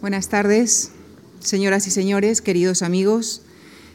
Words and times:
Buenas 0.00 0.28
tardes, 0.28 0.92
señoras 1.40 1.88
y 1.88 1.90
señores, 1.90 2.40
queridos 2.40 2.82
amigos. 2.82 3.42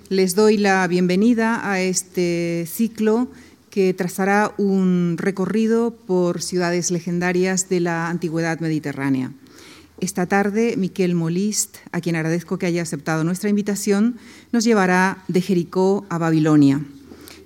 Les 0.10 0.36
doy 0.36 0.58
la 0.58 0.86
bienvenida 0.86 1.72
a 1.72 1.80
este 1.80 2.68
ciclo 2.70 3.30
que 3.70 3.94
trazará 3.94 4.54
un 4.58 5.16
recorrido 5.18 5.92
por 5.92 6.42
ciudades 6.42 6.92
legendarias 6.92 7.70
de 7.70 7.80
la 7.80 8.10
antigüedad 8.10 8.60
mediterránea. 8.60 9.32
Esta 10.02 10.26
tarde, 10.26 10.76
Miquel 10.76 11.16
Molist, 11.16 11.78
a 11.94 12.02
quien 12.02 12.18
agradezco 12.18 12.58
que 12.58 12.66
haya 12.66 12.82
aceptado 12.82 13.24
nuestra 13.24 13.50
invitación, 13.50 14.18
nos 14.52 14.66
llevará 14.66 15.24
de 15.30 15.40
Jericó 15.40 16.06
a 16.10 16.18
Babilonia. 16.18 16.82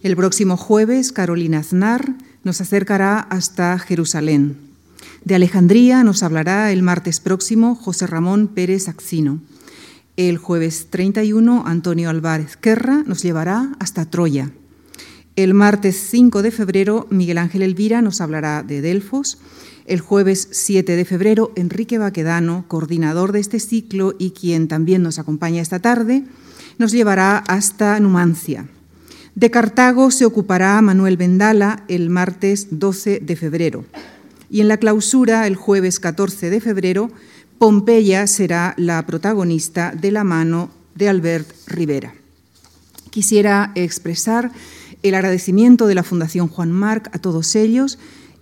El 0.01 0.15
próximo 0.15 0.57
jueves, 0.57 1.11
Carolina 1.11 1.59
Aznar 1.59 2.15
nos 2.43 2.59
acercará 2.59 3.19
hasta 3.19 3.77
Jerusalén. 3.77 4.66
De 5.23 5.35
Alejandría 5.35 6.03
nos 6.03 6.23
hablará 6.23 6.71
el 6.71 6.83
martes 6.83 7.19
próximo 7.19 7.75
José 7.75 8.07
Ramón 8.07 8.47
Pérez 8.47 8.87
Axino. 8.87 9.39
El 10.15 10.37
jueves 10.37 10.87
31, 10.89 11.63
Antonio 11.65 12.09
Álvarez 12.09 12.57
Querra 12.57 13.04
nos 13.05 13.21
llevará 13.23 13.75
hasta 13.79 14.05
Troya. 14.05 14.51
El 15.35 15.54
martes 15.54 15.96
5 16.09 16.41
de 16.41 16.51
febrero, 16.51 17.07
Miguel 17.09 17.37
Ángel 17.37 17.61
Elvira 17.61 18.01
nos 18.01 18.21
hablará 18.21 18.63
de 18.63 18.82
Delfos 18.82 19.37
el 19.87 20.01
jueves 20.01 20.49
7 20.51 20.96
de 20.96 21.05
febrero, 21.05 21.54
Enrique 21.55 21.97
Baquedano, 21.97 22.65
coordinador 22.68 23.32
de 23.32 23.39
este 23.39 23.60
ciclo 23.60 24.13
y 24.19 24.32
quien 24.32 24.68
también 24.68 25.01
nos 25.01 25.18
acompaña 25.18 25.61
esta 25.61 25.79
tarde, 25.79 26.24
nos 26.77 26.91
llevará 26.91 27.37
hasta 27.37 27.99
Numancia. 27.99 28.68
De 29.33 29.49
Cartago 29.49 30.11
se 30.11 30.25
ocupará 30.25 30.82
Manuel 30.82 31.15
Vendala 31.15 31.85
el 31.87 32.09
martes 32.09 32.67
12 32.71 33.21
de 33.21 33.35
febrero. 33.38 33.85
Y 34.50 34.61
en 34.61 34.67
la 34.67 34.78
clausura, 34.78 35.47
el 35.47 35.56
jueves 35.56 36.00
14 36.00 36.50
de 36.50 36.61
febrero, 36.61 37.11
Pompeya 37.59 38.28
será 38.28 38.73
la 38.78 39.05
protagonista 39.05 39.92
de 39.92 40.11
la 40.11 40.23
mano 40.23 40.69
de 40.95 41.09
Albert 41.09 41.50
Rivera. 41.67 42.14
Quisiera 43.09 43.71
expresar 43.75 44.52
el 45.03 45.16
agradecimiento 45.16 45.88
de 45.88 45.95
la 45.95 46.03
Fundación 46.03 46.47
Juan 46.47 46.71
Marc 46.71 47.09
a 47.16 47.19
todos 47.19 47.55
ellos 47.55 47.97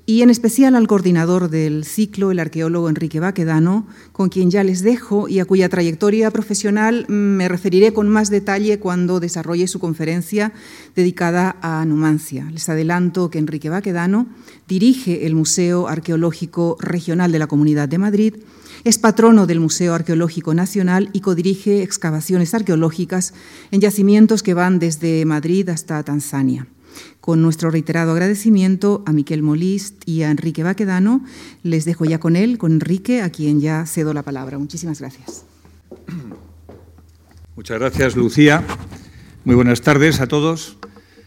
y 0.07 0.21
en 0.21 0.29
especial 0.29 0.75
al 0.75 0.87
coordinador 0.87 1.49
del 1.49 1.83
ciclo, 1.83 2.29
el 2.29 2.39
arqueólogo 2.39 2.89
Enrique 2.89 3.19
Baquedano, 3.19 3.87
con 4.11 4.29
quien 4.29 4.51
ya 4.51 4.63
les 4.63 4.83
dejo 4.83 5.27
y 5.27 5.39
a 5.39 5.45
cuya 5.45 5.67
trayectoria 5.67 6.29
profesional 6.29 7.05
me 7.07 7.47
referiré 7.47 7.91
con 7.91 8.07
más 8.07 8.29
detalle 8.29 8.79
cuando 8.79 9.19
desarrolle 9.19 9.67
su 9.67 9.79
conferencia 9.79 10.53
dedicada 10.95 11.57
a 11.61 11.83
Numancia. 11.85 12.47
Les 12.51 12.69
adelanto 12.69 13.31
que 13.31 13.39
Enrique 13.39 13.69
Baquedano 13.69 14.27
dirige 14.67 15.25
el 15.25 15.33
Museo 15.33 15.87
Arqueológico 15.87 16.77
Regional 16.79 17.31
de 17.31 17.39
la 17.39 17.47
Comunidad 17.47 17.89
de 17.89 17.97
Madrid, 17.97 18.35
es 18.83 18.99
patrono 18.99 19.47
del 19.47 19.59
Museo 19.59 19.95
Arqueológico 19.95 20.53
Nacional 20.53 21.09
y 21.11 21.21
codirige 21.21 21.81
excavaciones 21.81 22.53
arqueológicas 22.53 23.33
en 23.71 23.81
yacimientos 23.81 24.43
que 24.43 24.53
van 24.53 24.77
desde 24.77 25.25
Madrid 25.25 25.67
hasta 25.69 26.03
Tanzania. 26.03 26.67
Con 27.25 27.41
nuestro 27.41 27.71
reiterado 27.71 28.11
agradecimiento 28.11 29.01
a 29.07 29.11
Miquel 29.11 29.41
Molist 29.41 30.07
y 30.07 30.21
a 30.21 30.29
Enrique 30.29 30.61
Baquedano, 30.61 31.25
les 31.63 31.83
dejo 31.83 32.05
ya 32.05 32.19
con 32.19 32.35
él, 32.35 32.59
con 32.59 32.73
Enrique, 32.73 33.23
a 33.23 33.31
quien 33.31 33.59
ya 33.59 33.87
cedo 33.87 34.13
la 34.13 34.21
palabra. 34.21 34.59
Muchísimas 34.59 34.99
gracias. 34.99 35.43
Muchas 37.55 37.79
gracias, 37.79 38.15
Lucía. 38.15 38.63
Muy 39.43 39.55
buenas 39.55 39.81
tardes 39.81 40.21
a 40.21 40.27
todos. 40.27 40.77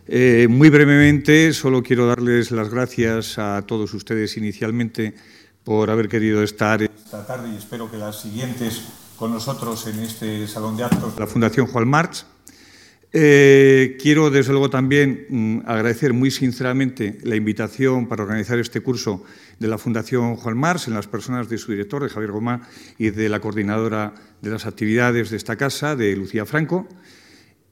Eh, 0.07 0.47
muy 0.49 0.71
brevemente, 0.71 1.53
solo 1.53 1.83
quiero 1.83 2.07
darles 2.07 2.53
las 2.53 2.69
gracias 2.69 3.37
a 3.37 3.63
todos 3.63 3.93
ustedes 3.93 4.37
inicialmente 4.37 5.17
por 5.65 5.91
haber 5.91 6.09
querido 6.09 6.45
estar 6.45 6.81
esta 6.81 7.27
tarde 7.27 7.51
y 7.53 7.57
espero 7.57 7.91
que 7.91 7.97
las 7.97 8.23
siguientes 8.23 8.83
con 9.17 9.33
nosotros 9.33 9.85
en 9.89 9.99
este 9.99 10.47
salón 10.47 10.77
de 10.77 10.85
actos 10.85 11.17
de 11.17 11.21
la 11.21 11.27
Fundación 11.27 11.67
Juan 11.67 11.89
March. 11.89 12.25
Eh, 13.21 13.97
quiero, 14.01 14.31
desde 14.31 14.53
luego, 14.53 14.71
también 14.71 15.27
mm, 15.29 15.59
agradecer 15.67 16.13
muy 16.13 16.31
sinceramente 16.31 17.19
la 17.25 17.35
invitación 17.35 18.07
para 18.07 18.23
organizar 18.23 18.61
este 18.61 18.81
curso 18.81 19.25
de 19.59 19.67
la 19.67 19.77
Fundación 19.77 20.37
Juan 20.37 20.57
Mars 20.57 20.87
en 20.87 20.95
las 20.95 21.09
personas 21.09 21.49
de 21.49 21.59
su 21.59 21.73
director, 21.73 22.01
de 22.01 22.11
Javier 22.11 22.31
Gomá, 22.31 22.69
y 22.97 23.11
de 23.11 23.29
la 23.29 23.41
coordinadora 23.41 24.15
de 24.41 24.51
las 24.51 24.67
actividades 24.67 25.31
de 25.31 25.37
esta 25.37 25.57
casa, 25.57 25.97
de 25.97 26.15
Lucía 26.15 26.47
Franco. 26.47 26.87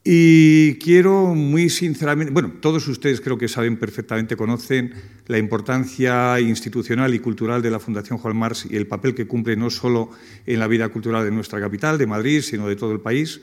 Y 0.03 0.81
quiero 0.81 1.33
muy 1.37 1.71
sinceramente, 1.71 2.33
bueno, 2.33 2.55
todos 2.61 2.89
ustedes 2.89 3.21
creo 3.21 3.39
que 3.39 3.47
saben 3.47 3.77
perfectamente, 3.77 4.35
conocen 4.35 4.95
la 5.29 5.39
importancia 5.39 6.41
institucional 6.41 7.15
y 7.15 7.21
cultural 7.21 7.63
de 7.63 7.71
la 7.71 7.79
Fundación 7.79 8.19
Juan 8.19 8.37
Mars 8.37 8.67
y 8.69 8.75
el 8.75 8.89
papel 8.89 9.15
que 9.15 9.29
cumple 9.29 9.55
no 9.55 9.71
solo 9.71 10.11
en 10.45 10.59
la 10.59 10.67
vida 10.67 10.89
cultural 10.89 11.25
de 11.25 11.31
nuestra 11.31 11.61
capital, 11.61 11.99
de 11.99 12.07
Madrid, 12.09 12.41
sino 12.41 12.67
de 12.67 12.75
todo 12.75 12.91
el 12.91 13.01
país. 13.01 13.41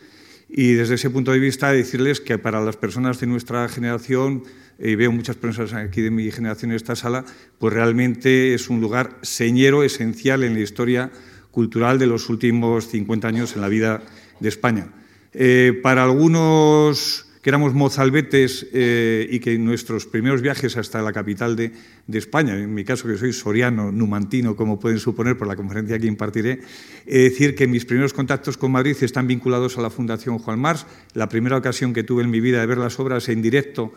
Y 0.56 0.74
desde 0.74 0.96
ese 0.96 1.10
punto 1.10 1.32
de 1.32 1.40
vista, 1.40 1.72
decirles 1.72 2.22
que 2.22 2.38
para 2.38 2.62
las 2.62 2.78
personas 2.78 3.20
de 3.20 3.26
nuestra 3.26 3.68
generación, 3.68 4.44
eh, 4.78 4.96
veo 4.96 5.12
muchas 5.12 5.36
personas 5.36 5.74
aquí 5.74 6.02
de 6.02 6.12
mi 6.12 6.30
generación 6.30 6.70
en 6.70 6.76
esta 6.76 6.96
sala, 6.96 7.26
pues 7.58 7.74
realmente 7.74 8.54
es 8.54 8.70
un 8.70 8.80
lugar 8.80 9.18
señero, 9.24 9.84
esencial 9.84 10.44
en 10.44 10.54
la 10.54 10.60
historia 10.60 11.12
cultural 11.50 11.98
de 11.98 12.06
los 12.06 12.30
últimos 12.30 12.88
50 12.88 13.28
años 13.28 13.56
en 13.56 13.62
la 13.62 13.68
vida 13.68 14.04
de 14.40 14.50
España. 14.50 14.90
Eh, 15.34 15.80
para 15.82 16.04
algunos 16.04 17.33
que 17.44 17.50
éramos 17.50 17.74
mozalbetes 17.74 18.66
eh, 18.72 19.28
y 19.30 19.42
que 19.42 19.58
nuestros 19.58 20.08
primeros 20.08 20.42
viajes 20.42 20.78
hasta 20.78 21.02
la 21.02 21.12
capital 21.12 21.58
de, 21.58 21.74
España, 22.14 22.58
en 22.58 22.74
mi 22.74 22.86
caso 22.86 23.06
que 23.06 23.18
soy 23.18 23.34
soriano, 23.34 23.92
numantino, 23.92 24.56
como 24.56 24.80
pueden 24.80 24.98
suponer 24.98 25.38
por 25.38 25.48
la 25.48 25.58
conferencia 25.58 26.00
que 26.00 26.08
impartiré, 26.08 26.62
decir 27.06 27.54
que 27.54 27.68
mis 27.68 27.84
primeros 27.84 28.14
contactos 28.14 28.56
con 28.56 28.72
Madrid 28.72 28.96
están 29.02 29.28
vinculados 29.28 29.78
a 29.78 29.82
la 29.82 29.90
Fundación 29.90 30.40
Juan 30.40 30.58
Mars. 30.58 30.86
La 31.14 31.28
primera 31.28 31.58
ocasión 31.58 31.92
que 31.92 32.04
tuve 32.04 32.24
en 32.24 32.30
mi 32.30 32.40
vida 32.40 32.62
de 32.62 32.66
ver 32.66 32.78
las 32.78 32.98
obras 32.98 33.28
en 33.28 33.42
directo 33.42 33.92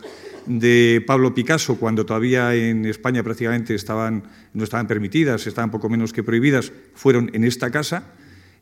de 0.45 1.01
Pablo 1.07 1.33
Picasso, 1.33 1.77
cuando 1.77 2.05
todavía 2.05 2.53
en 2.53 2.85
España 2.85 3.23
prácticamente 3.23 3.73
no 3.73 4.63
estaban 4.63 4.87
permitidas, 4.87 5.47
estaban 5.47 5.71
poco 5.71 5.87
menos 5.87 6.11
que 6.11 6.21
prohibidas, 6.21 6.73
fueron 6.95 7.31
en 7.33 7.45
esta 7.45 7.71
casa 7.71 8.11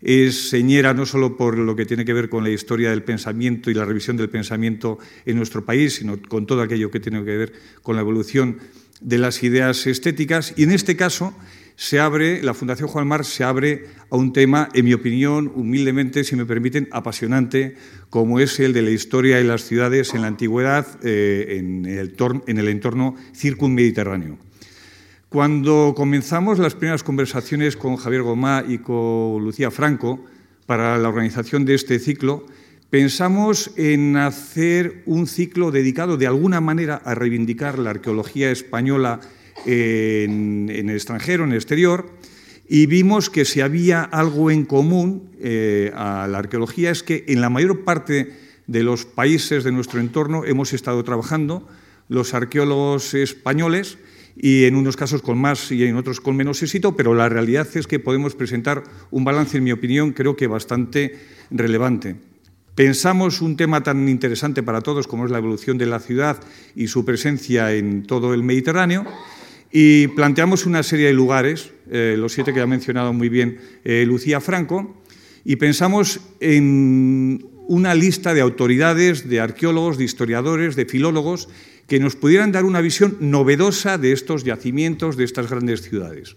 es 0.02 0.50
señera 0.50 0.94
no 0.94 1.06
solo 1.06 1.38
por 1.38 1.58
lo 1.58 1.76
que 1.76 1.86
tiene 1.86 2.06
que 2.06 2.14
ver 2.14 2.30
con 2.30 2.44
la 2.44 2.50
historia 2.50 2.90
del 2.90 3.04
pensamiento 3.04 3.72
y 3.72 3.74
la 3.74 3.86
revisión 3.86 4.18
del 4.18 4.30
pensamiento 4.30 5.00
en 5.26 5.38
nuestro 5.38 5.66
país, 5.66 5.96
sino 5.96 6.20
con 6.22 6.46
todo 6.46 6.62
aquello 6.62 6.92
que 6.92 7.00
tiene 7.00 7.24
que 7.24 7.38
ver 7.38 7.54
con 7.82 7.96
la 7.96 8.02
evolución 8.02 8.58
de 9.02 9.18
las 9.18 9.44
ideas 9.44 9.88
estéticas. 9.88 10.54
Y 10.58 10.64
en 10.64 10.72
este 10.72 10.96
caso 10.96 11.36
se 11.76 12.00
abre, 12.00 12.42
la 12.42 12.54
Fundación 12.54 12.88
Juan 12.88 13.08
Mar 13.08 13.26
se 13.26 13.44
abre 13.44 13.86
a 14.10 14.16
un 14.16 14.32
tema, 14.32 14.70
en 14.74 14.86
mi 14.86 14.94
opinión, 14.94 15.52
humildemente, 15.56 16.24
si 16.24 16.36
me 16.36 16.46
permiten, 16.46 16.88
apasionante, 16.92 17.76
como 18.10 18.40
es 18.40 18.60
el 18.60 18.72
de 18.74 18.82
la 18.82 18.92
historia 18.92 19.38
de 19.38 19.44
las 19.44 19.66
ciudades 19.66 20.14
en 20.14 20.22
la 20.22 20.28
antigüedad 20.28 20.88
eh, 21.04 21.58
en, 21.58 21.86
el, 21.86 22.16
en 22.48 22.58
el 22.58 22.68
entorno 22.70 23.16
circunmediterráneo. 23.36 24.38
Cuando 25.36 25.92
comenzamos 25.98 26.60
las 26.60 26.76
primeras 26.76 27.04
conversaciones 27.04 27.76
con 27.76 27.98
Javier 27.98 28.22
Gomá 28.22 28.64
y 28.66 28.78
con 28.78 29.44
Lucía 29.44 29.70
Franco 29.70 30.24
para 30.66 30.98
la 30.98 31.10
organización 31.10 31.66
de 31.66 31.76
este 31.76 32.00
ciclo, 32.00 32.46
pensamos 32.90 33.72
en 33.76 34.16
hacer 34.16 35.04
un 35.06 35.28
ciclo 35.28 35.72
dedicado 35.72 36.16
de 36.16 36.28
alguna 36.28 36.62
manera 36.62 37.02
a 37.04 37.16
reivindicar 37.16 37.80
la 37.80 37.90
arqueología 37.90 38.50
española 38.50 39.20
en, 39.66 40.70
el 40.70 40.92
extranjero, 40.92 41.44
en 41.44 41.50
el 41.50 41.58
exterior, 41.58 42.10
y 42.70 42.86
vimos 42.86 43.30
que 43.30 43.44
si 43.44 43.60
había 43.60 44.04
algo 44.04 44.52
en 44.52 44.64
común 44.64 45.32
eh, 45.42 45.92
a 45.96 46.28
la 46.30 46.38
arqueología 46.38 46.92
es 46.92 47.04
que 47.04 47.26
en 47.28 47.42
la 47.42 47.50
mayor 47.50 47.84
parte 47.84 48.32
de 48.68 48.84
los 48.84 49.04
países 49.04 49.66
de 49.66 49.74
nuestro 49.74 50.00
entorno 50.00 50.46
hemos 50.46 50.72
estado 50.72 51.04
trabajando 51.04 51.68
los 52.08 52.34
arqueólogos 52.34 53.14
españoles 53.16 53.98
y 54.36 54.66
en 54.66 54.76
unos 54.76 54.98
casos 54.98 55.22
con 55.22 55.38
más 55.38 55.72
y 55.72 55.84
en 55.86 55.96
otros 55.96 56.20
con 56.20 56.36
menos 56.36 56.62
éxito, 56.62 56.96
pero 56.96 57.14
la 57.14 57.30
realidad 57.30 57.68
es 57.76 57.88
que 57.88 58.00
podemos 58.00 58.36
presentar 58.36 58.84
un 59.12 59.24
balance, 59.24 59.58
en 59.58 59.64
mi 59.64 59.72
opinión, 59.72 60.12
creo 60.12 60.36
que 60.36 60.48
bastante 60.48 61.18
relevante. 61.52 62.16
Pensamos 62.76 63.42
un 63.42 63.56
tema 63.56 63.84
tan 63.84 64.10
interesante 64.10 64.62
para 64.62 64.82
todos 64.82 65.08
como 65.08 65.26
es 65.26 65.32
la 65.32 65.38
evolución 65.38 65.78
de 65.78 65.86
la 65.86 66.00
ciudad 66.00 66.42
y 66.76 66.88
su 66.88 67.06
presencia 67.06 67.74
en 67.74 68.04
todo 68.04 68.34
el 68.34 68.44
Mediterráneo 68.44 69.06
y 69.72 70.08
planteamos 70.08 70.66
una 70.66 70.84
serie 70.84 71.08
de 71.08 71.14
lugares, 71.14 71.72
eh, 71.90 72.16
los 72.18 72.34
siete 72.34 72.54
que 72.54 72.62
ha 72.62 72.68
mencionado 72.68 73.14
muy 73.14 73.30
bien 73.30 73.60
eh, 73.84 74.04
Lucía 74.06 74.42
Franco, 74.42 75.02
y 75.44 75.56
pensamos 75.56 76.20
en 76.40 77.46
una 77.68 77.96
lista 77.96 78.34
de 78.34 78.42
autoridades, 78.42 79.28
de 79.28 79.40
arqueólogos, 79.40 79.98
de 79.98 80.04
historiadores, 80.04 80.76
de 80.76 80.86
filólogos 80.86 81.50
que 81.88 82.00
nos 82.00 82.16
pudieran 82.16 82.52
dar 82.52 82.66
una 82.66 82.82
visión 82.82 83.18
novedosa 83.20 83.98
de 83.98 84.12
estos 84.12 84.44
yacimientos, 84.44 85.18
de 85.18 85.24
estas 85.24 85.50
grandes 85.50 85.82
ciudades. 85.82 86.36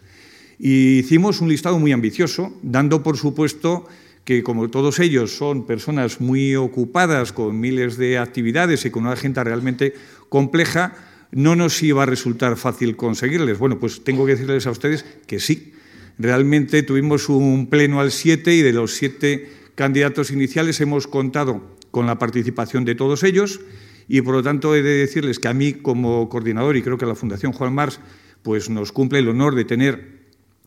Y 0.58 0.98
hicimos 0.98 1.40
un 1.40 1.48
listado 1.48 1.78
muy 1.78 1.92
ambicioso, 1.92 2.52
dando 2.62 3.02
por 3.02 3.16
supuesto 3.16 3.86
que 4.24 4.42
como 4.42 4.68
todos 4.68 4.98
ellos 4.98 5.36
son 5.36 5.66
personas 5.66 6.20
muy 6.20 6.54
ocupadas 6.54 7.32
con 7.32 7.58
miles 7.58 7.96
de 7.96 8.18
actividades 8.18 8.84
y 8.84 8.90
con 8.90 9.04
una 9.04 9.12
agenda 9.12 9.42
realmente 9.42 9.94
compleja, 10.28 10.96
no 11.30 11.56
nos 11.56 11.82
iba 11.82 12.02
a 12.02 12.06
resultar 12.06 12.56
fácil 12.56 12.96
conseguirles. 12.96 13.58
Bueno, 13.58 13.78
pues 13.78 14.04
tengo 14.04 14.26
que 14.26 14.32
decirles 14.32 14.66
a 14.66 14.70
ustedes 14.70 15.04
que 15.26 15.40
sí. 15.40 15.72
Realmente 16.18 16.82
tuvimos 16.82 17.28
un 17.28 17.68
pleno 17.68 18.00
al 18.00 18.10
7 18.10 18.54
y 18.54 18.62
de 18.62 18.72
los 18.72 18.92
siete 18.92 19.48
candidatos 19.74 20.30
iniciales 20.30 20.80
hemos 20.80 21.06
contado 21.06 21.62
con 21.90 22.06
la 22.06 22.18
participación 22.18 22.84
de 22.84 22.96
todos 22.96 23.22
ellos 23.22 23.60
y 24.08 24.22
por 24.22 24.34
lo 24.34 24.42
tanto 24.42 24.74
he 24.74 24.82
de 24.82 24.96
decirles 24.98 25.38
que 25.38 25.48
a 25.48 25.54
mí 25.54 25.74
como 25.74 26.28
coordinador 26.28 26.76
y 26.76 26.82
creo 26.82 26.96
que 26.96 27.04
a 27.04 27.08
la 27.08 27.14
Fundación 27.14 27.52
Juan 27.52 27.74
Mars 27.74 28.00
pues 28.42 28.70
nos 28.70 28.90
cumple 28.90 29.18
el 29.18 29.28
honor 29.28 29.54
de 29.54 29.64
tener 29.64 30.18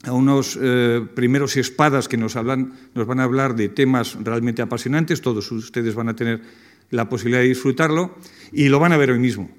a 0.03 0.13
unos 0.13 0.57
eh, 0.61 1.05
primeros 1.15 1.57
espadas 1.57 2.07
que 2.07 2.17
nos, 2.17 2.35
hablan, 2.35 2.73
nos 2.93 3.05
van 3.05 3.19
a 3.19 3.23
hablar 3.23 3.55
de 3.55 3.69
temas 3.69 4.17
realmente 4.21 4.61
apasionantes, 4.61 5.21
todos 5.21 5.51
ustedes 5.51 5.95
van 5.95 6.09
a 6.09 6.15
tener 6.15 6.41
la 6.89 7.09
posibilidad 7.09 7.41
de 7.41 7.47
disfrutarlo 7.47 8.15
y 8.51 8.69
lo 8.69 8.79
van 8.79 8.93
a 8.93 8.97
ver 8.97 9.11
hoy 9.11 9.19
mismo. 9.19 9.49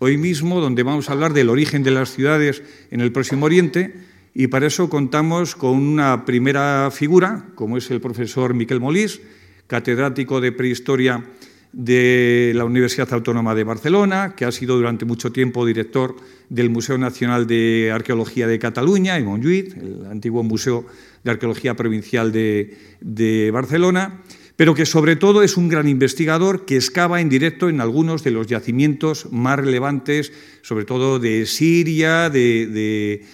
Hoy 0.00 0.16
mismo, 0.16 0.60
donde 0.60 0.84
vamos 0.84 1.08
a 1.08 1.12
hablar 1.12 1.32
del 1.32 1.48
origen 1.48 1.82
de 1.82 1.90
las 1.90 2.12
ciudades 2.12 2.62
en 2.90 3.00
el 3.00 3.10
Próximo 3.10 3.46
Oriente, 3.46 3.94
y 4.32 4.46
para 4.46 4.68
eso 4.68 4.88
contamos 4.88 5.56
con 5.56 5.72
una 5.72 6.24
primera 6.24 6.90
figura, 6.92 7.46
como 7.56 7.76
es 7.76 7.90
el 7.90 8.00
profesor 8.00 8.54
Miquel 8.54 8.78
Molís, 8.78 9.20
catedrático 9.66 10.40
de 10.40 10.52
prehistoria 10.52 11.24
de 11.72 12.52
la 12.54 12.64
Universidad 12.64 13.12
Autónoma 13.12 13.54
de 13.54 13.64
Barcelona, 13.64 14.34
que 14.34 14.44
ha 14.44 14.52
sido 14.52 14.76
durante 14.76 15.04
mucho 15.04 15.32
tiempo 15.32 15.66
director 15.66 16.16
del 16.48 16.70
Museo 16.70 16.98
Nacional 16.98 17.46
de 17.46 17.90
Arqueología 17.92 18.46
de 18.46 18.58
Cataluña, 18.58 19.16
en 19.16 19.26
Montjuïc, 19.26 19.76
el 19.76 20.06
antiguo 20.06 20.42
Museo 20.42 20.86
de 21.24 21.30
Arqueología 21.30 21.74
Provincial 21.74 22.32
de, 22.32 22.76
de 23.00 23.50
Barcelona, 23.50 24.22
pero 24.58 24.74
que 24.74 24.86
sobre 24.86 25.14
todo 25.14 25.44
es 25.44 25.56
un 25.56 25.68
gran 25.68 25.86
investigador 25.86 26.64
que 26.64 26.74
excava 26.74 27.20
en 27.20 27.28
directo 27.28 27.68
en 27.68 27.80
algunos 27.80 28.24
de 28.24 28.32
los 28.32 28.48
yacimientos 28.48 29.28
más 29.30 29.56
relevantes, 29.56 30.32
sobre 30.62 30.84
todo 30.84 31.20
de 31.20 31.46
Siria, 31.46 32.28
de, 32.28 33.24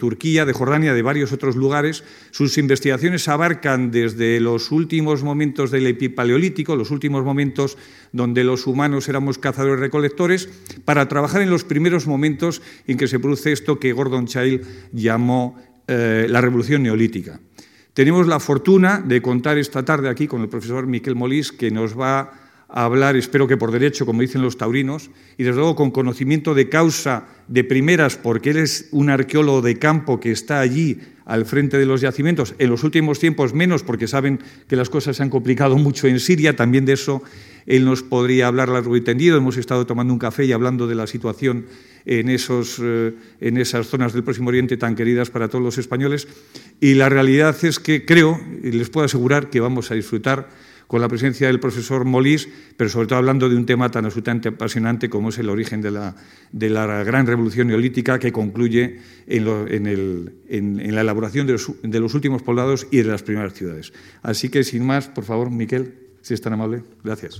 Turquía, 0.00 0.46
de 0.46 0.52
Jordania, 0.54 0.94
de 0.94 1.02
varios 1.02 1.32
otros 1.32 1.54
lugares. 1.54 2.02
Sus 2.30 2.56
investigaciones 2.56 3.28
abarcan 3.28 3.90
desde 3.90 4.40
los 4.40 4.72
últimos 4.72 5.22
momentos 5.22 5.70
del 5.70 5.86
epipaleolítico, 5.86 6.76
los 6.76 6.90
últimos 6.90 7.24
momentos 7.24 7.76
donde 8.12 8.42
los 8.42 8.66
humanos 8.66 9.06
éramos 9.10 9.36
cazadores-recolectores, 9.36 10.48
para 10.86 11.08
trabajar 11.08 11.42
en 11.42 11.50
los 11.50 11.64
primeros 11.64 12.06
momentos 12.06 12.62
en 12.86 12.96
que 12.96 13.06
se 13.06 13.20
produce 13.20 13.52
esto 13.52 13.78
que 13.78 13.92
Gordon 13.92 14.24
Child 14.24 14.64
llamó 14.94 15.60
eh, 15.88 16.24
la 16.26 16.40
revolución 16.40 16.84
neolítica. 16.84 17.38
Tenemos 17.98 18.28
la 18.28 18.38
fortuna 18.38 19.02
de 19.04 19.20
contar 19.20 19.58
esta 19.58 19.84
tarde 19.84 20.08
aquí 20.08 20.28
con 20.28 20.40
el 20.42 20.48
profesor 20.48 20.86
Miquel 20.86 21.16
Molís, 21.16 21.50
que 21.50 21.72
nos 21.72 21.98
va 21.98 22.30
a 22.68 22.84
hablar, 22.84 23.16
espero 23.16 23.48
que 23.48 23.56
por 23.56 23.72
derecho, 23.72 24.06
como 24.06 24.20
dicen 24.20 24.40
los 24.40 24.56
taurinos, 24.56 25.10
y 25.36 25.42
desde 25.42 25.58
luego 25.58 25.74
con 25.74 25.90
conocimiento 25.90 26.54
de 26.54 26.68
causa 26.68 27.26
de 27.48 27.64
primeras, 27.64 28.16
porque 28.16 28.50
él 28.50 28.58
es 28.58 28.88
un 28.92 29.10
arqueólogo 29.10 29.62
de 29.62 29.80
campo 29.80 30.20
que 30.20 30.30
está 30.30 30.60
allí 30.60 31.00
al 31.24 31.44
frente 31.44 31.76
de 31.76 31.86
los 31.86 32.00
yacimientos, 32.00 32.54
en 32.60 32.70
los 32.70 32.84
últimos 32.84 33.18
tiempos 33.18 33.52
menos, 33.52 33.82
porque 33.82 34.06
saben 34.06 34.38
que 34.68 34.76
las 34.76 34.90
cosas 34.90 35.16
se 35.16 35.24
han 35.24 35.30
complicado 35.30 35.76
mucho 35.76 36.06
en 36.06 36.20
Siria, 36.20 36.54
también 36.54 36.84
de 36.84 36.92
eso 36.92 37.24
él 37.68 37.84
nos 37.84 38.02
podría 38.02 38.46
hablar 38.46 38.70
largo 38.70 38.96
y 38.96 39.02
tendido. 39.02 39.36
Hemos 39.36 39.58
estado 39.58 39.86
tomando 39.86 40.12
un 40.12 40.18
café 40.18 40.46
y 40.46 40.52
hablando 40.52 40.86
de 40.86 40.94
la 40.94 41.06
situación 41.06 41.66
en, 42.06 42.30
esos, 42.30 42.80
eh, 42.82 43.12
en 43.42 43.58
esas 43.58 43.88
zonas 43.88 44.14
del 44.14 44.24
Próximo 44.24 44.48
Oriente 44.48 44.78
tan 44.78 44.94
queridas 44.94 45.28
para 45.28 45.48
todos 45.48 45.62
los 45.62 45.76
españoles. 45.76 46.26
Y 46.80 46.94
la 46.94 47.10
realidad 47.10 47.54
es 47.62 47.78
que 47.78 48.06
creo, 48.06 48.40
y 48.64 48.72
les 48.72 48.88
puedo 48.88 49.04
asegurar, 49.04 49.50
que 49.50 49.60
vamos 49.60 49.90
a 49.90 49.94
disfrutar 49.94 50.48
con 50.86 51.02
la 51.02 51.08
presencia 51.08 51.48
del 51.48 51.60
profesor 51.60 52.06
Molís, 52.06 52.48
pero 52.78 52.88
sobre 52.88 53.06
todo 53.06 53.18
hablando 53.18 53.50
de 53.50 53.56
un 53.56 53.66
tema 53.66 53.90
tan 53.90 54.06
absolutamente 54.06 54.48
apasionante 54.48 55.10
como 55.10 55.28
es 55.28 55.36
el 55.36 55.50
origen 55.50 55.82
de 55.82 55.90
la, 55.90 56.16
de 56.50 56.70
la 56.70 57.04
gran 57.04 57.26
revolución 57.26 57.68
neolítica 57.68 58.18
que 58.18 58.32
concluye 58.32 58.96
en, 59.26 59.86
en, 60.48 60.94
la 60.94 61.02
elaboración 61.02 61.46
de 61.46 61.52
los, 61.52 61.70
de 61.82 62.00
los, 62.00 62.14
últimos 62.14 62.42
poblados 62.42 62.86
y 62.90 62.96
de 62.96 63.04
las 63.04 63.22
primeras 63.22 63.52
ciudades. 63.52 63.92
Así 64.22 64.48
que, 64.48 64.64
sin 64.64 64.86
más, 64.86 65.08
por 65.08 65.24
favor, 65.24 65.50
Miquel, 65.50 66.07
si 66.28 66.34
es 66.34 66.42
tan 66.42 66.52
amable. 66.52 66.84
Gracias. 67.02 67.38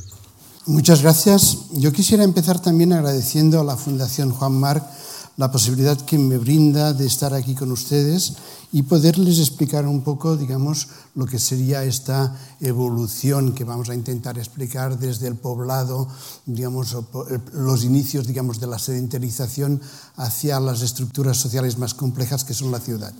Muchas 0.65 1.03
gracias. 1.03 1.59
Yo 1.73 1.93
quisiera 1.93 2.25
empezar 2.25 2.59
también 2.59 2.95
agradeciendo 2.95 3.61
a 3.61 3.65
la 3.65 3.77
Fundación 3.77 4.31
Juan 4.31 4.59
Marc 4.59 4.83
la 5.37 5.53
posibilidad 5.53 6.01
que 6.01 6.19
me 6.19 6.39
brinda 6.39 6.95
de 6.95 7.07
estar 7.07 7.35
aquí 7.35 7.55
con 7.55 7.71
ustedes 7.71 8.33
y 8.73 8.83
poderles 8.85 9.39
explicar 9.39 9.87
un 9.87 10.03
poco, 10.03 10.37
digamos, 10.37 10.89
lo 11.15 11.27
que 11.27 11.39
sería 11.39 11.85
esta 11.85 12.35
evolución 12.61 13.53
que 13.53 13.65
vamos 13.65 13.91
a 13.91 13.95
intentar 13.95 14.39
explicar 14.39 14.99
desde 14.99 15.29
el 15.29 15.37
poblado, 15.37 16.09
digamos, 16.47 16.97
los 17.53 17.85
inicios, 17.85 18.27
digamos, 18.27 18.59
de 18.59 18.67
la 18.69 18.79
sedentarización 18.79 19.81
hacia 20.17 20.59
las 20.61 20.81
estructuras 20.81 21.37
sociales 21.37 21.79
más 21.79 21.93
complejas 21.95 22.43
que 22.43 22.55
son 22.55 22.73
la 22.73 22.81
ciudad. 22.81 23.13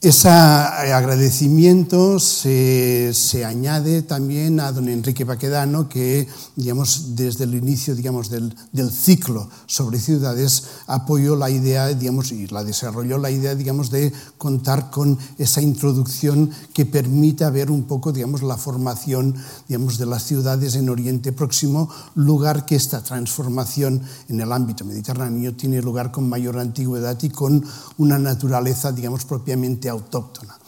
Ese 0.00 0.28
agradecimiento 0.28 2.20
se, 2.20 3.12
se, 3.12 3.44
añade 3.44 4.02
también 4.02 4.60
a 4.60 4.70
don 4.70 4.88
Enrique 4.88 5.24
Baquedano, 5.24 5.88
que 5.88 6.28
digamos, 6.54 7.16
desde 7.16 7.42
el 7.42 7.56
inicio 7.56 7.96
digamos, 7.96 8.30
del, 8.30 8.54
del, 8.70 8.92
ciclo 8.92 9.50
sobre 9.66 9.98
ciudades 9.98 10.62
apoyó 10.86 11.34
la 11.34 11.50
idea 11.50 11.88
digamos, 11.88 12.30
y 12.30 12.46
la 12.46 12.62
desarrolló 12.62 13.18
la 13.18 13.32
idea 13.32 13.56
digamos, 13.56 13.90
de 13.90 14.12
contar 14.36 14.92
con 14.92 15.18
esa 15.36 15.62
introducción 15.62 16.52
que 16.72 16.86
permita 16.86 17.50
ver 17.50 17.68
un 17.68 17.82
poco 17.82 18.12
digamos, 18.12 18.44
la 18.44 18.56
formación 18.56 19.34
digamos, 19.66 19.98
de 19.98 20.06
las 20.06 20.22
ciudades 20.22 20.76
en 20.76 20.90
Oriente 20.90 21.32
Próximo, 21.32 21.90
lugar 22.14 22.66
que 22.66 22.76
esta 22.76 23.02
transformación 23.02 24.02
en 24.28 24.40
el 24.40 24.52
ámbito 24.52 24.84
mediterráneo 24.84 25.56
tiene 25.56 25.82
lugar 25.82 26.12
con 26.12 26.28
mayor 26.28 26.56
antigüedad 26.60 27.20
y 27.20 27.30
con 27.30 27.64
una 27.96 28.16
naturaleza 28.16 28.92
digamos, 28.92 29.24
propiamente 29.24 29.87
autóctona. 29.88 30.58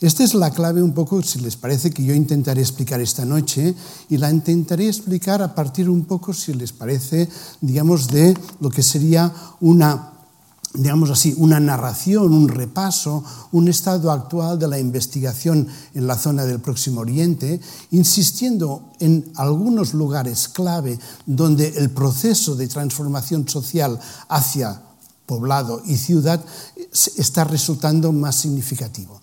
Esta 0.00 0.22
es 0.22 0.34
la 0.34 0.52
clave 0.52 0.80
un 0.80 0.94
poco, 0.94 1.20
si 1.22 1.40
les 1.40 1.56
parece, 1.56 1.90
que 1.90 2.04
yo 2.04 2.14
intentaré 2.14 2.60
explicar 2.60 3.00
esta 3.00 3.24
noche 3.24 3.74
y 4.08 4.16
la 4.16 4.30
intentaré 4.30 4.86
explicar 4.86 5.42
a 5.42 5.56
partir 5.56 5.90
un 5.90 6.04
poco, 6.04 6.32
si 6.32 6.54
les 6.54 6.70
parece, 6.70 7.28
digamos, 7.60 8.06
de 8.06 8.36
lo 8.60 8.70
que 8.70 8.84
sería 8.84 9.32
una 9.60 10.12
digamos 10.74 11.10
así, 11.10 11.34
una 11.38 11.58
narración, 11.58 12.32
un 12.32 12.46
repaso, 12.46 13.24
un 13.52 13.68
estado 13.68 14.12
actual 14.12 14.58
de 14.58 14.68
la 14.68 14.78
investigación 14.78 15.66
en 15.94 16.06
la 16.06 16.16
zona 16.16 16.44
del 16.44 16.60
Próximo 16.60 17.00
Oriente, 17.00 17.58
insistiendo 17.90 18.92
en 19.00 19.32
algunos 19.36 19.94
lugares 19.94 20.46
clave 20.46 20.98
donde 21.24 21.68
el 21.68 21.90
proceso 21.90 22.54
de 22.54 22.68
transformación 22.68 23.48
social 23.48 23.98
hacia 24.28 24.82
poblado 25.28 25.82
y 25.84 25.96
ciudad 25.98 26.42
está 27.16 27.44
resultando 27.44 28.10
más 28.12 28.34
significativo. 28.36 29.20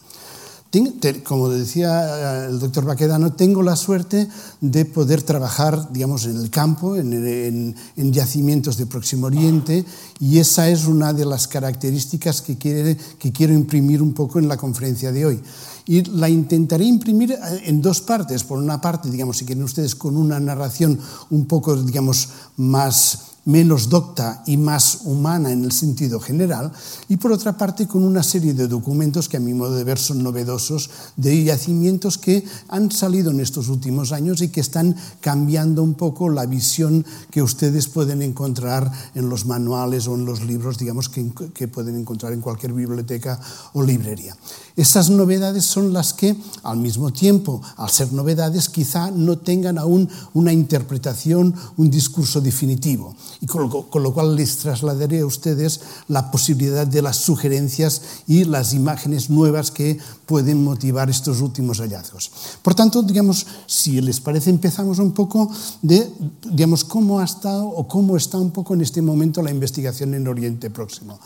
Como 1.23 1.47
decía 1.47 2.43
eh, 2.43 2.47
el 2.49 2.59
doctor 2.59 2.83
Baquedano, 2.83 3.31
tengo 3.31 3.63
la 3.63 3.77
suerte 3.77 4.27
de 4.59 4.83
poder 4.83 5.21
trabajar 5.23 5.87
digamos, 5.93 6.25
en 6.25 6.35
el 6.35 6.49
campo, 6.49 6.97
en, 6.97 7.73
yacimientos 7.95 8.75
de 8.75 8.85
Próximo 8.85 9.27
Oriente, 9.27 9.85
y 10.19 10.39
esa 10.39 10.67
es 10.67 10.85
una 10.85 11.13
de 11.13 11.23
las 11.23 11.47
características 11.47 12.41
que, 12.41 12.57
que 12.57 13.31
quiero 13.31 13.53
imprimir 13.53 14.01
un 14.01 14.13
poco 14.13 14.37
en 14.37 14.49
la 14.49 14.57
conferencia 14.57 15.13
de 15.13 15.25
hoy. 15.25 15.39
Y 15.87 16.03
la 16.11 16.27
intentaré 16.27 16.83
imprimir 16.83 17.31
eh, 17.31 17.37
en 17.63 17.81
dos 17.81 18.01
partes. 18.01 18.43
Por 18.43 18.57
una 18.57 18.81
parte, 18.81 19.09
digamos, 19.09 19.37
si 19.37 19.45
quieren 19.45 19.63
ustedes, 19.63 19.95
con 19.95 20.17
una 20.17 20.41
narración 20.41 20.99
un 21.29 21.45
poco, 21.45 21.77
digamos, 21.77 22.27
más 22.57 23.34
menos 23.45 23.89
docta 23.89 24.43
y 24.45 24.57
más 24.57 25.01
humana 25.05 25.51
en 25.51 25.63
el 25.63 25.71
sentido 25.71 26.19
general, 26.19 26.71
y 27.07 27.17
por 27.17 27.31
otra 27.31 27.57
parte 27.57 27.87
con 27.87 28.03
una 28.03 28.23
serie 28.23 28.53
de 28.53 28.67
documentos 28.67 29.29
que 29.29 29.37
a 29.37 29.39
mi 29.39 29.53
modo 29.53 29.75
de 29.75 29.83
ver 29.83 29.99
son 29.99 30.23
novedosos, 30.23 30.89
de 31.15 31.43
yacimientos 31.43 32.17
que 32.17 32.43
han 32.67 32.91
salido 32.91 33.31
en 33.31 33.39
estos 33.39 33.69
últimos 33.69 34.11
años 34.11 34.41
y 34.41 34.49
que 34.49 34.61
están 34.61 34.95
cambiando 35.21 35.83
un 35.83 35.93
poco 35.93 36.29
la 36.29 36.45
visión 36.45 37.05
que 37.29 37.41
ustedes 37.41 37.87
pueden 37.87 38.21
encontrar 38.21 38.91
en 39.13 39.29
los 39.29 39.45
manuales 39.45 40.07
o 40.07 40.15
en 40.15 40.25
los 40.25 40.43
libros, 40.43 40.77
digamos, 40.77 41.09
que, 41.09 41.67
pueden 41.67 41.95
encontrar 41.97 42.33
en 42.33 42.41
cualquier 42.41 42.73
biblioteca 42.73 43.39
o 43.73 43.83
librería. 43.83 44.35
Estas 44.75 45.09
novedades 45.09 45.63
son 45.63 45.93
las 45.93 46.13
que, 46.13 46.35
al 46.63 46.77
mismo 46.77 47.13
tiempo, 47.13 47.61
al 47.77 47.89
ser 47.89 48.11
novedades, 48.11 48.67
quizá 48.67 49.09
no 49.09 49.37
tengan 49.37 49.77
aún 49.77 50.09
una 50.33 50.51
interpretación, 50.51 51.55
un 51.77 51.89
discurso 51.89 52.41
definitivo. 52.41 53.15
Y 53.39 53.45
con 53.45 53.69
lo, 53.69 54.13
cual 54.13 54.35
les 54.35 54.57
trasladaré 54.57 55.21
a 55.21 55.25
ustedes 55.25 55.79
la 56.09 56.29
posibilidad 56.29 56.85
de 56.85 57.01
las 57.01 57.15
sugerencias 57.15 58.01
y 58.27 58.43
las 58.43 58.73
imágenes 58.73 59.29
nuevas 59.29 59.71
que 59.71 59.97
pueden 60.25 60.61
motivar 60.61 61.09
estos 61.09 61.39
últimos 61.39 61.79
hallazgos. 61.79 62.31
Por 62.61 62.75
tanto, 62.75 63.01
digamos, 63.01 63.47
si 63.67 64.01
les 64.01 64.19
parece, 64.19 64.49
empezamos 64.49 64.99
un 64.99 65.13
poco 65.13 65.49
de, 65.81 66.11
digamos, 66.51 66.83
cómo 66.83 67.21
ha 67.21 67.23
estado 67.23 67.65
o 67.65 67.87
cómo 67.87 68.17
está 68.17 68.37
un 68.37 68.51
poco 68.51 68.73
en 68.73 68.81
este 68.81 69.01
momento 69.01 69.41
la 69.41 69.51
investigación 69.51 70.15
en 70.15 70.27
Oriente 70.27 70.69
Próximo. 70.69 71.17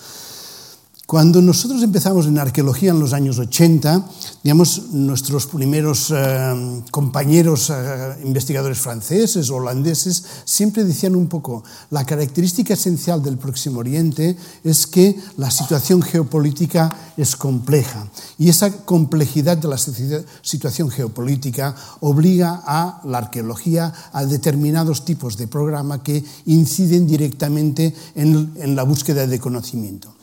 Cuando 1.09 1.41
nosotros 1.41 1.81
empezamos 1.81 2.27
en 2.27 2.37
arqueología 2.37 2.91
en 2.91 2.99
los 2.99 3.13
años 3.13 3.39
80, 3.39 4.05
digamos, 4.43 4.91
nuestros 4.91 5.47
primeros 5.47 6.13
eh, 6.15 6.83
compañeros 6.91 7.71
eh, 7.71 8.19
investigadores 8.23 8.77
franceses 8.77 9.49
holandeses 9.49 10.23
siempre 10.45 10.83
decían 10.83 11.15
un 11.15 11.25
poco, 11.25 11.63
la 11.89 12.05
característica 12.05 12.75
esencial 12.75 13.23
del 13.23 13.39
Próximo 13.39 13.79
Oriente 13.79 14.37
es 14.63 14.85
que 14.85 15.15
la 15.37 15.49
situación 15.49 16.03
geopolítica 16.03 16.95
es 17.17 17.35
compleja 17.35 18.07
y 18.37 18.49
esa 18.49 18.71
complejidad 18.85 19.57
de 19.57 19.67
la 19.67 19.79
situación 19.79 20.91
geopolítica 20.91 21.73
obliga 22.01 22.61
a 22.67 23.01
la 23.03 23.17
arqueología 23.17 23.91
a 24.13 24.25
determinados 24.25 25.05
tipos 25.05 25.37
de 25.37 25.47
programa 25.47 26.03
que 26.03 26.23
inciden 26.45 27.07
directamente 27.07 27.95
en, 28.13 28.53
en 28.57 28.75
la 28.75 28.83
búsqueda 28.83 29.25
de 29.25 29.39
conocimiento. 29.39 30.18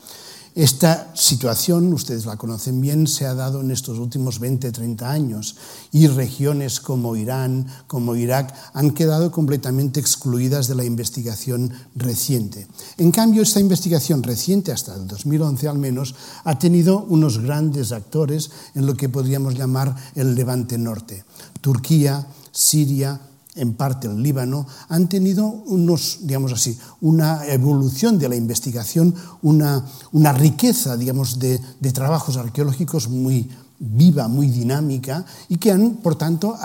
Esta 0.57 1.11
situación, 1.13 1.93
ustedes 1.93 2.25
la 2.25 2.35
conocen 2.35 2.81
bien, 2.81 3.05
se 3.05 3.27
ha 3.27 3.35
dado 3.35 3.61
en 3.61 3.69
estos 3.69 3.99
últimos 3.99 4.39
20, 4.39 4.71
30 4.71 5.07
años 5.07 5.55
y 5.91 6.07
regiones 6.07 6.79
como 6.79 7.15
Irán, 7.15 7.67
como 7.85 8.15
Irak, 8.15 8.55
han 8.73 8.89
quedado 8.89 9.29
completamente 9.29 9.99
excluidas 9.99 10.67
de 10.67 10.73
la 10.73 10.83
investigación 10.83 11.71
reciente. 11.93 12.65
En 12.97 13.11
cambio, 13.11 13.43
esta 13.43 13.59
investigación 13.59 14.23
reciente, 14.23 14.71
hasta 14.71 14.95
el 14.95 15.05
2011 15.05 15.67
al 15.67 15.77
menos, 15.77 16.15
ha 16.43 16.57
tenido 16.57 17.05
unos 17.07 17.37
grandes 17.37 17.91
actores 17.91 18.49
en 18.73 18.87
lo 18.87 18.95
que 18.95 19.09
podríamos 19.09 19.53
llamar 19.53 19.95
el 20.15 20.33
Levante 20.33 20.79
Norte. 20.79 21.23
Turquía, 21.61 22.25
Siria, 22.51 23.21
en 23.57 23.73
parte 23.73 24.07
el 24.07 24.21
Líbano, 24.21 24.67
han 24.89 25.09
tenido 25.09 25.45
unos, 25.45 26.19
digamos 26.21 26.53
así, 26.53 26.77
una 27.01 27.45
evolución 27.45 28.17
de 28.17 28.29
la 28.29 28.35
investigación, 28.35 29.13
una, 29.41 29.85
una 30.11 30.33
riqueza, 30.33 30.95
digamos, 30.97 31.39
de, 31.39 31.59
de, 31.79 31.91
trabajos 31.91 32.37
arqueológicos 32.37 33.09
muy 33.09 33.49
viva, 33.79 34.27
muy 34.27 34.47
dinámica 34.49 35.25
y 35.49 35.57
que 35.57 35.71
han, 35.71 35.97
por 35.97 36.15
tanto, 36.15 36.57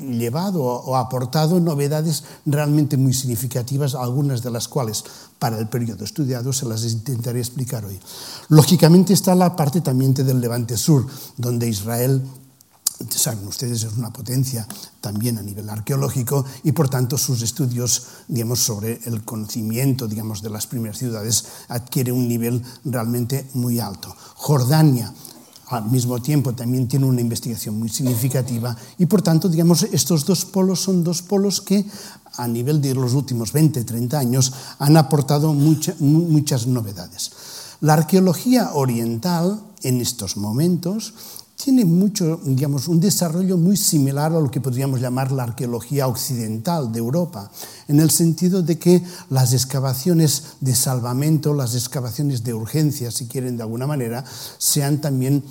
llevado 0.00 0.62
o 0.62 0.96
aportado 0.96 1.58
novedades 1.60 2.24
realmente 2.46 2.96
muy 2.96 3.12
significativas, 3.12 3.94
algunas 3.94 4.42
de 4.42 4.50
las 4.50 4.68
cuales 4.68 5.04
para 5.38 5.58
el 5.58 5.68
periodo 5.68 6.04
estudiado 6.04 6.52
se 6.52 6.66
las 6.66 6.84
intentaré 6.84 7.40
explicar 7.40 7.84
hoy. 7.84 7.98
Lógicamente 8.48 9.12
está 9.12 9.34
la 9.34 9.56
parte 9.56 9.80
también 9.80 10.14
del 10.14 10.40
Levante 10.40 10.76
Sur, 10.76 11.06
donde 11.36 11.68
Israel 11.68 12.22
saben 13.08 13.46
ustedes, 13.46 13.84
es 13.84 13.96
una 13.96 14.12
potencia 14.12 14.66
también 15.00 15.38
a 15.38 15.42
nivel 15.42 15.68
arqueológico 15.70 16.44
y 16.64 16.72
por 16.72 16.88
tanto 16.88 17.16
sus 17.16 17.42
estudios 17.42 18.06
digamos, 18.26 18.60
sobre 18.60 19.00
el 19.04 19.24
conocimiento 19.24 20.08
digamos, 20.08 20.42
de 20.42 20.50
las 20.50 20.66
primeras 20.66 20.98
ciudades 20.98 21.44
adquiere 21.68 22.12
un 22.12 22.28
nivel 22.28 22.62
realmente 22.84 23.46
muy 23.54 23.78
alto. 23.78 24.14
Jordania 24.34 25.12
al 25.68 25.90
mismo 25.90 26.20
tiempo 26.20 26.54
también 26.54 26.88
tiene 26.88 27.06
una 27.06 27.20
investigación 27.20 27.78
muy 27.78 27.88
significativa 27.88 28.76
y 28.96 29.06
por 29.06 29.22
tanto 29.22 29.48
digamos, 29.48 29.82
estos 29.84 30.24
dos 30.24 30.44
polos 30.44 30.80
son 30.80 31.04
dos 31.04 31.22
polos 31.22 31.60
que 31.60 31.84
a 32.36 32.48
nivel 32.48 32.80
de 32.80 32.94
los 32.94 33.14
últimos 33.14 33.52
20, 33.52 33.84
30 33.84 34.18
años 34.18 34.52
han 34.78 34.96
aportado 34.96 35.52
mucha, 35.52 35.94
muchas 36.00 36.66
novedades. 36.66 37.32
La 37.80 37.94
arqueología 37.94 38.72
oriental 38.74 39.62
en 39.82 40.00
estos 40.00 40.36
momentos 40.36 41.14
tiene 41.58 41.84
mucho, 41.84 42.40
digamos, 42.44 42.86
un 42.86 43.00
desarrollo 43.00 43.56
muy 43.56 43.76
similar 43.76 44.32
a 44.32 44.38
lo 44.38 44.48
que 44.48 44.60
podríamos 44.60 45.00
llamar 45.00 45.32
la 45.32 45.42
arqueología 45.42 46.06
occidental 46.06 46.92
de 46.92 47.00
Europa, 47.00 47.50
en 47.88 47.98
el 47.98 48.10
sentido 48.10 48.62
de 48.62 48.78
que 48.78 49.02
las 49.28 49.52
excavaciones 49.52 50.44
de 50.60 50.76
salvamento, 50.76 51.52
las 51.52 51.74
excavaciones 51.74 52.44
de 52.44 52.54
urgencia, 52.54 53.10
si 53.10 53.26
quieren 53.26 53.56
de 53.56 53.64
alguna 53.64 53.88
manera, 53.88 54.24
sean 54.58 55.00
también 55.00 55.42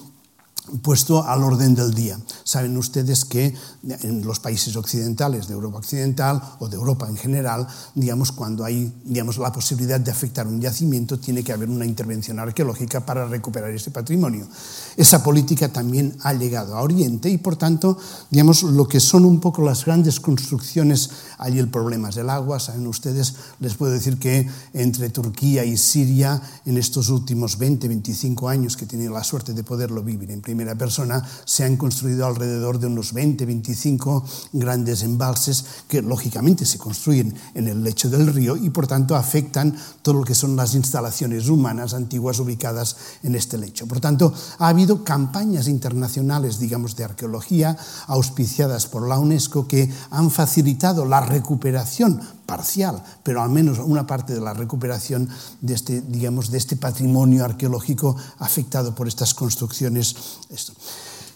puesto 0.81 1.23
al 1.23 1.43
orden 1.43 1.75
del 1.75 1.93
día. 1.93 2.19
Saben 2.43 2.77
ustedes 2.77 3.25
que 3.25 3.53
en 4.01 4.25
los 4.25 4.39
países 4.39 4.75
occidentales, 4.75 5.47
de 5.47 5.53
Europa 5.53 5.77
occidental 5.77 6.41
o 6.59 6.67
de 6.67 6.75
Europa 6.75 7.07
en 7.07 7.17
general, 7.17 7.67
digamos, 7.95 8.31
cuando 8.31 8.63
hay 8.63 8.93
digamos, 9.03 9.37
la 9.37 9.51
posibilidad 9.51 9.99
de 9.99 10.11
afectar 10.11 10.47
un 10.47 10.61
yacimiento, 10.61 11.19
tiene 11.19 11.43
que 11.43 11.53
haber 11.53 11.69
una 11.69 11.85
intervención 11.85 12.39
arqueológica 12.39 13.05
para 13.05 13.25
recuperar 13.25 13.71
ese 13.71 13.91
patrimonio. 13.91 14.47
Esa 14.95 15.23
política 15.23 15.69
también 15.69 16.15
ha 16.23 16.33
llegado 16.33 16.75
a 16.75 16.81
Oriente 16.81 17.29
y, 17.29 17.37
por 17.37 17.55
tanto, 17.55 17.97
digamos, 18.29 18.63
lo 18.63 18.87
que 18.87 18.99
son 18.99 19.25
un 19.25 19.39
poco 19.39 19.63
las 19.63 19.85
grandes 19.85 20.19
construcciones, 20.19 21.09
allí 21.37 21.59
el 21.59 21.69
problema 21.69 22.09
es 22.09 22.15
del 22.15 22.29
agua, 22.29 22.59
saben 22.59 22.87
ustedes, 22.87 23.35
les 23.59 23.75
puedo 23.75 23.91
decir 23.91 24.17
que 24.17 24.49
entre 24.73 25.09
Turquía 25.09 25.63
y 25.63 25.77
Siria, 25.77 26.41
en 26.65 26.77
estos 26.77 27.09
últimos 27.09 27.57
20, 27.57 27.87
25 27.87 28.49
años 28.49 28.75
que 28.75 28.85
he 28.85 28.87
tenido 28.87 29.13
la 29.13 29.23
suerte 29.23 29.53
de 29.53 29.63
poderlo 29.63 30.03
vivir 30.03 30.31
en 30.31 30.41
primera 30.57 30.75
persona, 30.75 31.23
se 31.45 31.63
han 31.65 31.77
construido 31.77 32.25
alrededor 32.25 32.79
de 32.79 32.87
unos 32.87 33.13
20, 33.13 33.45
25 33.45 34.25
grandes 34.53 35.03
embalses 35.03 35.63
que 35.87 36.01
lógicamente 36.01 36.65
se 36.65 36.79
construyen 36.79 37.31
en 37.53 37.67
el 37.67 37.83
lecho 37.83 38.09
del 38.09 38.33
río 38.33 38.57
y 38.57 38.71
por 38.71 38.87
tanto 38.87 39.15
afectan 39.15 39.77
todo 40.01 40.15
lo 40.15 40.23
que 40.23 40.33
son 40.33 40.55
las 40.55 40.73
instalaciones 40.73 41.47
humanas 41.47 41.93
antiguas 41.93 42.39
ubicadas 42.39 42.97
en 43.21 43.35
este 43.35 43.59
lecho. 43.59 43.85
Por 43.85 43.99
tanto, 43.99 44.33
ha 44.57 44.69
habido 44.69 45.03
campañas 45.03 45.67
internacionales, 45.67 46.57
digamos, 46.57 46.95
de 46.95 47.03
arqueología 47.03 47.77
auspiciadas 48.07 48.87
por 48.87 49.07
la 49.07 49.19
UNESCO 49.19 49.67
que 49.67 49.93
han 50.09 50.31
facilitado 50.31 51.05
la 51.05 51.21
recuperación 51.21 52.19
parcial, 52.47 53.03
pero 53.21 53.43
al 53.43 53.49
menos 53.49 53.77
una 53.77 54.07
parte 54.07 54.33
de 54.33 54.41
la 54.41 54.53
recuperación 54.53 55.29
de 55.61 55.75
este, 55.75 56.01
digamos, 56.01 56.49
de 56.49 56.57
este 56.57 56.77
patrimonio 56.77 57.45
arqueológico 57.45 58.15
afectado 58.39 58.95
por 58.95 59.07
estas 59.07 59.35
construcciones. 59.35 60.15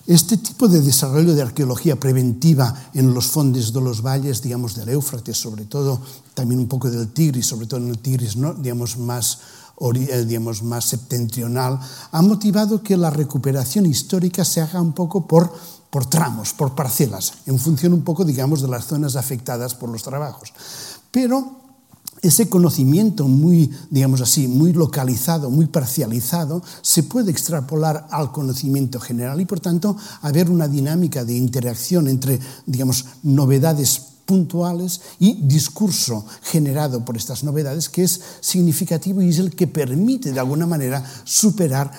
Este 0.08 0.38
tipo 0.38 0.68
de 0.68 0.82
desarrollo 0.82 1.36
de 1.36 1.44
arqueología 1.44 2.00
preventiva 2.00 2.90
en 2.96 3.14
los 3.14 3.28
fondos 3.28 3.72
de 3.72 3.82
los 3.82 4.02
valles, 4.02 4.42
digamos, 4.42 4.74
del 4.74 4.90
Éufrates, 4.90 5.38
sobre 5.38 5.66
todo, 5.66 6.02
también 6.34 6.60
un 6.60 6.68
poco 6.68 6.90
del 6.90 7.10
Tigris, 7.10 7.46
sobre 7.46 7.68
todo 7.68 7.80
en 7.82 7.90
el 7.90 8.00
Tigris, 8.00 8.36
¿no? 8.36 8.54
digamos, 8.56 8.98
más, 8.98 9.40
eh, 9.94 10.26
digamos, 10.26 10.64
más 10.64 10.86
septentrional, 10.86 11.80
ha 12.12 12.22
motivado 12.24 12.82
que 12.82 12.98
la 12.98 13.12
recuperación 13.12 13.86
histórica 13.86 14.44
se 14.44 14.62
haga 14.62 14.82
un 14.82 14.94
poco 14.94 15.28
por 15.28 15.52
por 15.92 16.06
tramos, 16.06 16.54
por 16.54 16.74
parcelas, 16.74 17.34
en 17.46 17.60
función 17.60 17.92
un 17.92 18.04
poco, 18.04 18.24
digamos, 18.24 18.62
de 18.62 18.70
las 18.70 18.86
zonas 18.86 19.18
afectadas 19.18 19.76
por 19.76 19.90
los 19.90 20.02
trabajos. 20.02 20.54
Pero 21.12 21.62
ese 22.22 22.50
conocimiento 22.50 23.28
muy, 23.28 23.72
digamos 23.90 24.22
así, 24.22 24.48
muy 24.48 24.74
localizado, 24.74 25.50
muy 25.50 25.66
parcializado, 25.66 26.62
se 26.82 27.04
puede 27.04 27.32
extrapolar 27.32 28.08
al 28.12 28.32
conocimiento 28.32 29.00
general 29.00 29.42
y, 29.42 29.46
por 29.46 29.60
tanto, 29.60 29.98
haber 30.22 30.50
una 30.50 30.68
dinámica 30.68 31.26
de 31.26 31.36
interacción 31.36 32.08
entre, 32.08 32.40
digamos, 32.66 33.06
novedades 33.24 34.11
puntuales 34.32 35.02
y 35.20 35.42
discurso 35.42 36.26
generado 36.42 37.04
por 37.04 37.18
estas 37.18 37.44
novedades 37.44 37.90
que 37.90 38.04
es 38.06 38.22
significativo 38.40 39.22
y 39.22 39.28
es 39.28 39.40
el 39.40 39.54
que 39.54 39.68
permite 39.68 40.32
de 40.32 40.40
alguna 40.40 40.66
manera 40.66 41.04
superar 41.26 41.92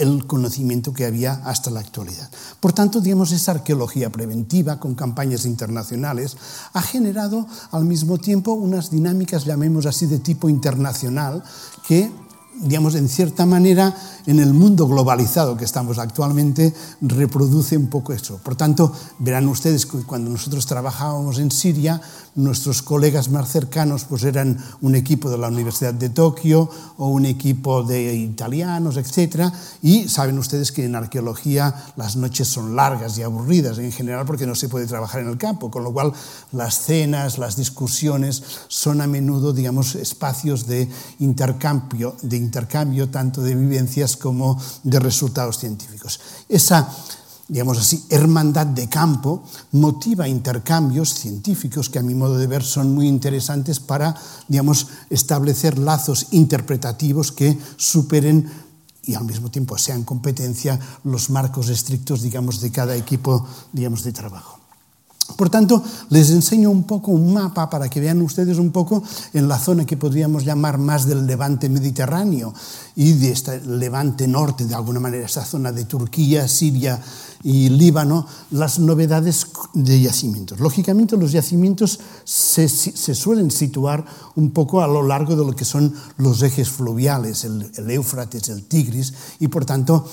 el 0.00 0.26
conocimiento 0.26 0.92
que 0.92 1.04
había 1.04 1.34
hasta 1.44 1.70
la 1.70 1.78
actualidad. 1.78 2.28
Por 2.58 2.72
tanto, 2.72 3.00
digamos, 3.00 3.30
esa 3.30 3.52
arqueología 3.52 4.10
preventiva 4.10 4.80
con 4.80 4.96
campañas 4.96 5.44
internacionales 5.44 6.36
ha 6.72 6.82
generado 6.82 7.46
al 7.70 7.84
mismo 7.84 8.18
tiempo 8.18 8.54
unas 8.54 8.90
dinámicas, 8.90 9.44
llamemos 9.44 9.86
así, 9.86 10.06
de 10.06 10.18
tipo 10.18 10.48
internacional 10.48 11.44
que 11.86 12.10
digamos, 12.60 12.94
en 12.94 13.08
cierta 13.08 13.46
manera, 13.46 13.94
en 14.26 14.40
el 14.40 14.52
mundo 14.52 14.86
globalizado 14.88 15.56
que 15.56 15.64
estamos 15.64 15.98
actualmente, 15.98 16.74
reproduce 17.00 17.76
un 17.76 17.88
poco 17.88 18.12
eso. 18.12 18.38
Por 18.42 18.56
tanto, 18.56 18.92
verán 19.18 19.48
ustedes 19.48 19.86
que 19.86 19.98
cuando 19.98 20.30
nosotros 20.30 20.66
trabajábamos 20.66 21.38
en 21.38 21.50
Siria, 21.50 22.00
nuestros 22.36 22.82
colegas 22.82 23.30
más 23.30 23.50
cercanos 23.50 24.04
pues 24.04 24.22
eran 24.24 24.62
un 24.80 24.94
equipo 24.94 25.30
de 25.30 25.38
la 25.38 25.48
Universidad 25.48 25.94
de 25.94 26.10
Tokio 26.10 26.70
o 26.98 27.08
un 27.08 27.26
equipo 27.26 27.82
de 27.82 28.14
italianos, 28.14 28.96
etc. 28.96 29.50
Y 29.82 30.08
saben 30.08 30.38
ustedes 30.38 30.70
que 30.70 30.84
en 30.84 30.94
arqueología 30.94 31.74
las 31.96 32.16
noches 32.16 32.48
son 32.48 32.76
largas 32.76 33.18
y 33.18 33.22
aburridas 33.22 33.78
en 33.78 33.90
general 33.90 34.26
porque 34.26 34.46
no 34.46 34.54
se 34.54 34.68
puede 34.68 34.86
trabajar 34.86 35.22
en 35.22 35.28
el 35.28 35.38
campo, 35.38 35.70
con 35.70 35.82
lo 35.82 35.92
cual 35.92 36.12
las 36.52 36.82
cenas, 36.84 37.38
las 37.38 37.56
discusiones 37.56 38.42
son 38.68 39.00
a 39.00 39.06
menudo, 39.06 39.52
digamos, 39.52 39.94
espacios 39.94 40.66
de 40.66 40.88
intercambio, 41.18 42.16
de 42.22 42.36
intercambio 42.36 43.08
tanto 43.08 43.42
de 43.42 43.54
vivencias 43.54 44.16
como 44.16 44.60
de 44.82 45.00
resultados 45.00 45.58
científicos. 45.58 46.20
Esa 46.48 46.88
digamos 47.48 47.78
así, 47.78 48.04
hermandad 48.10 48.66
de 48.66 48.88
campo, 48.88 49.44
motiva 49.72 50.26
intercambios 50.26 51.14
científicos 51.14 51.88
que 51.88 51.98
a 51.98 52.02
mi 52.02 52.14
modo 52.14 52.36
de 52.38 52.46
ver 52.46 52.62
son 52.62 52.94
muy 52.94 53.06
interesantes 53.06 53.78
para, 53.78 54.16
digamos, 54.48 54.88
establecer 55.10 55.78
lazos 55.78 56.28
interpretativos 56.32 57.30
que 57.30 57.56
superen 57.76 58.50
y 59.04 59.14
al 59.14 59.24
mismo 59.24 59.50
tiempo 59.50 59.78
sean 59.78 60.02
competencia 60.02 60.78
los 61.04 61.30
marcos 61.30 61.68
estrictos, 61.68 62.22
digamos, 62.22 62.60
de 62.60 62.72
cada 62.72 62.96
equipo, 62.96 63.46
digamos, 63.72 64.02
de 64.02 64.12
trabajo. 64.12 64.58
Por 65.34 65.50
tanto, 65.50 65.82
les 66.10 66.30
enseño 66.30 66.70
un 66.70 66.84
poco 66.84 67.10
un 67.10 67.34
mapa 67.34 67.68
para 67.68 67.88
que 67.88 68.00
vean 68.00 68.22
ustedes 68.22 68.58
un 68.58 68.70
poco 68.70 69.02
en 69.32 69.48
la 69.48 69.58
zona 69.58 69.84
que 69.84 69.96
podríamos 69.96 70.44
llamar 70.44 70.78
más 70.78 71.06
del 71.06 71.26
levante 71.26 71.68
mediterráneo 71.68 72.54
y 72.94 73.12
de 73.12 73.32
este 73.32 73.60
levante 73.60 74.28
norte, 74.28 74.64
de 74.64 74.74
alguna 74.74 75.00
manera, 75.00 75.26
esa 75.26 75.44
zona 75.44 75.72
de 75.72 75.84
Turquía, 75.84 76.46
Siria, 76.46 77.02
y 77.46 77.68
Líbano 77.68 78.26
las 78.50 78.80
novedades 78.80 79.46
de 79.72 80.00
yacimientos. 80.00 80.58
Lógicamente 80.58 81.16
los 81.16 81.30
yacimientos 81.30 82.00
se, 82.24 82.68
se, 82.68 83.14
suelen 83.14 83.52
situar 83.52 84.04
un 84.34 84.50
poco 84.50 84.82
a 84.82 84.88
lo 84.88 85.04
largo 85.04 85.36
de 85.36 85.44
lo 85.44 85.54
que 85.54 85.64
son 85.64 85.94
los 86.16 86.42
ejes 86.42 86.68
fluviales, 86.68 87.44
el, 87.44 87.70
Éufrates, 87.88 88.48
el 88.48 88.64
Tigris, 88.64 89.14
y 89.38 89.46
por 89.46 89.64
tanto, 89.64 90.10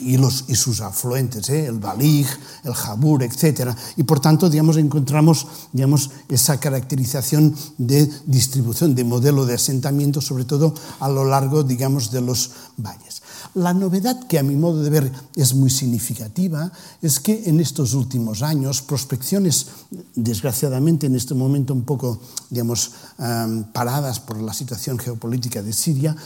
y, 0.00 0.16
los, 0.18 0.44
y, 0.46 0.54
sus 0.54 0.80
afluentes, 0.80 1.50
¿eh? 1.50 1.66
el 1.66 1.80
Balig, 1.80 2.28
el 2.62 2.74
Jabur, 2.74 3.24
etc. 3.24 3.74
Y 3.96 4.04
por 4.04 4.20
tanto, 4.20 4.48
digamos, 4.48 4.76
encontramos 4.76 5.48
digamos, 5.72 6.10
esa 6.28 6.60
caracterización 6.60 7.56
de 7.78 8.08
distribución, 8.26 8.94
de 8.94 9.02
modelo 9.02 9.46
de 9.46 9.54
asentamiento, 9.54 10.20
sobre 10.20 10.44
todo 10.44 10.74
a 11.00 11.08
lo 11.08 11.24
largo, 11.24 11.64
digamos, 11.64 12.12
de 12.12 12.20
los 12.20 12.52
valles. 12.76 13.21
La 13.54 13.74
novedad 13.74 14.26
que 14.26 14.38
a 14.38 14.42
mi 14.42 14.56
modo 14.56 14.82
de 14.82 14.90
ver 14.90 15.12
es 15.36 15.54
muy 15.54 15.70
significativa 15.70 16.70
es 17.00 17.20
que 17.20 17.44
en 17.48 17.60
estos 17.60 17.94
últimos 17.94 18.42
años 18.42 18.82
prospecciones, 18.82 19.66
desgraciadamente 20.14 21.06
en 21.06 21.16
este 21.16 21.34
momento 21.34 21.74
un 21.74 21.84
poco, 21.84 22.20
digamos, 22.50 22.92
um, 23.18 23.64
paradas 23.64 24.20
por 24.20 24.40
la 24.40 24.52
situación 24.52 24.98
geopolítica 24.98 25.62
de 25.62 25.72
Siria, 25.72 26.16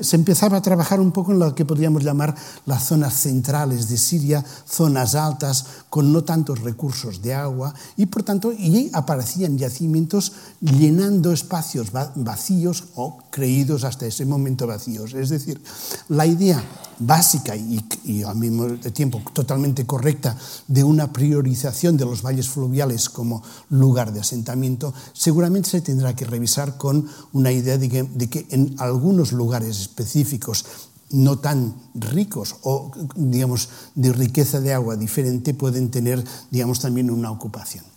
se 0.00 0.16
empezaba 0.16 0.58
a 0.58 0.62
trabajar 0.62 1.00
un 1.00 1.12
poco 1.12 1.32
en 1.32 1.38
lo 1.38 1.54
que 1.54 1.64
podríamos 1.64 2.04
llamar 2.04 2.34
las 2.66 2.86
zonas 2.86 3.14
centrales 3.14 3.88
de 3.88 3.96
Siria, 3.96 4.44
zonas 4.66 5.14
altas 5.14 5.66
con 5.88 6.12
no 6.12 6.24
tantos 6.24 6.60
recursos 6.60 7.22
de 7.22 7.34
agua 7.34 7.74
y 7.96 8.06
por 8.06 8.22
tanto 8.22 8.52
y 8.52 8.90
aparecían 8.92 9.58
yacimientos 9.58 10.32
llenando 10.60 11.32
espacios 11.32 11.88
vacíos 12.14 12.84
o 12.94 13.18
creídos 13.30 13.84
hasta 13.84 14.06
ese 14.06 14.24
momento 14.24 14.66
vacíos. 14.66 15.14
Es 15.14 15.28
decir, 15.30 15.60
la 16.08 16.26
idea 16.26 16.59
básica 17.00 17.56
y, 17.56 18.22
al 18.22 18.36
mismo 18.36 18.66
tiempo 18.92 19.22
totalmente 19.32 19.86
correcta 19.86 20.36
de 20.68 20.84
una 20.84 21.12
priorización 21.12 21.96
de 21.96 22.04
los 22.04 22.22
valles 22.22 22.48
fluviales 22.48 23.08
como 23.08 23.42
lugar 23.70 24.12
de 24.12 24.20
asentamiento, 24.20 24.92
seguramente 25.12 25.70
se 25.70 25.80
tendrá 25.80 26.14
que 26.14 26.26
revisar 26.26 26.76
con 26.76 27.08
una 27.32 27.52
idea 27.52 27.78
de 27.78 27.88
que, 27.88 28.02
de 28.02 28.28
que 28.28 28.46
en 28.50 28.74
algunos 28.78 29.32
lugares 29.32 29.80
específicos 29.80 30.64
no 31.10 31.38
tan 31.38 31.74
ricos 31.94 32.56
o 32.62 32.92
digamos 33.16 33.68
de 33.96 34.12
riqueza 34.12 34.60
de 34.60 34.72
agua 34.72 34.96
diferente 34.96 35.54
pueden 35.54 35.90
tener 35.90 36.22
digamos 36.50 36.80
también 36.80 37.10
una 37.10 37.32
ocupación. 37.32 37.89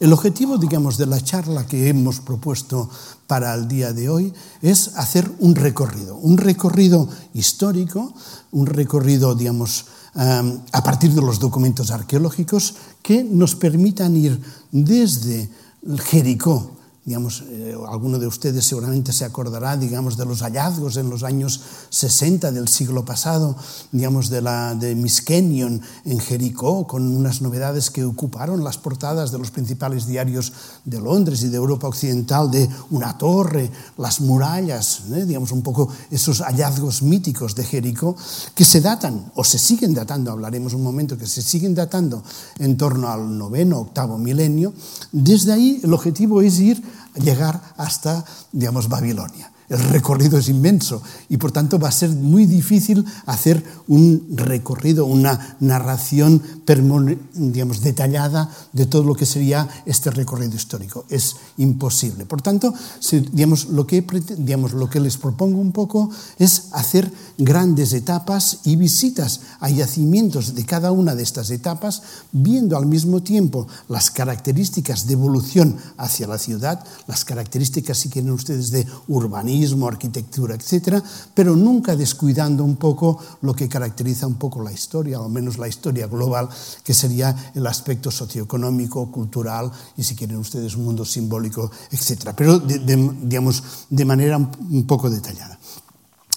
El 0.00 0.12
objetivo, 0.12 0.58
digamos, 0.58 0.98
de 0.98 1.06
la 1.06 1.20
charla 1.20 1.66
que 1.66 1.88
hemos 1.88 2.20
propuesto 2.20 2.90
para 3.26 3.54
el 3.54 3.68
día 3.68 3.92
de 3.92 4.08
hoy 4.08 4.32
es 4.60 4.96
hacer 4.96 5.30
un 5.38 5.54
recorrido, 5.54 6.16
un 6.16 6.36
recorrido 6.36 7.08
histórico, 7.32 8.12
un 8.52 8.66
recorrido, 8.66 9.34
digamos, 9.34 9.86
a 10.14 10.82
partir 10.84 11.12
de 11.12 11.22
los 11.22 11.40
documentos 11.40 11.90
arqueológicos 11.90 12.74
que 13.02 13.24
nos 13.24 13.56
permitan 13.56 14.16
ir 14.16 14.40
desde 14.70 15.50
Jericó 16.04 16.73
digamos, 17.04 17.44
eh, 17.48 17.76
alguno 17.86 18.18
de 18.18 18.26
ustedes 18.26 18.64
seguramente 18.64 19.12
se 19.12 19.26
acordará, 19.26 19.76
digamos, 19.76 20.16
de 20.16 20.24
los 20.24 20.40
hallazgos 20.40 20.96
en 20.96 21.10
los 21.10 21.22
años 21.22 21.60
60 21.90 22.50
del 22.50 22.66
siglo 22.66 23.04
pasado, 23.04 23.56
digamos, 23.92 24.30
de 24.30 24.40
la 24.40 24.74
de 24.74 24.94
Miskenion 24.94 25.82
en 26.06 26.18
Jericó, 26.18 26.86
con 26.86 27.14
unas 27.14 27.42
novedades 27.42 27.90
que 27.90 28.04
ocuparon 28.04 28.64
las 28.64 28.78
portadas 28.78 29.32
de 29.32 29.38
los 29.38 29.50
principales 29.50 30.06
diarios 30.06 30.54
de 30.86 30.98
Londres 30.98 31.42
y 31.42 31.48
de 31.48 31.58
Europa 31.58 31.88
Occidental, 31.88 32.50
de 32.50 32.70
una 32.90 33.18
torre, 33.18 33.70
las 33.98 34.22
murallas, 34.22 35.02
¿eh? 35.12 35.26
digamos, 35.26 35.52
un 35.52 35.60
poco 35.60 35.90
esos 36.10 36.40
hallazgos 36.40 37.02
míticos 37.02 37.54
de 37.54 37.64
Jericó, 37.64 38.16
que 38.54 38.64
se 38.64 38.80
datan, 38.80 39.30
o 39.34 39.44
se 39.44 39.58
siguen 39.58 39.92
datando, 39.92 40.30
hablaremos 40.30 40.72
un 40.72 40.82
momento, 40.82 41.18
que 41.18 41.26
se 41.26 41.42
siguen 41.42 41.74
datando 41.74 42.22
en 42.58 42.78
torno 42.78 43.10
al 43.10 43.36
noveno, 43.36 43.80
octavo 43.80 44.16
milenio. 44.16 44.72
Desde 45.12 45.52
ahí 45.52 45.80
el 45.84 45.92
objetivo 45.92 46.40
es 46.40 46.58
ir 46.60 46.93
llegar 47.14 47.60
hasta, 47.76 48.24
digamos, 48.52 48.88
Babilonia. 48.88 49.53
El 49.68 49.78
recorrido 49.88 50.38
es 50.38 50.48
inmenso 50.48 51.02
y 51.30 51.38
por 51.38 51.50
tanto 51.50 51.78
va 51.78 51.88
a 51.88 51.92
ser 51.92 52.10
muy 52.10 52.44
difícil 52.44 53.04
hacer 53.24 53.64
un 53.88 54.26
recorrido, 54.36 55.06
una 55.06 55.56
narración 55.60 56.42
digamos, 57.34 57.80
detallada 57.80 58.50
de 58.72 58.86
todo 58.86 59.04
lo 59.04 59.14
que 59.14 59.24
sería 59.24 59.68
este 59.86 60.10
recorrido 60.10 60.54
histórico. 60.54 61.04
Es 61.08 61.36
imposible. 61.56 62.26
Por 62.26 62.42
tanto, 62.42 62.74
digamos, 63.32 63.66
lo, 63.66 63.86
que, 63.86 64.04
digamos, 64.36 64.72
lo 64.72 64.90
que 64.90 65.00
les 65.00 65.16
propongo 65.16 65.60
un 65.60 65.72
poco 65.72 66.10
es 66.38 66.68
hacer 66.72 67.10
grandes 67.38 67.92
etapas 67.92 68.58
y 68.64 68.76
visitas 68.76 69.40
a 69.60 69.70
yacimientos 69.70 70.54
de 70.54 70.64
cada 70.66 70.92
una 70.92 71.14
de 71.14 71.22
estas 71.22 71.50
etapas, 71.50 72.02
viendo 72.32 72.76
al 72.76 72.86
mismo 72.86 73.22
tiempo 73.22 73.66
las 73.88 74.10
características 74.10 75.06
de 75.06 75.14
evolución 75.14 75.76
hacia 75.96 76.26
la 76.26 76.38
ciudad, 76.38 76.84
las 77.06 77.24
características, 77.24 77.98
si 77.98 78.08
quieren 78.08 78.32
ustedes, 78.32 78.70
de 78.70 78.86
urbanismo, 79.08 79.53
arquitectura, 79.88 80.54
etcétera, 80.54 81.02
pero 81.34 81.56
nunca 81.56 81.96
descuidando 81.96 82.64
un 82.64 82.76
poco 82.76 83.18
lo 83.42 83.54
que 83.54 83.68
caracteriza 83.68 84.26
un 84.26 84.34
poco 84.34 84.62
la 84.62 84.72
historia, 84.72 85.18
al 85.18 85.30
menos 85.30 85.58
la 85.58 85.68
historia 85.68 86.06
global, 86.06 86.48
que 86.82 86.94
sería 86.94 87.52
el 87.54 87.66
aspecto 87.66 88.10
socioeconómico, 88.10 89.10
cultural 89.10 89.70
y, 89.96 90.02
si 90.02 90.14
quieren 90.14 90.36
ustedes, 90.38 90.76
un 90.76 90.84
mundo 90.84 91.04
simbólico, 91.04 91.70
etcétera, 91.90 92.34
pero 92.34 92.58
digamos 92.58 93.62
de 93.90 94.04
manera 94.04 94.36
un 94.36 94.86
poco 94.86 95.10
detallada. 95.10 95.58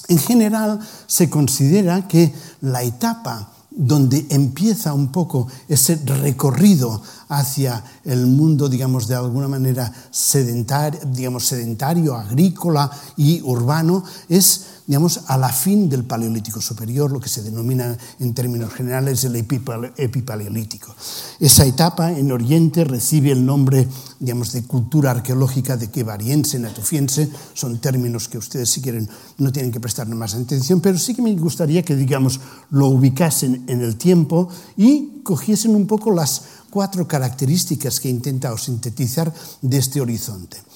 En 0.10 0.20
general, 0.20 0.80
se 1.06 1.30
considera 1.30 2.08
que 2.08 2.34
la 2.62 2.84
etapa 2.84 3.52
donde 3.78 4.26
empieza 4.30 4.94
un 4.94 5.12
poco 5.12 5.48
ese 5.68 5.96
recorrido 6.04 7.02
hacia 7.30 7.84
el 8.04 8.26
mundo, 8.26 8.68
digamos, 8.68 9.08
de 9.08 9.16
alguna 9.16 9.48
manera 9.48 9.94
sedentario, 10.10 11.00
digamos, 11.12 11.46
sedentario 11.46 12.16
agrícola 12.16 12.90
y 13.16 13.42
urbano, 13.44 14.04
es 14.28 14.77
digamos, 14.88 15.22
a 15.28 15.38
la 15.38 15.50
fin 15.50 15.90
del 15.90 16.06
Paleolítico 16.06 16.62
Superior, 16.62 17.12
lo 17.12 17.20
que 17.20 17.28
se 17.28 17.44
denomina 17.44 17.98
en 18.20 18.34
términos 18.34 18.74
generales 18.74 19.24
el 19.26 19.36
epipaleolítico. 19.36 20.96
Esa 21.40 21.66
etapa 21.66 22.14
en 22.14 22.32
Oriente 22.32 22.86
recibe 22.86 23.32
el 23.32 23.46
nombre 23.46 23.86
digamos, 24.20 24.52
de 24.54 24.64
cultura 24.64 25.12
arqueológica 25.12 25.78
de 25.78 25.90
quevariense, 25.90 26.58
natufiense, 26.58 27.30
son 27.54 27.80
términos 27.80 28.28
que 28.28 28.38
ustedes 28.38 28.70
si 28.70 28.82
quieren 28.82 29.08
no 29.38 29.52
tienen 29.52 29.72
que 29.72 29.80
prestar 29.80 30.08
más 30.08 30.34
atención, 30.34 30.82
pero 30.82 30.98
sí 30.98 31.14
que 31.14 31.22
me 31.22 31.36
gustaría 31.36 31.84
que 31.84 31.96
digamos, 31.96 32.40
lo 32.72 32.88
ubicasen 32.88 33.66
en 33.68 33.82
el 33.82 33.98
tiempo 33.98 34.50
y 34.76 35.22
cogiesen 35.24 35.76
un 35.76 35.86
poco 35.86 36.12
las 36.12 36.44
cuatro 36.70 37.08
características 37.08 38.00
que 38.00 38.08
he 38.08 38.12
intentado 38.12 38.58
sintetizar 38.58 39.34
de 39.62 39.78
este 39.78 40.02
horizonte 40.02 40.67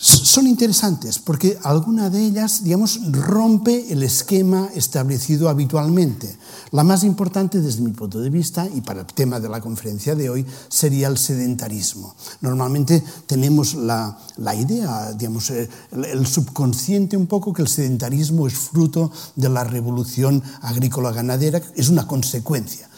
son 0.00 0.46
interesantes 0.46 1.18
porque 1.18 1.58
alguna 1.62 2.08
de 2.08 2.24
ellas, 2.24 2.64
digamos, 2.64 3.00
rompe 3.12 3.92
el 3.92 4.02
esquema 4.02 4.70
establecido 4.74 5.50
habitualmente. 5.50 6.34
La 6.70 6.84
más 6.84 7.04
importante 7.04 7.60
desde 7.60 7.82
mi 7.82 7.90
punto 7.90 8.18
de 8.18 8.30
vista, 8.30 8.66
y 8.66 8.80
para 8.80 9.00
el 9.00 9.06
tema 9.06 9.40
de 9.40 9.50
la 9.50 9.60
conferencia 9.60 10.14
de 10.14 10.30
hoy, 10.30 10.46
sería 10.70 11.08
el 11.08 11.18
sedentarismo. 11.18 12.14
Normalmente 12.40 13.04
tenemos 13.26 13.74
la, 13.74 14.18
la 14.38 14.54
idea, 14.54 15.12
digamos, 15.12 15.50
eh, 15.50 15.68
el, 15.92 16.04
el 16.06 16.26
subconsciente 16.26 17.18
un 17.18 17.26
poco 17.26 17.52
que 17.52 17.60
el 17.60 17.68
sedentarismo 17.68 18.46
es 18.46 18.54
fruto 18.54 19.12
de 19.36 19.50
la 19.50 19.64
revolución 19.64 20.42
agrícola-ganadera, 20.62 21.60
es 21.76 21.90
una 21.90 22.06
consecuencia. 22.06 22.89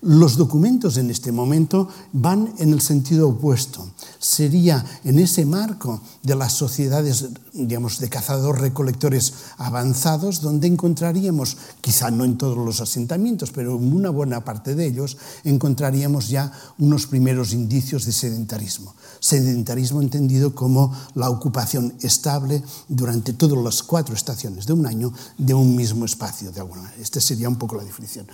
Los 0.00 0.36
documentos 0.36 0.96
en 0.96 1.10
este 1.10 1.32
momento 1.32 1.88
van 2.12 2.54
en 2.58 2.72
el 2.72 2.80
sentido 2.80 3.30
opuesto. 3.30 3.90
Sería 4.20 4.84
en 5.02 5.18
ese 5.18 5.44
marco 5.44 6.00
de 6.22 6.36
las 6.36 6.52
sociedades, 6.52 7.26
digamos, 7.52 7.98
de 7.98 8.08
cazadores-recolectores 8.08 9.34
avanzados, 9.56 10.40
donde 10.40 10.68
encontraríamos, 10.68 11.56
quizá 11.80 12.12
no 12.12 12.24
en 12.24 12.38
todos 12.38 12.56
los 12.56 12.80
asentamientos, 12.80 13.50
pero 13.50 13.76
en 13.76 13.92
una 13.92 14.10
buena 14.10 14.44
parte 14.44 14.76
de 14.76 14.86
ellos, 14.86 15.16
encontraríamos 15.42 16.28
ya 16.28 16.52
unos 16.78 17.08
primeros 17.08 17.52
indicios 17.52 18.04
de 18.04 18.12
sedentarismo. 18.12 18.94
Sedentarismo 19.18 20.00
entendido 20.00 20.54
como 20.54 20.92
la 21.16 21.28
ocupación 21.28 21.94
estable 22.02 22.62
durante 22.86 23.32
todas 23.32 23.58
las 23.64 23.82
cuatro 23.82 24.14
estaciones 24.14 24.64
de 24.66 24.74
un 24.74 24.86
año 24.86 25.12
de 25.36 25.54
un 25.54 25.74
mismo 25.74 26.04
espacio. 26.04 26.52
Esta 27.00 27.20
sería 27.20 27.48
un 27.48 27.56
poco 27.56 27.74
la 27.74 27.82
definición. 27.82 28.26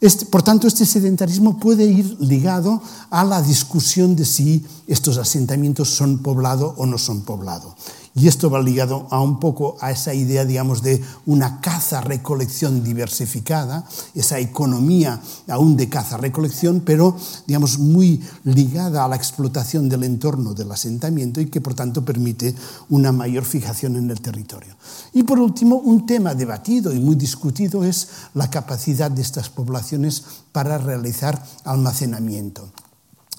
Este, 0.00 0.26
por 0.26 0.42
tanto, 0.42 0.66
este 0.66 0.84
sedentarismo 0.84 1.58
puede 1.58 1.84
ir 1.84 2.16
ligado 2.20 2.82
a 3.10 3.24
la 3.24 3.40
discusión 3.40 4.14
de 4.14 4.24
si 4.24 4.64
estos 4.86 5.16
asentamientos 5.16 5.88
son 5.88 6.18
poblado 6.18 6.74
o 6.76 6.84
no 6.86 6.98
son 6.98 7.22
poblado. 7.22 7.74
Y 8.18 8.28
esto 8.28 8.48
va 8.48 8.62
ligado 8.62 9.06
a 9.10 9.20
un 9.20 9.38
poco 9.38 9.76
a 9.78 9.90
esa 9.90 10.14
idea, 10.14 10.46
digamos, 10.46 10.80
de 10.80 11.04
una 11.26 11.60
caza-recolección 11.60 12.82
diversificada, 12.82 13.84
esa 14.14 14.38
economía 14.38 15.20
aún 15.48 15.76
de 15.76 15.90
caza-recolección, 15.90 16.80
pero, 16.80 17.14
digamos, 17.46 17.78
muy 17.78 18.22
ligada 18.44 19.04
a 19.04 19.08
la 19.08 19.16
explotación 19.16 19.90
del 19.90 20.04
entorno 20.04 20.54
del 20.54 20.72
asentamiento 20.72 21.42
y 21.42 21.50
que, 21.50 21.60
por 21.60 21.74
tanto, 21.74 22.06
permite 22.06 22.54
una 22.88 23.12
mayor 23.12 23.44
fijación 23.44 23.96
en 23.96 24.10
el 24.10 24.22
territorio. 24.22 24.76
Y, 25.12 25.24
por 25.24 25.38
último, 25.38 25.76
un 25.76 26.06
tema 26.06 26.34
debatido 26.34 26.94
y 26.94 27.00
muy 27.00 27.16
discutido 27.16 27.84
es 27.84 28.08
la 28.32 28.48
capacidad 28.48 29.10
de 29.10 29.20
estas 29.20 29.50
poblaciones 29.50 30.22
para 30.52 30.78
realizar 30.78 31.44
almacenamiento. 31.64 32.66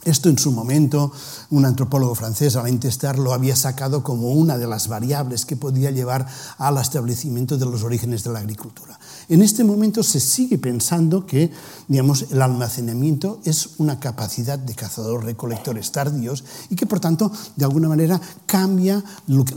Esto 0.08 0.30
en 0.30 0.38
su 0.38 0.54
momento 0.54 1.12
un 1.50 1.66
antropólogo 1.66 2.16
francés, 2.16 2.56
Alain 2.56 2.80
Testar, 2.80 3.20
lo 3.20 3.34
había 3.34 3.58
sacado 3.58 4.04
como 4.04 4.32
una 4.32 4.58
de 4.58 4.66
las 4.66 4.88
variables 4.88 5.46
que 5.46 5.58
podía 5.58 5.92
llevar 5.92 6.26
al 6.58 6.78
establecimiento 6.78 7.58
de 7.58 7.66
los 7.66 7.84
orígenes 7.84 8.24
de 8.24 8.32
la 8.32 8.40
agricultura. 8.40 8.98
En 9.28 9.42
este 9.42 9.66
momento 9.66 10.04
se 10.04 10.22
sigue 10.22 10.58
pensando 10.58 11.26
que 11.26 11.52
digamos, 11.90 12.28
el 12.32 12.42
almacenamiento 12.42 13.42
es 13.44 13.72
una 13.80 14.00
capacidad 14.00 14.58
de 14.58 14.76
cazadores-recolectores 14.76 15.92
tardíos 15.92 16.46
y 16.70 16.76
que 16.76 16.86
por 16.86 17.02
tanto 17.02 17.30
de 17.58 17.66
alguna 17.66 17.90
manera 17.90 18.22
cambia 18.46 19.04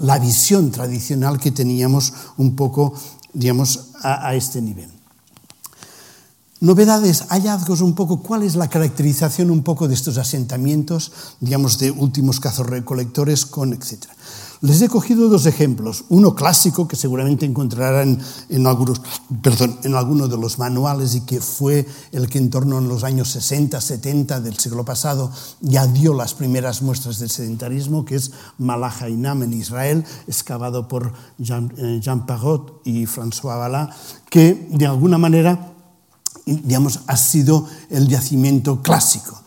la 0.03 0.19
visión 0.19 0.73
tradicional 0.73 1.39
que 1.39 1.53
teníamos 1.53 2.13
un 2.39 2.57
poco 2.57 2.93
digamos, 3.33 3.91
a 4.03 4.35
este 4.35 4.61
nivel. 4.61 5.00
Novedades, 6.61 7.25
hallazgos 7.31 7.81
un 7.81 7.95
poco, 7.95 8.21
cuál 8.21 8.43
es 8.43 8.55
la 8.55 8.69
caracterización 8.69 9.51
un 9.51 9.63
poco 9.63 9.89
de 9.89 9.95
estos 9.95 10.19
asentamientos, 10.19 11.11
digamos, 11.41 11.79
de 11.79 11.91
últimos 11.91 12.39
cazorrecolectores 12.39 13.47
con 13.47 13.73
etcétera. 13.73 14.15
Les 14.61 14.83
he 14.83 14.91
cogido 14.91 15.31
dos 15.31 15.47
ejemplos, 15.47 16.05
uno 16.11 16.35
clásico 16.35 16.87
que 16.87 16.97
seguramente 16.97 17.47
encontrarán 17.47 18.19
en 18.51 18.67
algunos, 18.67 19.01
perdón, 19.41 19.79
en 19.85 19.95
alguno 19.95 20.29
de 20.29 20.37
los 20.37 20.59
manuales 20.59 21.15
y 21.15 21.23
que 21.23 21.41
fue 21.41 21.89
el 22.13 22.29
que 22.29 22.37
en 22.37 22.51
torno 22.51 22.77
a 22.77 22.83
los 22.83 23.05
años 23.05 23.31
60, 23.31 23.81
70 23.81 24.43
del 24.43 24.59
siglo 24.59 24.85
pasado 24.85 25.33
ya 25.63 25.87
dio 25.87 26.13
las 26.13 26.35
primeras 26.35 26.83
muestras 26.83 27.19
del 27.19 27.31
sedentarismo, 27.31 28.05
que 28.05 28.17
es 28.17 28.33
Malahainam 28.59 29.45
en 29.45 29.55
Israel, 29.55 30.05
excavado 30.29 30.89
por 30.89 31.15
Jean, 31.39 31.73
eh, 31.79 31.99
Jean 32.03 32.27
Parrot 32.27 32.83
y 32.85 33.07
François 33.07 33.57
Bala, 33.57 33.97
que 34.29 34.69
de 34.73 34.85
alguna 34.85 35.17
manera 35.17 35.80
digamos, 36.47 37.01
ha 37.07 37.17
sido 37.17 37.67
el 37.91 38.09
yacimiento 38.09 38.83
clásico. 38.83 39.41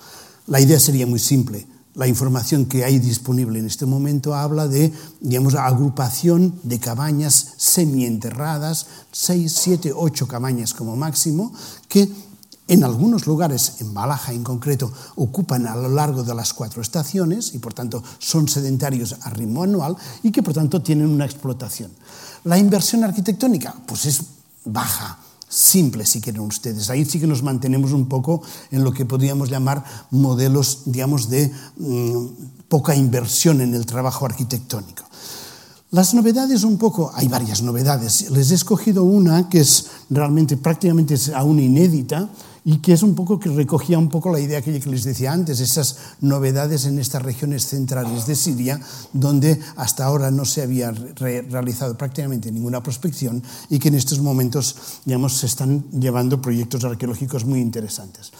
La 0.48 0.60
idea 0.60 0.80
sería 0.80 1.08
muy 1.08 1.20
simple. 1.20 1.68
La 1.96 2.08
información 2.08 2.66
que 2.66 2.84
hay 2.84 2.98
disponible 2.98 3.60
en 3.60 3.68
este 3.68 3.86
momento 3.86 4.34
habla 4.34 4.68
de, 4.68 4.92
digamos, 5.22 5.54
agrupación 5.54 6.60
de 6.64 6.80
cabañas 6.80 7.54
semienterradas, 7.58 8.88
seis, 9.12 9.54
siete, 9.54 9.94
ocho 9.96 10.28
cabañas 10.28 10.74
como 10.74 10.96
máximo, 10.96 11.54
que 11.88 12.10
en 12.68 12.84
algunos 12.84 13.28
lugares, 13.28 13.76
en 13.80 13.94
Balaja 13.94 14.34
en 14.34 14.44
concreto, 14.44 14.92
ocupan 15.16 15.68
a 15.68 15.76
lo 15.76 15.90
largo 15.90 16.24
de 16.24 16.34
las 16.34 16.54
cuatro 16.54 16.82
estaciones 16.82 17.54
y 17.54 17.60
por 17.60 17.74
tanto 17.74 18.02
son 18.20 18.48
sedentarios 18.48 19.18
a 19.22 19.30
ritmo 19.30 19.64
anual 19.64 19.96
y 20.24 20.32
que 20.32 20.42
por 20.42 20.54
tanto 20.54 20.82
tienen 20.82 21.10
una 21.10 21.26
explotación. 21.26 21.92
La 22.46 22.58
inversión 22.58 23.04
arquitectónica, 23.04 23.76
pues 23.86 24.06
es 24.06 24.22
baja 24.66 25.20
simple, 25.54 26.06
si 26.06 26.20
quieren 26.20 26.42
ustedes. 26.42 26.90
Ahí 26.90 27.06
sí 27.06 27.20
que 27.20 27.28
nos 27.28 27.44
mantenemos 27.44 27.92
un 27.92 28.08
poco 28.08 28.42
en 28.72 28.84
lo 28.84 28.92
que 28.92 29.06
podríamos 29.06 29.50
llamar 29.50 29.84
modelos, 30.10 30.84
digamos, 30.86 31.30
de 31.30 31.52
mmm, 31.78 32.28
poca 32.68 32.96
inversión 32.96 33.62
en 33.62 33.74
el 33.74 33.86
trabajo 33.86 34.26
arquitectónico. 34.26 35.04
Las 35.92 36.16
novedades 36.16 36.64
un 36.64 36.78
poco, 36.78 37.12
hay 37.14 37.28
varias 37.28 37.62
novedades. 37.62 38.32
Les 38.32 38.50
he 38.50 38.56
escogido 38.56 39.04
una 39.04 39.48
que 39.48 39.60
es 39.60 39.86
realmente 40.10 40.58
prácticamente 40.58 41.16
aún 41.36 41.60
inédita, 41.60 42.30
y 42.66 42.78
que 42.78 42.94
es 42.94 43.04
un 43.04 43.16
poco 43.16 43.40
que 43.40 43.50
recogía 43.50 43.98
un 43.98 44.10
poco 44.10 44.32
la 44.32 44.40
idea 44.40 44.62
que 44.62 44.72
les 44.72 45.04
decía 45.04 45.34
antes, 45.34 45.60
esas 45.60 45.98
novedades 46.22 46.86
en 46.86 47.00
estas 47.00 47.22
regiones 47.22 47.68
centrales 47.68 48.26
de 48.26 48.36
Siria, 48.36 48.80
donde 49.12 49.60
hasta 49.76 50.06
ahora 50.06 50.32
no 50.32 50.46
se 50.46 50.62
había 50.62 50.92
re 50.92 51.42
realizado 51.42 51.98
prácticamente 51.98 52.52
ninguna 52.52 52.82
prospección 52.82 53.44
y 53.70 53.80
que 53.80 53.90
en 53.90 53.96
estos 53.96 54.20
momentos 54.20 54.76
digamos, 55.06 55.34
se 55.34 55.48
están 55.48 55.84
llevando 55.92 56.42
proyectos 56.42 56.84
arqueológicos 56.84 57.46
muy 57.46 57.60
interesantes. 57.60 58.32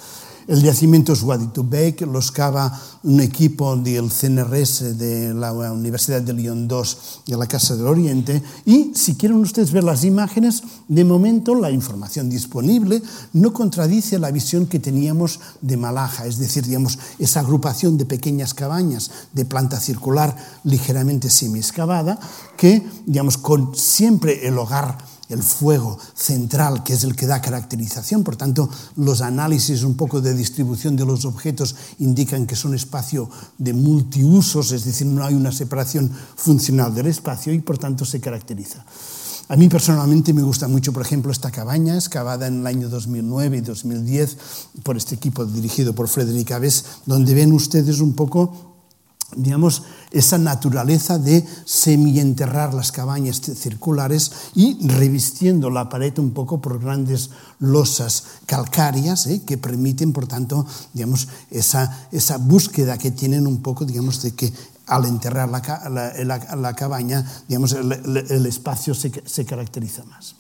El 0.46 0.62
yacimiento 0.62 1.14
es 1.14 1.24
Wadi 1.24 1.48
Tubek, 1.48 2.02
lo 2.02 2.20
excava 2.20 2.78
un 3.04 3.22
equipo 3.22 3.78
del 3.78 4.12
CNRS 4.12 4.98
de 4.98 5.34
la 5.34 5.54
Universidad 5.54 6.22
de 6.22 6.34
Lyon 6.34 6.68
2 6.68 6.98
y 7.28 7.32
de 7.32 7.38
la 7.38 7.48
Casa 7.48 7.78
del 7.78 7.88
Oriente. 7.88 8.44
Y 8.66 8.92
si 8.94 9.16
quieren 9.16 9.38
ustedes 9.38 9.72
ver 9.72 9.86
las 9.86 10.04
imágenes, 10.04 10.64
de 10.90 11.06
momento 11.06 11.56
la 11.56 11.72
información 11.72 12.30
disponible 12.30 13.02
no 13.32 13.54
contradice 13.54 14.20
la 14.20 14.32
visión 14.32 14.66
que 14.66 14.80
teníamos 14.80 15.40
de 15.62 15.78
Malaja, 15.78 16.26
es 16.26 16.38
decir, 16.38 16.66
digamos, 16.66 17.00
esa 17.20 17.40
agrupación 17.40 17.98
de 17.98 18.06
pequeñas 18.06 18.54
cabañas 18.54 19.12
de 19.32 19.46
planta 19.46 19.80
circular 19.80 20.36
ligeramente 20.66 21.30
semi-excavada 21.30 22.20
que, 22.58 22.86
digamos, 23.06 23.38
con 23.38 23.76
siempre 23.76 24.46
el 24.46 24.58
hogar 24.58 24.98
el 25.34 25.44
fuego 25.44 25.98
central, 26.16 26.84
que 26.84 26.94
es 26.94 27.04
el 27.04 27.16
que 27.16 27.28
da 27.28 27.42
caracterización. 27.42 28.24
Por 28.24 28.36
tanto, 28.36 28.70
los 28.96 29.22
análisis 29.22 29.84
un 29.84 29.96
poco 29.96 30.22
de 30.22 30.34
distribución 30.34 30.96
de 30.96 31.06
los 31.06 31.26
objetos 31.26 31.76
indican 32.00 32.46
que 32.46 32.54
es 32.54 32.66
un 32.66 32.76
espacio 32.76 33.30
de 33.58 33.74
multiusos, 33.74 34.72
es 34.72 34.86
decir, 34.86 35.08
no 35.08 35.26
hay 35.26 35.34
una 35.34 35.52
separación 35.52 36.12
funcional 36.36 36.94
del 36.94 37.08
espacio 37.08 37.54
y 37.54 37.60
por 37.60 37.78
tanto 37.78 38.06
se 38.06 38.22
caracteriza. 38.22 38.86
A 39.50 39.58
mí 39.58 39.68
personalmente 39.68 40.34
me 40.34 40.42
gusta 40.42 40.68
mucho, 40.68 40.94
por 40.94 41.02
ejemplo, 41.02 41.32
esta 41.32 41.52
cabaña, 41.52 41.96
excavada 41.96 42.48
en 42.48 42.62
el 42.62 42.68
año 42.68 42.88
2009 42.90 43.58
y 43.58 43.62
2010 43.62 44.38
por 44.84 44.96
este 44.96 45.16
equipo 45.16 45.46
dirigido 45.46 45.94
por 45.94 46.08
Frederic 46.08 46.52
Aves, 46.52 46.86
donde 47.06 47.34
ven 47.34 47.52
ustedes 47.52 48.00
un 48.00 48.14
poco 48.14 48.73
digamos, 49.36 49.84
esa 50.12 50.38
naturaleza 50.38 51.18
de 51.18 51.46
semienterrar 51.66 52.74
las 52.74 52.92
cabañas 52.92 53.42
circulares 53.42 54.32
y 54.56 54.88
revistiendo 54.88 55.70
la 55.70 55.90
pared 55.90 56.18
un 56.20 56.32
poco 56.32 56.62
por 56.62 56.80
grandes 56.80 57.30
losas 57.60 58.24
calcáreas 58.46 59.28
¿eh? 59.28 59.42
que 59.46 59.58
permiten, 59.58 60.14
por 60.14 60.28
tanto, 60.28 60.66
digamos, 60.94 61.28
esa, 61.52 62.08
esa 62.12 62.38
búsqueda 62.38 62.98
que 62.98 63.12
tienen 63.12 63.48
un 63.48 63.62
poco, 63.62 63.86
digamos, 63.86 64.22
de 64.22 64.34
que 64.34 64.54
al 64.88 65.06
enterrar 65.06 65.50
la, 65.50 65.62
la, 65.90 66.14
la, 66.24 66.56
la 66.56 66.76
cabaña, 66.76 67.26
digamos, 67.48 67.74
el, 67.74 67.92
el 68.30 68.46
espacio 68.46 68.94
se, 68.94 69.12
se 69.26 69.46
caracteriza 69.46 70.04
más. 70.06 70.36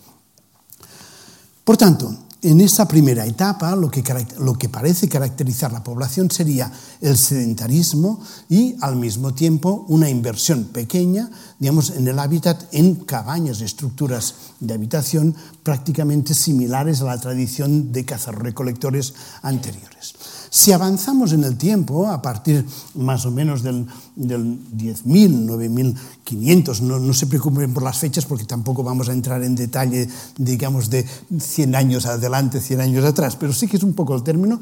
Por 1.63 1.77
tanto, 1.77 2.13
en 2.43 2.59
esa 2.59 2.87
primera 2.87 3.25
etapa 3.25 3.75
lo 3.75 3.89
que, 3.89 4.69
parece 4.69 5.07
caracterizar 5.07 5.71
la 5.71 5.83
población 5.83 6.29
sería 6.29 6.71
el 6.99 7.17
sedentarismo 7.17 8.21
y 8.49 8.75
al 8.81 8.97
mismo 8.97 9.33
tiempo 9.33 9.85
una 9.87 10.09
inversión 10.09 10.65
pequeña, 10.65 11.29
digamos, 11.57 11.91
en 11.91 12.07
el 12.07 12.19
hábitat 12.19 12.63
en 12.73 12.95
cabañas, 12.95 13.61
estructuras 13.61 14.35
de 14.59 14.73
habitación 14.73 15.35
prácticamente 15.63 16.33
similares 16.33 17.01
a 17.01 17.05
la 17.05 17.19
tradición 17.19 17.93
de 17.93 18.03
cazar-recolectores 18.03 19.13
anteriores. 19.41 20.13
Si 20.55 20.71
avanzamos 20.71 21.33
en 21.33 21.43
el 21.45 21.57
tiempo, 21.57 22.05
a 22.05 22.21
partir 22.21 22.63
más 22.93 23.25
o 23.25 23.31
menos 23.31 23.63
del, 23.63 23.87
del 24.15 24.59
10.000, 24.77 25.47
9.500, 25.47 26.79
no, 26.81 26.99
no 26.99 27.11
se 27.15 27.25
preocupen 27.25 27.73
por 27.73 27.81
las 27.81 27.97
fechas 27.97 28.27
porque 28.27 28.45
tampoco 28.45 28.83
vamos 28.83 29.09
a 29.09 29.13
entrar 29.13 29.43
en 29.43 29.55
detalle, 29.55 30.07
digamos, 30.37 30.91
de 30.91 31.07
100 31.39 31.75
años 31.75 32.05
adelante, 32.05 32.61
100 32.61 32.81
años 32.81 33.03
atrás, 33.03 33.35
pero 33.35 33.51
sí 33.51 33.67
que 33.67 33.77
es 33.77 33.83
un 33.83 33.95
poco 33.95 34.13
el 34.13 34.21
término, 34.21 34.59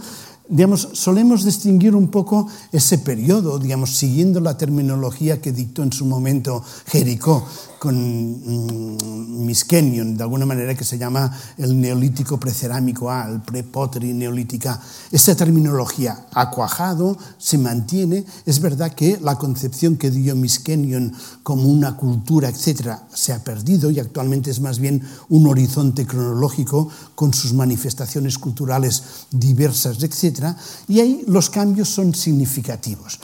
digamos, 0.47 0.87
solemos 0.93 1.43
distinguir 1.43 1.93
un 1.93 2.07
poco 2.07 2.47
ese 2.71 2.97
periodo, 2.99 3.59
digamos, 3.59 3.91
siguiendo 3.91 4.39
la 4.39 4.57
terminología 4.57 5.41
que 5.41 5.51
dictó 5.51 5.83
en 5.83 5.91
su 5.91 6.05
momento 6.05 6.63
Jericó, 6.85 7.45
con 7.81 7.95
mm, 7.97 9.43
Miskenion, 9.43 10.15
de 10.15 10.21
alguna 10.21 10.45
manera 10.45 10.75
que 10.75 10.83
se 10.83 10.99
llama 10.99 11.35
el 11.57 11.81
neolítico 11.81 12.39
precerámico 12.39 13.09
A, 13.09 13.27
el 13.27 13.41
pre-pottery 13.41 14.13
neolítica. 14.13 14.79
Esta 15.11 15.33
terminología 15.35 16.27
ha 16.31 16.51
cuajado, 16.51 17.17
se 17.39 17.57
mantiene. 17.57 18.23
Es 18.45 18.59
verdad 18.59 18.93
que 18.93 19.17
la 19.19 19.35
concepción 19.35 19.97
que 19.97 20.11
dio 20.11 20.35
Miskenion 20.35 21.11
como 21.41 21.63
una 21.63 21.97
cultura, 21.97 22.49
etcétera, 22.49 23.07
se 23.11 23.33
ha 23.33 23.43
perdido 23.43 23.89
y 23.89 23.99
actualmente 23.99 24.51
es 24.51 24.59
más 24.59 24.77
bien 24.77 25.01
un 25.29 25.47
horizonte 25.47 26.05
cronológico 26.05 26.87
con 27.15 27.33
sus 27.33 27.51
manifestaciones 27.53 28.37
culturales 28.37 29.01
diversas, 29.31 30.03
etcétera. 30.03 30.55
Y 30.87 30.99
ahí 30.99 31.23
los 31.25 31.49
cambios 31.49 31.89
son 31.89 32.13
significativos. 32.13 33.19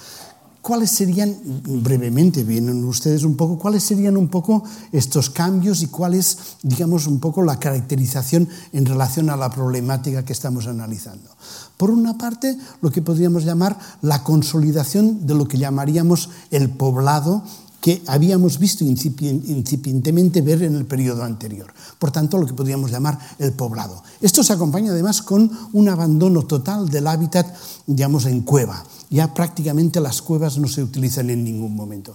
¿Cuáles 0.67 0.91
serían, 0.91 1.33
brevemente, 1.63 2.43
vienen 2.43 2.83
ustedes 2.83 3.23
un 3.23 3.37
poco, 3.37 3.57
cuáles 3.57 3.83
serían 3.83 4.17
un 4.17 4.27
poco 4.27 4.65
estos 4.91 5.29
cambios 5.29 5.81
y 5.81 5.87
cuál 5.87 6.13
es, 6.13 6.57
digamos, 6.61 7.07
un 7.07 7.21
poco 7.21 7.41
la 7.41 7.57
caracterización 7.57 8.49
en 8.73 8.85
relación 8.85 9.29
a 9.29 9.37
la 9.37 9.49
problemática 9.49 10.25
que 10.25 10.33
estamos 10.33 10.67
analizando? 10.67 11.29
Por 11.77 11.89
una 11.89 12.17
parte, 12.17 12.57
lo 12.81 12.91
que 12.91 13.01
podríamos 13.01 13.45
llamar 13.45 13.79
la 14.01 14.25
consolidación 14.25 15.25
de 15.25 15.35
lo 15.35 15.47
que 15.47 15.57
llamaríamos 15.57 16.31
el 16.51 16.69
poblado 16.69 17.43
que 17.81 18.01
habíamos 18.07 18.59
visto 18.59 18.83
incipientemente 18.83 20.41
ver 20.41 20.63
en 20.63 20.75
el 20.75 20.85
periodo 20.85 21.23
anterior. 21.23 21.73
Por 21.99 22.11
tanto, 22.11 22.37
lo 22.37 22.45
que 22.45 22.53
podríamos 22.53 22.91
llamar 22.91 23.17
el 23.39 23.53
poblado. 23.53 24.03
Esto 24.19 24.43
se 24.43 24.53
acompaña 24.53 24.91
además 24.91 25.21
con 25.21 25.49
un 25.73 25.89
abandono 25.89 26.43
total 26.43 26.89
del 26.89 27.07
hábitat, 27.07 27.47
digamos, 27.85 28.25
en 28.25 28.41
cueva. 28.41 28.83
Ya 29.09 29.33
prácticamente 29.33 30.01
las 30.01 30.21
cuevas 30.21 30.57
no 30.57 30.67
se 30.67 30.83
utilizan 30.83 31.29
en 31.29 31.43
ningún 31.43 31.75
momento. 31.75 32.13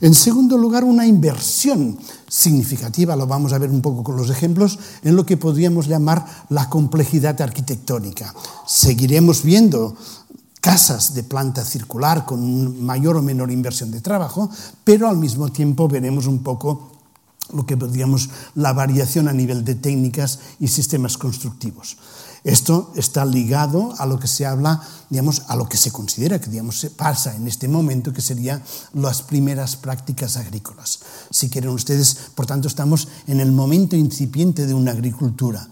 En 0.00 0.14
segundo 0.14 0.56
lugar, 0.56 0.84
una 0.84 1.04
inversión 1.04 1.98
significativa, 2.28 3.16
lo 3.16 3.26
vamos 3.26 3.52
a 3.52 3.58
ver 3.58 3.70
un 3.70 3.82
poco 3.82 4.04
con 4.04 4.16
los 4.16 4.30
ejemplos, 4.30 4.78
en 5.02 5.16
lo 5.16 5.26
que 5.26 5.36
podríamos 5.36 5.88
llamar 5.88 6.24
la 6.50 6.68
complejidad 6.68 7.40
arquitectónica. 7.40 8.32
Seguiremos 8.66 9.42
viendo 9.42 9.96
casas 10.60 11.14
de 11.14 11.22
planta 11.22 11.64
circular 11.64 12.24
con 12.24 12.82
mayor 12.84 13.16
o 13.16 13.22
menor 13.22 13.50
inversión 13.50 13.90
de 13.90 14.00
trabajo, 14.00 14.50
pero 14.84 15.08
al 15.08 15.16
mismo 15.16 15.50
tiempo 15.50 15.88
veremos 15.88 16.26
un 16.26 16.42
poco 16.42 16.92
lo 17.52 17.64
que 17.64 17.76
podríamos 17.76 18.28
la 18.54 18.72
variación 18.72 19.28
a 19.28 19.32
nivel 19.32 19.64
de 19.64 19.74
técnicas 19.74 20.40
y 20.60 20.68
sistemas 20.68 21.16
constructivos. 21.16 21.96
Esto 22.44 22.92
está 22.94 23.24
ligado 23.24 23.94
a 23.98 24.06
lo 24.06 24.18
que 24.18 24.28
se 24.28 24.46
habla, 24.46 24.80
digamos, 25.10 25.42
a 25.48 25.56
lo 25.56 25.68
que 25.68 25.76
se 25.76 25.90
considera 25.90 26.40
que 26.40 26.50
digamos, 26.50 26.78
se 26.78 26.90
pasa 26.90 27.34
en 27.34 27.48
este 27.48 27.68
momento, 27.68 28.12
que 28.12 28.22
serían 28.22 28.62
las 28.94 29.22
primeras 29.22 29.76
prácticas 29.76 30.36
agrícolas. 30.36 31.00
Si 31.30 31.50
quieren 31.50 31.70
ustedes, 31.70 32.16
por 32.34 32.46
tanto, 32.46 32.68
estamos 32.68 33.08
en 33.26 33.40
el 33.40 33.52
momento 33.52 33.96
incipiente 33.96 34.66
de 34.66 34.74
una 34.74 34.92
agricultura 34.92 35.68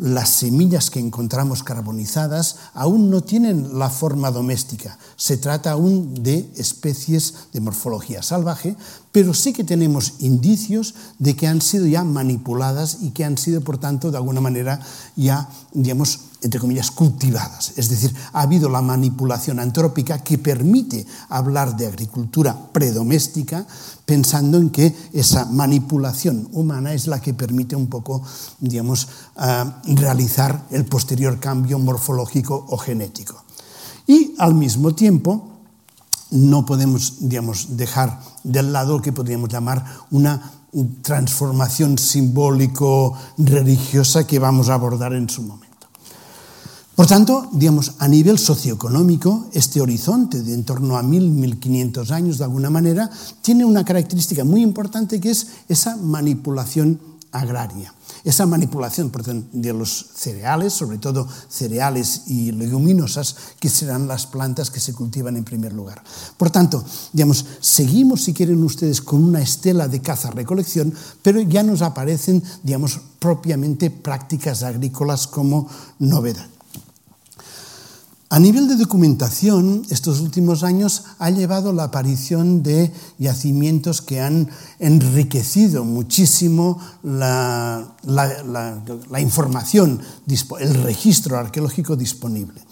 las 0.00 0.30
semillas 0.30 0.90
que 0.90 0.98
encontramos 0.98 1.62
carbonizadas 1.62 2.56
aún 2.72 3.10
no 3.10 3.22
tienen 3.22 3.78
la 3.78 3.90
forma 3.90 4.30
doméstica. 4.30 4.98
Se 5.16 5.36
trata 5.36 5.72
aún 5.72 6.14
de 6.22 6.50
especies 6.56 7.34
de 7.52 7.60
morfología 7.60 8.22
salvaje, 8.22 8.76
pero 9.12 9.34
sí 9.34 9.52
que 9.52 9.64
tenemos 9.64 10.14
indicios 10.20 10.94
de 11.18 11.36
que 11.36 11.46
han 11.46 11.60
sido 11.60 11.86
ya 11.86 12.02
manipuladas 12.04 12.98
y 13.02 13.10
que 13.10 13.24
han 13.24 13.36
sido, 13.36 13.60
por 13.60 13.78
tanto, 13.78 14.10
de 14.10 14.16
alguna 14.16 14.40
manera 14.40 14.80
ya, 15.16 15.48
digamos, 15.72 16.20
entre 16.42 16.60
comillas, 16.60 16.90
cultivadas. 16.90 17.72
Es 17.76 17.90
decir, 17.90 18.14
ha 18.32 18.42
habido 18.42 18.68
la 18.68 18.80
manipulación 18.80 19.60
antrópica 19.60 20.20
que 20.20 20.38
permite 20.38 21.06
hablar 21.28 21.76
de 21.76 21.86
agricultura 21.86 22.56
predoméstica, 22.72 23.66
pensando 24.10 24.58
en 24.58 24.70
que 24.70 24.92
esa 25.12 25.44
manipulación 25.44 26.48
humana 26.50 26.92
es 26.92 27.06
la 27.06 27.20
que 27.20 27.32
permite 27.32 27.76
un 27.76 27.86
poco, 27.86 28.20
digamos, 28.58 29.06
ah, 29.36 29.80
realizar 29.84 30.66
el 30.72 30.84
posterior 30.84 31.38
cambio 31.38 31.78
morfológico 31.78 32.66
o 32.70 32.76
genético. 32.76 33.44
Y 34.08 34.34
al 34.38 34.54
mismo 34.54 34.96
tiempo, 34.96 35.60
no 36.32 36.66
podemos, 36.66 37.18
digamos, 37.20 37.76
dejar 37.76 38.20
del 38.42 38.72
lado 38.72 38.96
lo 38.96 39.02
que 39.02 39.12
podríamos 39.12 39.48
llamar 39.48 39.84
una 40.10 40.54
transformación 41.02 41.96
simbólico-religiosa 41.96 44.26
que 44.26 44.40
vamos 44.40 44.70
a 44.70 44.74
abordar 44.74 45.14
en 45.14 45.28
su 45.28 45.42
momento. 45.42 45.69
Por 47.00 47.06
tanto, 47.06 47.48
digamos, 47.52 47.94
a 47.98 48.08
nivel 48.08 48.38
socioeconómico, 48.38 49.46
este 49.54 49.80
horizonte 49.80 50.42
de 50.42 50.52
en 50.52 50.64
torno 50.64 50.98
a 50.98 51.02
1.000, 51.02 51.58
1.500 51.58 52.10
años, 52.10 52.36
de 52.36 52.44
alguna 52.44 52.68
manera, 52.68 53.08
tiene 53.40 53.64
una 53.64 53.86
característica 53.86 54.44
muy 54.44 54.60
importante 54.60 55.18
que 55.18 55.30
es 55.30 55.46
esa 55.66 55.96
manipulación 55.96 57.00
agraria. 57.32 57.94
Esa 58.22 58.44
manipulación 58.44 59.10
de 59.50 59.72
los 59.72 60.08
cereales, 60.14 60.74
sobre 60.74 60.98
todo 60.98 61.26
cereales 61.48 62.24
y 62.26 62.52
leguminosas, 62.52 63.34
que 63.58 63.70
serán 63.70 64.06
las 64.06 64.26
plantas 64.26 64.70
que 64.70 64.78
se 64.78 64.92
cultivan 64.92 65.38
en 65.38 65.44
primer 65.44 65.72
lugar. 65.72 66.04
Por 66.36 66.50
tanto, 66.50 66.84
digamos, 67.14 67.46
seguimos, 67.60 68.24
si 68.24 68.34
quieren 68.34 68.62
ustedes, 68.62 69.00
con 69.00 69.24
una 69.24 69.40
estela 69.40 69.88
de 69.88 70.02
caza-recolección, 70.02 70.92
pero 71.22 71.40
ya 71.40 71.62
nos 71.62 71.80
aparecen, 71.80 72.42
digamos, 72.62 73.00
propiamente 73.18 73.88
prácticas 73.88 74.62
agrícolas 74.62 75.26
como 75.26 75.66
novedad. 75.98 76.46
A 78.32 78.38
nivel 78.38 78.68
de 78.68 78.76
documentación, 78.76 79.82
estos 79.90 80.20
últimos 80.20 80.62
años 80.62 81.02
ha 81.18 81.30
llevado 81.30 81.72
la 81.72 81.90
aparición 81.90 82.62
de 82.62 82.92
yacimientos 83.18 84.02
que 84.02 84.20
han 84.20 84.48
enriquecido 84.78 85.84
muchísimo 85.84 86.78
la, 87.02 87.96
información, 89.18 90.00
el 90.60 90.74
registro 90.84 91.38
arqueológico 91.38 91.96
disponible. 91.96 92.62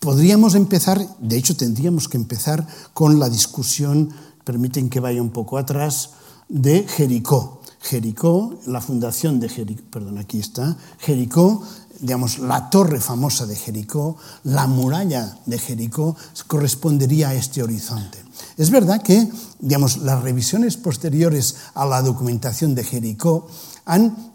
Podríamos 0.00 0.54
empezar, 0.54 1.00
de 1.18 1.38
hecho 1.38 1.56
tendríamos 1.56 2.06
que 2.06 2.18
empezar 2.18 2.66
con 2.92 3.18
la 3.18 3.30
discusión, 3.30 4.10
permiten 4.44 4.90
que 4.90 5.00
vaya 5.00 5.22
un 5.22 5.30
poco 5.30 5.56
atrás, 5.56 6.10
de 6.50 6.86
Jericó. 6.86 7.62
Jericó, 7.80 8.58
la 8.66 8.82
fundación 8.82 9.40
de 9.40 9.48
Jericó, 9.48 9.82
perdón, 9.90 10.18
aquí 10.18 10.38
está, 10.38 10.76
Jericó 10.98 11.62
digamos, 12.00 12.38
la 12.38 12.70
torre 12.70 13.00
famosa 13.00 13.46
de 13.46 13.56
Jericó, 13.56 14.16
la 14.44 14.66
muralla 14.66 15.36
de 15.46 15.58
Jericó, 15.58 16.16
correspondería 16.46 17.30
a 17.30 17.34
este 17.34 17.62
horizonte. 17.62 18.18
Es 18.56 18.70
verdad 18.70 19.02
que, 19.02 19.28
digamos, 19.58 19.98
las 19.98 20.22
revisiones 20.22 20.76
posteriores 20.76 21.56
a 21.74 21.84
la 21.86 22.02
documentación 22.02 22.74
de 22.74 22.84
Jericó 22.84 23.48
han 23.84 24.32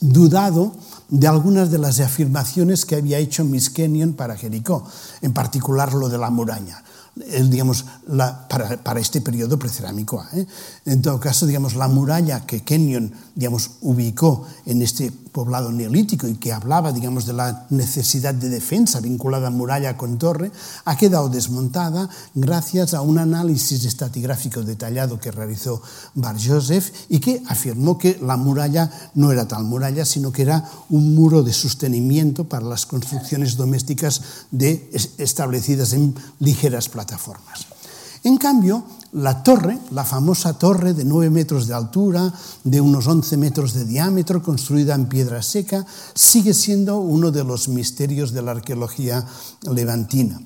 dudado 0.00 0.74
de 1.08 1.28
algunas 1.28 1.70
de 1.70 1.78
las 1.78 2.00
afirmaciones 2.00 2.84
que 2.84 2.96
había 2.96 3.18
hecho 3.18 3.44
Miss 3.44 3.70
Kenyon 3.70 4.14
para 4.14 4.36
Jericó, 4.36 4.84
en 5.22 5.32
particular 5.32 5.94
lo 5.94 6.08
de 6.08 6.18
la 6.18 6.30
muralla 6.30 6.82
digamos, 7.16 7.86
para, 8.48 8.76
para, 8.82 9.00
este 9.00 9.22
periodo 9.22 9.58
precerámico. 9.58 10.22
¿eh? 10.34 10.46
En 10.84 11.00
todo 11.00 11.18
caso, 11.18 11.46
digamos, 11.46 11.74
la 11.74 11.88
muralla 11.88 12.44
que 12.44 12.62
Kenyon 12.62 13.12
digamos, 13.34 13.70
ubicó 13.80 14.46
en 14.66 14.82
este 14.82 15.10
poblado 15.36 15.70
neolítico 15.70 16.26
y 16.26 16.36
que 16.36 16.50
hablaba 16.50 16.92
digamos, 16.92 17.26
de 17.26 17.34
la 17.34 17.66
necesidad 17.68 18.32
de 18.32 18.48
defensa 18.48 19.00
vinculada 19.00 19.48
a 19.48 19.50
muralla 19.50 19.94
con 19.94 20.16
torre, 20.16 20.50
ha 20.86 20.96
quedado 20.96 21.28
desmontada 21.28 22.08
gracias 22.34 22.94
a 22.94 23.02
un 23.02 23.18
análisis 23.18 23.84
estratigráfico 23.84 24.62
detallado 24.62 25.20
que 25.20 25.30
realizó 25.30 25.82
Bar 26.14 26.36
Joseph 26.42 26.90
y 27.10 27.18
que 27.18 27.42
afirmó 27.48 27.98
que 27.98 28.18
la 28.22 28.38
muralla 28.38 28.90
no 29.14 29.30
era 29.30 29.46
tal 29.46 29.64
muralla, 29.64 30.06
sino 30.06 30.32
que 30.32 30.40
era 30.40 30.64
un 30.88 31.14
muro 31.14 31.42
de 31.42 31.52
sostenimiento 31.52 32.48
para 32.48 32.64
las 32.64 32.86
construcciones 32.86 33.58
domésticas 33.58 34.22
de, 34.50 34.88
establecidas 35.18 35.92
en 35.92 36.14
ligeras 36.38 36.88
plataformas. 36.88 37.66
En 38.24 38.38
cambio, 38.38 38.84
la 39.12 39.42
torre, 39.42 39.78
la 39.92 40.04
famosa 40.04 40.58
torre 40.58 40.94
de 40.94 41.04
9 41.04 41.30
metros 41.30 41.66
de 41.66 41.74
altura, 41.74 42.32
de 42.64 42.80
unos 42.80 43.06
11 43.06 43.36
metros 43.36 43.72
de 43.74 43.84
diámetro, 43.84 44.42
construida 44.42 44.94
en 44.94 45.06
piedra 45.06 45.42
seca, 45.42 45.86
sigue 46.14 46.54
siendo 46.54 46.98
uno 46.98 47.30
de 47.30 47.44
los 47.44 47.68
misterios 47.68 48.32
de 48.32 48.42
la 48.42 48.52
arqueología 48.52 49.24
levantina. 49.70 50.40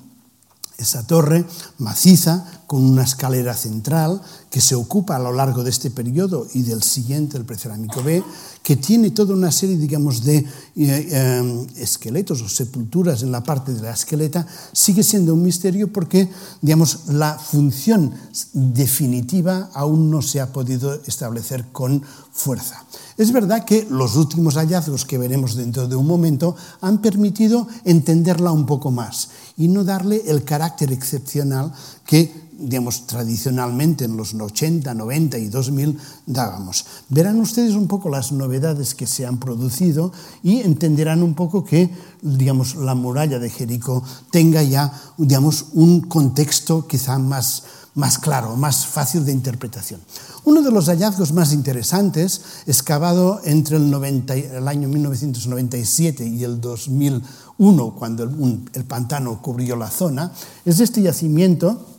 Esa 0.77 1.05
torre 1.05 1.45
maciza 1.77 2.60
con 2.71 2.85
una 2.85 3.03
escalera 3.03 3.53
central 3.53 4.21
que 4.49 4.61
se 4.61 4.75
ocupa 4.75 5.17
a 5.17 5.19
lo 5.19 5.33
largo 5.33 5.61
de 5.61 5.69
este 5.69 5.91
periodo 5.91 6.47
y 6.53 6.61
del 6.61 6.81
siguiente, 6.83 7.35
el 7.35 7.43
precerámico 7.43 8.01
B, 8.01 8.23
que 8.63 8.77
tiene 8.77 9.11
toda 9.11 9.33
una 9.33 9.51
serie, 9.51 9.75
digamos, 9.75 10.23
de 10.23 10.37
eh, 10.37 10.45
eh, 10.77 11.67
esqueletos 11.75 12.41
o 12.41 12.47
sepulturas 12.47 13.23
en 13.23 13.31
la 13.33 13.43
parte 13.43 13.73
de 13.73 13.81
la 13.81 13.91
esqueleta, 13.91 14.47
sigue 14.71 15.03
siendo 15.03 15.33
un 15.33 15.43
misterio 15.43 15.91
porque, 15.91 16.29
digamos, 16.61 17.07
la 17.09 17.37
función 17.37 18.13
definitiva 18.53 19.69
aún 19.73 20.09
no 20.09 20.21
se 20.21 20.39
ha 20.39 20.53
podido 20.53 20.93
establecer 21.05 21.73
con 21.73 22.01
fuerza. 22.31 22.85
Es 23.17 23.33
verdad 23.33 23.65
que 23.65 23.85
los 23.89 24.15
últimos 24.15 24.55
hallazgos 24.55 25.03
que 25.03 25.17
veremos 25.17 25.55
dentro 25.55 25.89
de 25.89 25.97
un 25.97 26.07
momento 26.07 26.55
han 26.79 27.01
permitido 27.01 27.67
entenderla 27.83 28.53
un 28.53 28.65
poco 28.65 28.91
más 28.91 29.29
y 29.57 29.67
no 29.67 29.83
darle 29.83 30.23
el 30.27 30.45
carácter 30.45 30.93
excepcional 30.93 31.73
que 32.05 32.50
digamos, 32.61 33.07
tradicionalmente 33.07 34.05
en 34.05 34.17
los 34.17 34.33
80, 34.33 34.93
90 34.93 35.37
y 35.37 35.47
2000 35.47 35.97
dábamos. 36.25 36.85
Verán 37.09 37.39
ustedes 37.39 37.75
un 37.75 37.87
poco 37.87 38.09
las 38.09 38.31
novedades 38.31 38.95
que 38.95 39.07
se 39.07 39.25
han 39.25 39.39
producido 39.39 40.11
y 40.43 40.61
entenderán 40.61 41.23
un 41.23 41.33
poco 41.33 41.63
que, 41.63 41.89
digamos, 42.21 42.75
la 42.75 42.95
muralla 42.95 43.39
de 43.39 43.49
Jericó 43.49 44.03
tenga 44.31 44.63
ya, 44.63 44.93
digamos, 45.17 45.65
un 45.73 46.01
contexto 46.01 46.87
quizá 46.87 47.17
más, 47.17 47.63
más 47.95 48.17
claro, 48.19 48.55
más 48.55 48.85
fácil 48.85 49.25
de 49.25 49.31
interpretación. 49.31 49.99
Uno 50.43 50.61
de 50.63 50.71
los 50.71 50.87
hallazgos 50.87 51.33
más 51.33 51.53
interesantes, 51.53 52.41
excavado 52.65 53.41
entre 53.43 53.77
el, 53.77 53.91
90, 53.91 54.33
el 54.35 54.67
año 54.67 54.87
1997 54.87 56.25
y 56.25 56.43
el 56.43 56.59
2001, 56.59 57.95
cuando 57.95 58.23
el, 58.23 58.69
el 58.73 58.85
pantano 58.85 59.39
cubrió 59.41 59.75
la 59.75 59.91
zona, 59.91 60.31
es 60.65 60.79
este 60.79 61.01
yacimiento 61.03 61.90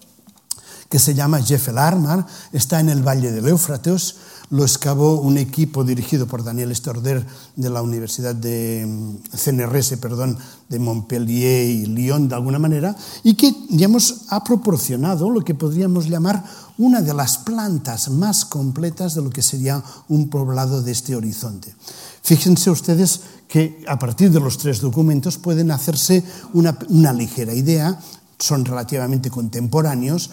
que 0.92 0.98
se 0.98 1.14
llama 1.14 1.40
Jeffel 1.40 1.78
Armar, 1.78 2.26
está 2.52 2.78
en 2.78 2.90
el 2.90 3.00
valle 3.00 3.32
del 3.32 3.48
Éufrates, 3.48 4.16
lo 4.50 4.62
excavó 4.62 5.22
un 5.22 5.38
equipo 5.38 5.84
dirigido 5.84 6.26
por 6.26 6.44
Daniel 6.44 6.70
Estorder 6.70 7.26
de 7.56 7.70
la 7.70 7.80
Universidad 7.80 8.34
de 8.34 8.84
mm, 8.86 9.34
CNRS, 9.34 9.96
perdón, 9.96 10.36
de 10.68 10.78
Montpellier 10.78 11.64
y 11.64 11.86
Lyon 11.86 12.28
de 12.28 12.34
alguna 12.34 12.58
manera, 12.58 12.94
y 13.22 13.36
que 13.36 13.54
digamos, 13.70 14.26
ha 14.28 14.44
proporcionado 14.44 15.30
lo 15.30 15.40
que 15.40 15.54
podríamos 15.54 16.10
llamar 16.10 16.44
una 16.76 17.00
de 17.00 17.14
las 17.14 17.38
plantas 17.38 18.10
más 18.10 18.44
completas 18.44 19.14
de 19.14 19.22
lo 19.22 19.30
que 19.30 19.40
sería 19.40 19.82
un 20.08 20.28
poblado 20.28 20.82
de 20.82 20.92
este 20.92 21.16
horizonte. 21.16 21.74
Fíjense 22.22 22.70
ustedes 22.70 23.20
que 23.48 23.82
a 23.88 23.98
partir 23.98 24.30
de 24.30 24.40
los 24.40 24.58
tres 24.58 24.82
documentos 24.82 25.38
pueden 25.38 25.70
hacerse 25.70 26.22
una, 26.52 26.76
una 26.90 27.14
ligera 27.14 27.54
idea, 27.54 27.98
son 28.38 28.64
relativamente 28.64 29.30
contemporáneos, 29.30 30.30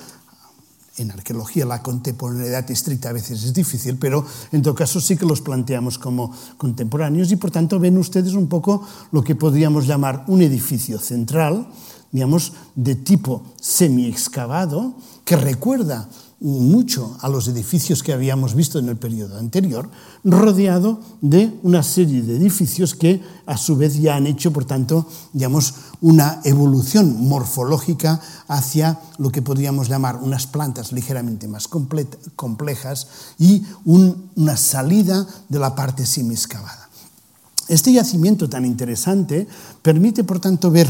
En 0.99 1.11
arqueología 1.11 1.65
la 1.65 1.81
contemporaneidad 1.81 2.69
estricta 2.69 3.09
a 3.09 3.13
veces 3.13 3.41
es 3.45 3.53
difícil, 3.53 3.95
pero 3.95 4.25
en 4.51 4.61
todo 4.61 4.75
caso 4.75 4.99
sí 4.99 5.15
que 5.15 5.25
los 5.25 5.39
planteamos 5.39 5.97
como 5.97 6.35
contemporáneos 6.57 7.31
y 7.31 7.37
por 7.37 7.51
tanto 7.51 7.79
ven 7.79 7.97
ustedes 7.97 8.33
un 8.33 8.47
poco 8.47 8.85
lo 9.13 9.23
que 9.23 9.33
podríamos 9.33 9.87
llamar 9.87 10.25
un 10.27 10.41
edificio 10.41 10.99
central, 10.99 11.69
digamos, 12.11 12.51
de 12.75 12.95
tipo 12.95 13.43
semi-excavado, 13.61 14.95
que 15.23 15.37
recuerda 15.37 16.09
mucho 16.41 17.17
a 17.21 17.27
los 17.27 17.47
edificios 17.47 18.01
que 18.01 18.13
habíamos 18.13 18.55
visto 18.55 18.79
en 18.79 18.87
el 18.87 18.95
periodo 18.95 19.37
anterior, 19.37 19.89
rodeado 20.23 21.01
de 21.21 21.53
una 21.63 21.83
serie 21.83 22.21
de 22.21 22.37
edificios 22.37 22.95
que 22.95 23.21
a 23.45 23.57
su 23.57 23.75
vez 23.75 23.99
ya 23.99 24.15
han 24.15 24.27
hecho, 24.27 24.53
por 24.53 24.65
tanto, 24.65 25.05
digamos, 25.33 25.73
una 26.01 26.39
evolución 26.45 27.27
morfológica 27.27 28.21
hacia 28.47 28.99
lo 29.17 29.31
que 29.31 29.41
podríamos 29.41 29.89
llamar 29.89 30.17
unas 30.17 30.47
plantas 30.47 30.93
ligeramente 30.93 31.47
más 31.47 31.67
complejas 31.67 33.07
y 33.37 33.63
una 33.83 34.55
salida 34.55 35.27
de 35.49 35.59
la 35.59 35.75
parte 35.75 36.05
semi-excavada. 36.05 36.89
Este 37.67 37.91
yacimiento 37.91 38.49
tan 38.49 38.65
interesante 38.65 39.47
permite, 39.81 40.23
por 40.23 40.39
tanto, 40.39 40.71
ver, 40.71 40.89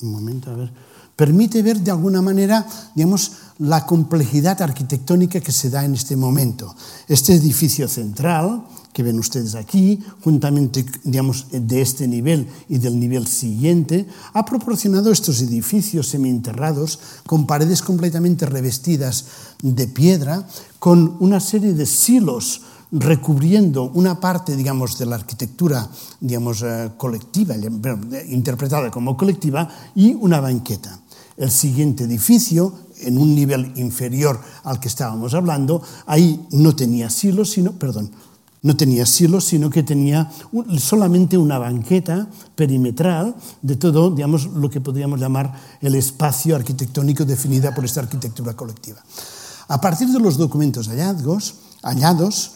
un 0.00 0.10
momento, 0.10 0.50
a 0.50 0.54
ver, 0.54 0.72
permite 1.14 1.62
ver 1.62 1.80
de 1.80 1.90
alguna 1.90 2.20
manera, 2.20 2.66
digamos, 2.94 3.32
la 3.58 3.86
complejidad 3.86 4.60
arquitectónica 4.60 5.40
que 5.40 5.52
se 5.52 5.70
da 5.70 5.84
en 5.84 5.94
este 5.94 6.16
momento. 6.16 6.74
Este 7.08 7.34
edificio 7.34 7.88
central, 7.88 8.64
que 8.92 9.02
ven 9.02 9.18
ustedes 9.18 9.54
aquí, 9.54 10.02
juntamente 10.22 10.84
digamos, 11.04 11.46
de 11.50 11.80
este 11.80 12.06
nivel 12.08 12.48
y 12.68 12.78
del 12.78 12.98
nivel 12.98 13.26
siguiente, 13.26 14.06
ha 14.32 14.44
proporcionado 14.44 15.10
estos 15.10 15.40
edificios 15.40 16.08
semienterrados 16.08 16.98
con 17.26 17.46
paredes 17.46 17.82
completamente 17.82 18.46
revestidas 18.46 19.26
de 19.62 19.86
piedra, 19.86 20.46
con 20.78 21.16
una 21.20 21.40
serie 21.40 21.72
de 21.72 21.86
silos 21.86 22.62
recubriendo 22.92 23.90
una 23.94 24.20
parte, 24.20 24.56
digamos, 24.56 24.96
de 24.98 25.06
la 25.06 25.16
arquitectura, 25.16 25.88
digamos, 26.20 26.62
eh, 26.62 26.92
colectiva, 26.96 27.54
interpretada 28.28 28.90
como 28.90 29.16
colectiva, 29.16 29.68
y 29.94 30.14
una 30.14 30.40
banqueta. 30.40 31.00
El 31.36 31.50
siguiente 31.50 32.04
edificio 32.04 32.72
en 33.00 33.18
un 33.18 33.34
nivel 33.34 33.72
inferior 33.76 34.40
al 34.64 34.80
que 34.80 34.88
estábamos 34.88 35.34
hablando, 35.34 35.82
ahí 36.06 36.46
no 36.52 36.74
tenía 36.74 37.10
sino, 37.10 37.72
perdón, 37.72 38.10
no 38.62 38.76
tenía 38.76 39.06
silos, 39.06 39.44
sino 39.44 39.70
que 39.70 39.82
tenía 39.82 40.30
solamente 40.78 41.38
una 41.38 41.58
banqueta 41.58 42.26
perimetral 42.56 43.36
de 43.62 43.76
todo, 43.76 44.10
digamos, 44.10 44.46
lo 44.46 44.68
que 44.68 44.80
podríamos 44.80 45.20
llamar 45.20 45.54
el 45.80 45.94
espacio 45.94 46.56
arquitectónico 46.56 47.24
definida 47.24 47.74
por 47.74 47.84
esta 47.84 48.00
arquitectura 48.00 48.54
colectiva. 48.54 48.98
A 49.68 49.80
partir 49.80 50.08
de 50.08 50.18
los 50.18 50.36
documentos 50.36 50.88
hallazgos, 50.88 51.54
hallados, 51.82 52.52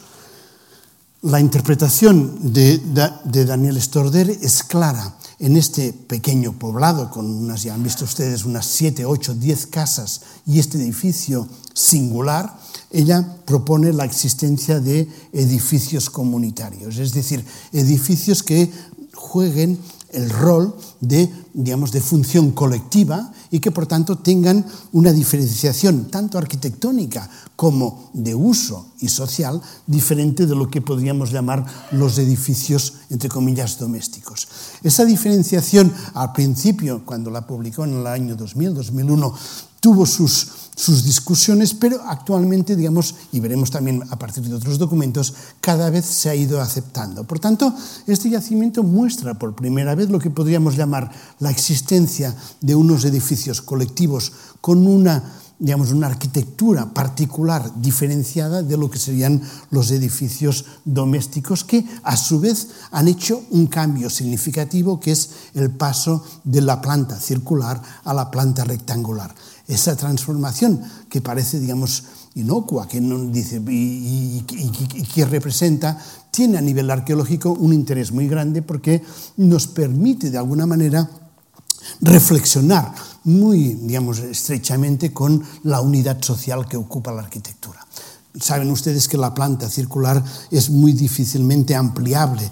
la 1.22 1.38
interpretación 1.38 2.52
de, 2.52 2.78
de 3.24 3.44
Daniel 3.44 3.80
Storder 3.80 4.30
es 4.30 4.64
clara 4.64 5.14
en 5.40 5.56
este 5.56 5.94
pequeño 5.94 6.52
poblado, 6.52 7.10
con 7.10 7.24
unas, 7.24 7.62
ya 7.62 7.72
han 7.72 7.82
visto 7.82 8.04
ustedes, 8.04 8.44
unas 8.44 8.66
7, 8.66 9.06
8, 9.06 9.34
10 9.34 9.66
casas 9.68 10.20
y 10.46 10.58
este 10.58 10.76
edificio 10.76 11.48
singular, 11.72 12.58
ella 12.90 13.38
propone 13.46 13.92
la 13.94 14.04
existencia 14.04 14.80
de 14.80 15.08
edificios 15.32 16.10
comunitarios, 16.10 16.98
es 16.98 17.14
decir, 17.14 17.44
edificios 17.72 18.42
que 18.42 18.70
jueguen 19.14 19.78
el 20.12 20.30
rol 20.30 20.74
de, 21.00 21.32
digamos, 21.54 21.92
de 21.92 22.00
función 22.00 22.50
colectiva 22.52 23.32
y 23.50 23.60
que 23.60 23.70
por 23.70 23.86
tanto 23.86 24.18
tengan 24.18 24.64
una 24.92 25.12
diferenciación 25.12 26.10
tanto 26.10 26.38
arquitectónica 26.38 27.28
como 27.56 28.10
de 28.12 28.34
uso 28.34 28.92
y 29.00 29.08
social 29.08 29.60
diferente 29.86 30.46
de 30.46 30.54
lo 30.54 30.68
que 30.70 30.80
podríamos 30.80 31.30
llamar 31.30 31.64
los 31.92 32.18
edificios, 32.18 32.94
entre 33.10 33.28
comillas, 33.28 33.78
domésticos. 33.78 34.48
Esa 34.82 35.04
diferenciación 35.04 35.92
al 36.14 36.32
principio, 36.32 37.04
cuando 37.04 37.30
la 37.30 37.46
publicó 37.46 37.84
en 37.84 38.00
el 38.00 38.06
año 38.06 38.36
2000-2001 38.36 39.34
tuvo 39.80 40.06
sus 40.06 40.48
sus 40.80 41.04
discusiones, 41.04 41.74
pero 41.74 42.00
actualmente, 42.06 42.74
digamos, 42.74 43.14
y 43.32 43.40
veremos 43.40 43.70
también 43.70 44.02
a 44.08 44.18
partir 44.18 44.42
de 44.44 44.54
otros 44.54 44.78
documentos, 44.78 45.34
cada 45.60 45.90
vez 45.90 46.06
se 46.06 46.30
ha 46.30 46.34
ido 46.34 46.58
aceptando. 46.58 47.24
Por 47.24 47.38
tanto, 47.38 47.74
este 48.06 48.30
yacimiento 48.30 48.82
muestra 48.82 49.34
por 49.34 49.54
primera 49.54 49.94
vez 49.94 50.08
lo 50.08 50.18
que 50.18 50.30
podríamos 50.30 50.76
llamar 50.76 51.10
la 51.38 51.50
existencia 51.50 52.34
de 52.62 52.74
unos 52.74 53.04
edificios 53.04 53.60
colectivos 53.60 54.32
con 54.62 54.86
una 54.86 55.22
digamos, 55.62 55.92
una 55.92 56.06
arquitectura 56.06 56.94
particular 56.94 57.70
diferenciada 57.82 58.62
de 58.62 58.78
lo 58.78 58.90
que 58.90 58.98
serían 58.98 59.42
los 59.70 59.90
edificios 59.90 60.64
domésticos 60.86 61.64
que 61.64 61.84
a 62.02 62.16
su 62.16 62.40
vez 62.40 62.68
han 62.92 63.08
hecho 63.08 63.42
un 63.50 63.66
cambio 63.66 64.08
significativo 64.08 64.98
que 64.98 65.12
es 65.12 65.28
el 65.52 65.68
paso 65.68 66.24
de 66.44 66.62
la 66.62 66.80
planta 66.80 67.20
circular 67.20 67.82
a 68.04 68.14
la 68.14 68.30
planta 68.30 68.64
rectangular 68.64 69.34
esa 69.70 69.96
transformación 69.96 70.82
que 71.08 71.20
parece, 71.20 71.60
digamos, 71.60 72.04
inocua, 72.34 72.86
que 72.86 73.00
no 73.00 73.18
dice 73.26 73.62
y, 73.68 74.42
que 74.42 75.24
representa, 75.24 75.98
tiene 76.30 76.58
a 76.58 76.60
nivel 76.60 76.90
arqueológico 76.90 77.52
un 77.52 77.72
interés 77.72 78.12
muy 78.12 78.28
grande 78.28 78.62
porque 78.62 79.02
nos 79.36 79.66
permite 79.66 80.30
de 80.30 80.38
alguna 80.38 80.66
manera 80.66 81.08
reflexionar 82.00 82.94
muy, 83.24 83.74
digamos, 83.74 84.18
estrechamente 84.18 85.12
con 85.12 85.42
la 85.64 85.80
unidad 85.80 86.22
social 86.22 86.66
que 86.66 86.76
ocupa 86.76 87.12
la 87.12 87.22
arquitectura. 87.22 87.84
Saben 88.40 88.70
ustedes 88.70 89.08
que 89.08 89.18
la 89.18 89.34
planta 89.34 89.68
circular 89.68 90.22
es 90.50 90.70
muy 90.70 90.92
difícilmente 90.92 91.74
ampliable. 91.74 92.48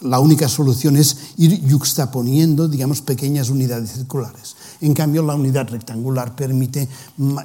La 0.00 0.20
única 0.20 0.48
solución 0.48 0.96
es 0.96 1.16
ir 1.36 1.60
yuxtaponiendo, 1.66 2.66
digamos, 2.66 3.02
pequeñas 3.02 3.50
unidades 3.50 3.92
circulares. 3.92 4.56
En 4.80 4.94
cambio, 4.94 5.22
la 5.22 5.34
unidad 5.34 5.68
rectangular 5.68 6.36
permite 6.36 6.88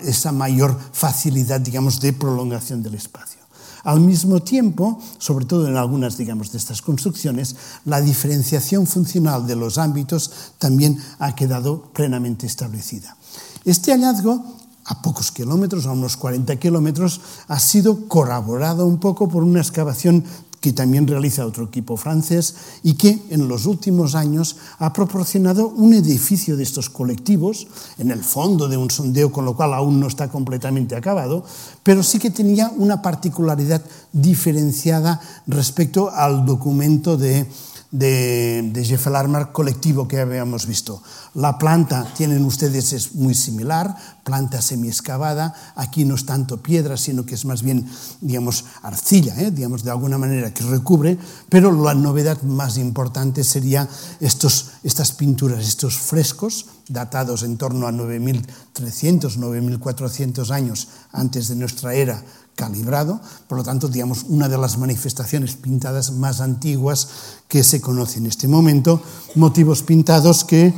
esa 0.04 0.32
mayor 0.32 0.78
facilidad, 0.92 1.60
digamos, 1.62 2.00
de 2.00 2.14
prolongación 2.14 2.84
del 2.84 2.96
espacio. 2.96 3.42
Al 3.84 4.00
mismo 4.00 4.42
tiempo, 4.42 5.02
sobre 5.18 5.46
todo 5.46 5.68
en 5.68 5.76
algunas, 5.76 6.18
digamos, 6.18 6.52
de 6.52 6.58
estas 6.58 6.82
construcciones, 6.82 7.56
la 7.86 8.00
diferenciación 8.00 8.88
funcional 8.88 9.46
de 9.46 9.58
los 9.58 9.78
ámbitos 9.78 10.32
también 10.58 10.98
ha 11.20 11.36
quedado 11.36 11.92
plenamente 11.92 12.48
establecida. 12.48 13.18
Este 13.66 13.92
hallazgo 13.92 14.42
a 14.86 15.02
pocos 15.02 15.32
kilómetros, 15.32 15.86
a 15.86 15.92
unos 15.92 16.18
40 16.18 16.56
kilómetros, 16.58 17.22
ha 17.48 17.60
sido 17.60 18.08
corroborado 18.08 18.86
un 18.86 19.00
poco 19.00 19.30
por 19.30 19.44
una 19.44 19.60
excavación 19.60 20.24
que 20.64 20.72
también 20.72 21.06
realiza 21.06 21.46
otro 21.46 21.66
equipo 21.66 21.98
francés 21.98 22.56
y 22.84 22.94
que 22.94 23.20
en 23.30 23.50
los 23.50 23.66
últimos 23.66 24.16
años 24.16 24.56
ha 24.80 24.94
proporcionado 24.94 25.68
un 25.68 25.94
edificio 25.94 26.56
de 26.56 26.64
estos 26.64 26.90
colectivos 26.90 27.68
en 27.98 28.12
el 28.12 28.24
fondo 28.24 28.70
de 28.70 28.78
un 28.78 28.90
sondeo, 28.90 29.30
con 29.30 29.44
lo 29.44 29.58
cual 29.58 29.74
aún 29.74 30.00
no 30.00 30.08
está 30.08 30.30
completamente 30.30 30.96
acabado, 30.96 31.44
pero 31.84 32.02
sí 32.02 32.18
que 32.18 32.32
tenía 32.32 32.72
una 32.78 33.02
particularidad 33.02 33.82
diferenciada 34.14 35.20
respecto 35.48 36.10
al 36.10 36.46
documento 36.46 37.18
de 37.18 37.46
de, 37.94 38.72
de 38.74 38.84
Jeffelarmar 38.84 39.52
colectivo 39.52 40.08
que 40.08 40.20
habíamos 40.20 40.66
visto. 40.66 41.02
La 41.36 41.60
planta, 41.60 42.12
tienen 42.18 42.44
ustedes, 42.44 42.92
es 42.92 43.14
muy 43.14 43.36
similar, 43.36 43.96
planta 44.24 44.62
semi-excavada. 44.64 45.54
Aquí 45.76 46.04
no 46.04 46.16
es 46.16 46.26
tanto 46.26 46.62
piedra, 46.62 46.98
sino 46.98 47.24
que 47.24 47.36
es 47.36 47.46
más 47.46 47.62
bien, 47.62 47.88
digamos, 48.20 48.66
arcilla, 48.82 49.40
¿eh? 49.40 49.52
digamos, 49.52 49.84
de 49.84 49.92
alguna 49.92 50.18
manera 50.18 50.52
que 50.54 50.64
recubre. 50.64 51.18
Pero 51.50 51.72
la 51.72 51.94
novedad 51.94 52.42
más 52.42 52.78
importante 52.78 53.44
sería 53.44 53.88
estos, 54.20 54.72
estas 54.84 55.12
pinturas, 55.12 55.66
estos 55.66 55.96
frescos, 55.96 56.66
datados 56.90 57.44
en 57.44 57.58
torno 57.58 57.88
a 57.88 57.92
9.300, 57.92 59.38
9.400 59.38 60.50
años 60.50 60.88
antes 61.12 61.48
de 61.48 61.56
nuestra 61.56 61.94
era, 61.94 62.24
calibrado, 62.56 63.20
por 63.48 63.58
lo 63.58 63.64
tanto, 63.64 63.88
digamos, 63.88 64.24
una 64.28 64.50
de 64.50 64.58
las 64.58 64.78
manifestaciones 64.78 65.56
pintadas 65.56 66.12
más 66.12 66.42
antiguas 66.42 67.10
que 67.48 67.64
se 67.64 67.82
conoce 67.82 68.20
en 68.20 68.28
este 68.28 68.48
momento, 68.48 69.02
motivos 69.36 69.84
pintados 69.84 70.44
que 70.44 70.74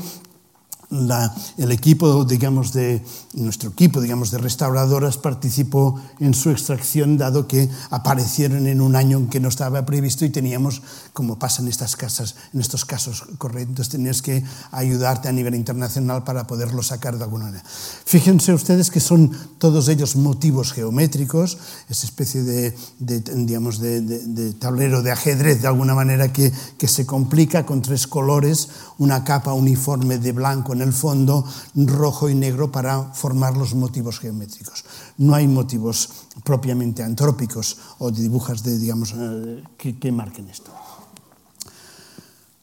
la, 0.89 1.34
el 1.58 1.71
equipo, 1.71 2.26
digamos, 2.26 2.74
de 2.74 3.04
nuestro 3.34 3.69
equipo, 3.69 4.02
digamos, 4.02 4.32
de 4.32 4.38
restauradoras 4.38 5.17
participó 5.17 6.00
en 6.19 6.34
su 6.34 6.52
extracción, 6.52 7.17
dado 7.17 7.48
que 7.48 7.69
aparecieron 7.89 8.67
en 8.67 8.82
un 8.82 8.95
año 8.95 9.17
en 9.17 9.28
que 9.28 9.39
no 9.39 9.50
estaba 9.50 9.86
previsto 9.86 10.26
y 10.26 10.30
teníamos, 10.30 10.82
como 11.14 11.39
pasa 11.39 11.62
en 11.62 11.68
estas 11.68 11.95
casas, 11.95 12.36
en 12.53 12.60
estos 12.60 12.86
casos 12.86 13.26
correctos, 13.38 13.89
tenías 13.89 14.22
que 14.22 14.43
ayudarte 14.72 15.28
a 15.28 15.32
nivel 15.32 15.55
internacional 15.55 16.24
para 16.24 16.47
poderlo 16.47 16.84
sacar 16.84 17.18
de 17.18 17.24
alguna 17.24 17.45
manera. 17.45 17.64
Fíjense 18.05 18.53
ustedes 18.53 18.91
que 18.91 18.99
son 18.99 19.32
todos 19.57 19.88
ellos 19.88 20.16
motivos 20.16 20.72
geométricos, 20.72 21.57
esa 21.89 22.05
especie 22.05 22.43
de, 22.43 22.76
digamos, 22.99 23.80
de, 23.80 24.01
de, 24.01 24.53
tablero 24.53 25.01
de 25.01 25.12
ajedrez, 25.12 25.62
de 25.62 25.68
alguna 25.68 25.95
manera, 25.95 26.32
que, 26.32 26.51
que 26.78 26.88
se 26.88 27.05
complica 27.05 27.66
con 27.66 27.82
tres 27.82 28.07
colores, 28.07 28.70
una 28.97 29.24
capa 29.24 29.53
uniforme 29.53 30.18
de 30.18 30.32
blanco 30.32 30.74
en 30.76 30.82
el 30.82 30.93
fondo, 30.93 31.45
rojo 31.76 32.30
y 32.30 32.36
negro 32.36 32.71
para 32.71 33.13
formar 33.13 33.57
los 33.57 33.73
motivos 33.73 34.19
geométricos. 34.19 34.86
No 35.17 35.34
hay 35.34 35.47
motivos 35.47 36.09
propiamente 36.43 37.01
antrópicos 37.01 37.78
o 37.99 38.11
de 38.11 38.21
dibujas 38.21 38.63
de, 38.63 38.78
digamos, 38.78 39.13
eh, 39.17 39.63
que, 39.78 39.97
que 39.97 40.11
marquen 40.11 40.49
esto. 40.49 40.71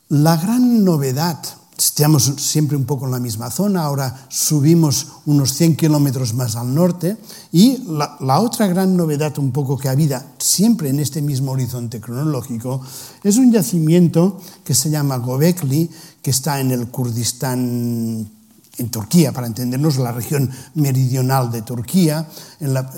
La 0.09 0.37
gran 0.37 0.85
novedad 0.85 1.39
Estamos 1.85 2.35
siempre 2.37 2.77
un 2.77 2.85
poco 2.85 3.07
en 3.07 3.13
la 3.13 3.19
misma 3.19 3.51
zona, 3.51 3.83
ahora 3.83 4.27
subimos 4.29 5.09
unos 5.27 5.53
100 5.55 5.77
kilómetros 5.77 6.33
más 6.35 6.55
al 6.55 6.73
norte 6.73 7.17
y 7.51 7.79
la, 7.89 8.17
la, 8.21 8.41
otra 8.41 8.69
gran 8.69 8.97
novedad 8.97 9.37
un 9.39 9.51
poco 9.53 9.77
que 9.77 9.89
había 9.89 10.35
siempre 10.39 10.91
en 10.91 11.01
este 11.01 11.23
mismo 11.23 11.53
horizonte 11.53 12.01
cronológico 12.01 12.83
es 13.25 13.37
un 13.37 13.51
yacimiento 13.51 14.39
que 14.65 14.75
se 14.75 14.91
llama 14.91 15.17
Gobekli, 15.17 15.91
que 16.23 16.31
está 16.31 16.61
en 16.61 16.71
el 16.71 16.89
Kurdistán 16.89 18.31
en 18.79 18.89
Turquía, 18.89 19.33
para 19.33 19.47
entendernos, 19.47 19.99
la 19.99 20.13
región 20.13 20.51
meridional 20.75 21.53
de 21.53 21.63
Turquía, 21.63 22.27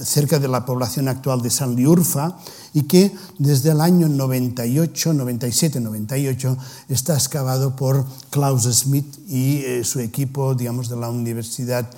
cerca 0.02 0.38
de 0.38 0.46
la 0.46 0.64
población 0.64 1.08
actual 1.08 1.42
de 1.42 1.50
Sanliurfa, 1.50 2.38
y 2.74 2.82
que 2.82 3.12
desde 3.38 3.70
el 3.70 3.80
año 3.80 4.08
98, 4.08 5.14
97, 5.14 5.80
98 5.80 6.56
está 6.88 7.14
excavado 7.14 7.74
por 7.74 8.06
Klaus 8.30 8.64
Schmidt 8.64 9.06
y 9.28 9.58
eh, 9.58 9.84
su 9.84 10.00
equipo, 10.00 10.54
digamos, 10.54 10.88
de 10.88 10.96
la 10.96 11.08
Universidad 11.08 11.88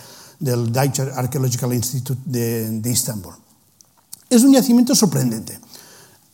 del 0.41 0.72
Deutsche 0.72 1.03
Archaeological 1.14 1.72
Institute 1.74 2.20
de, 2.24 2.81
de 2.81 2.91
Istanbul. 2.91 3.35
Es 4.29 4.43
un 4.43 4.53
yacimiento 4.53 4.95
sorprendente. 4.95 5.59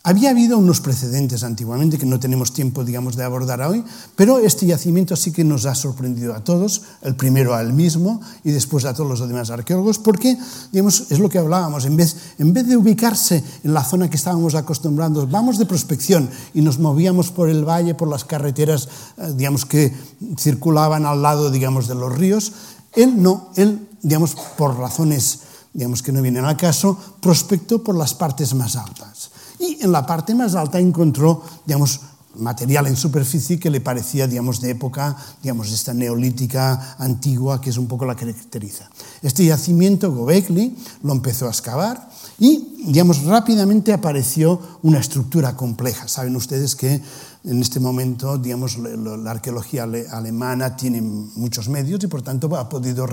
Había 0.05 0.31
habido 0.31 0.59
unos 0.59 0.81
precedentes 0.81 1.45
antiguamente 1.45 1.97
que 1.97 2.07
no 2.07 2.19
tenemos 2.19 2.53
tiempo, 2.53 2.83
digamos, 2.83 3.15
de 3.15 3.23
abordar 3.23 3.63
hoy, 3.63 3.85
pero 4.17 4.41
este 4.41 4.67
yacimiento 4.67 5.15
sí 5.15 5.31
que 5.31 5.45
nos 5.45 5.65
ha 5.65 5.77
sorprendido 5.77 6.35
a 6.35 6.43
todos, 6.43 6.83
el 7.03 7.15
primero 7.15 7.55
a 7.55 7.61
él 7.61 7.73
mismo 7.73 8.21
y 8.43 8.51
después 8.51 8.85
a 8.85 8.95
todos 8.95 9.09
los 9.09 9.29
demás 9.29 9.51
arqueólogos, 9.51 10.01
porque, 10.01 10.37
digamos, 10.73 11.07
es 11.11 11.21
lo 11.21 11.29
que 11.29 11.39
hablábamos, 11.39 11.85
en 11.85 11.97
vez, 11.97 12.17
en 12.39 12.53
vez 12.53 12.67
de 12.67 12.77
ubicarse 12.77 13.45
en 13.63 13.75
la 13.75 13.85
zona 13.85 14.11
que 14.11 14.17
estábamos 14.17 14.57
acostumbrados, 14.57 15.31
vamos 15.31 15.57
de 15.57 15.67
prospección 15.67 16.29
y 16.53 16.63
nos 16.63 16.81
movíamos 16.81 17.31
por 17.31 17.49
el 17.49 17.65
valle, 17.65 17.95
por 17.95 18.09
las 18.09 18.25
carreteras, 18.25 18.89
eh, 19.19 19.33
digamos, 19.37 19.65
que 19.65 19.95
circulaban 20.37 21.07
al 21.07 21.23
lado, 21.23 21.49
digamos, 21.49 21.87
de 21.87 21.95
los 21.95 22.13
ríos, 22.13 22.53
él 22.95 23.23
no, 23.23 23.51
él, 23.55 23.87
digamos, 24.03 24.35
por 24.59 24.77
razones, 24.77 25.43
digamos, 25.73 26.03
que 26.03 26.11
no 26.11 26.23
vienen 26.23 26.45
al 26.45 26.57
caso, 26.57 26.99
prospectó 27.21 27.85
por 27.85 27.97
las 27.97 28.15
partes 28.15 28.53
más 28.55 28.75
altas 28.75 29.32
y 29.63 29.79
en 29.81 29.93
la 29.93 30.05
parte 30.05 30.35
más 30.35 30.57
alta 30.57 30.81
encontró, 30.81 31.43
digamos, 31.65 32.01
material 32.35 32.87
en 32.87 32.97
superficie 32.97 33.59
que 33.61 33.71
le 33.71 33.81
parecía, 33.81 34.27
digamos, 34.27 34.61
de 34.61 34.71
época, 34.71 35.17
digamos, 35.43 35.71
esta 35.71 35.95
neolítica 35.95 36.97
antigua, 36.99 37.61
que 37.61 37.71
es 37.71 37.77
un 37.77 37.87
poco 37.87 38.05
la 38.05 38.17
caracteriza. 38.17 38.89
Este 39.23 39.45
yacimiento, 39.45 40.13
Gobekli, 40.13 40.77
lo 41.03 41.13
empezó 41.13 41.47
a 41.47 41.51
excavar 41.51 42.11
y, 42.39 42.83
digamos, 42.87 43.23
rápidamente 43.25 43.93
apareció 43.93 44.61
una 44.83 44.99
estructura 44.99 45.57
compleja. 45.57 46.09
Saben 46.09 46.35
ustedes 46.35 46.75
que 46.75 47.01
en 47.45 47.61
este 47.61 47.81
momento, 47.81 48.39
digamos, 48.39 48.79
la 48.79 49.31
arqueología 49.31 49.85
alemana 49.85 50.77
tiene 50.77 51.03
muchos 51.03 51.69
medios 51.69 52.03
y, 52.03 52.07
por 52.07 52.23
tanto, 52.23 52.55
ha 52.57 52.69
podido 52.69 53.07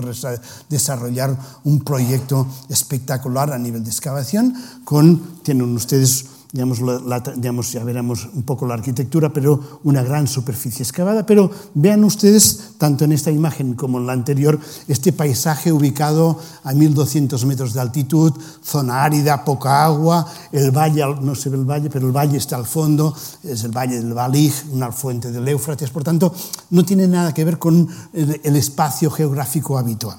desarrollar 0.68 1.36
un 1.64 1.80
proyecto 1.80 2.46
espectacular 2.68 3.52
a 3.52 3.58
nivel 3.58 3.84
de 3.84 3.90
excavación 3.90 4.54
con, 4.84 5.42
tienen 5.42 5.74
ustedes 5.76 6.26
digamos, 6.52 7.72
ya 7.72 7.84
veremos 7.84 8.28
un 8.34 8.42
poco 8.42 8.66
la 8.66 8.74
arquitectura, 8.74 9.32
pero 9.32 9.80
una 9.84 10.02
gran 10.02 10.26
superficie 10.26 10.82
excavada. 10.82 11.24
Pero 11.24 11.50
vean 11.74 12.02
ustedes, 12.02 12.72
tanto 12.78 13.04
en 13.04 13.12
esta 13.12 13.30
imagen 13.30 13.74
como 13.74 13.98
en 13.98 14.06
la 14.06 14.12
anterior, 14.12 14.58
este 14.88 15.12
paisaje 15.12 15.72
ubicado 15.72 16.38
a 16.64 16.72
1200 16.72 17.44
metros 17.46 17.72
de 17.72 17.80
altitud, 17.80 18.32
zona 18.62 19.04
árida, 19.04 19.44
poca 19.44 19.84
agua, 19.84 20.26
el 20.50 20.70
valle, 20.72 21.04
no 21.22 21.34
se 21.34 21.50
ve 21.50 21.56
el 21.56 21.64
valle, 21.64 21.88
pero 21.88 22.06
el 22.06 22.12
valle 22.12 22.38
está 22.38 22.56
al 22.56 22.66
fondo, 22.66 23.14
es 23.44 23.62
el 23.64 23.70
valle 23.70 24.00
del 24.00 24.12
Balig, 24.12 24.52
una 24.72 24.90
fuente 24.90 25.30
del 25.30 25.46
Éufrates, 25.46 25.90
por 25.90 26.02
tanto, 26.02 26.34
no 26.70 26.84
tiene 26.84 27.06
nada 27.06 27.32
que 27.32 27.44
ver 27.44 27.58
con 27.58 27.88
el 28.12 28.56
espacio 28.56 29.10
geográfico 29.10 29.78
habitual. 29.78 30.18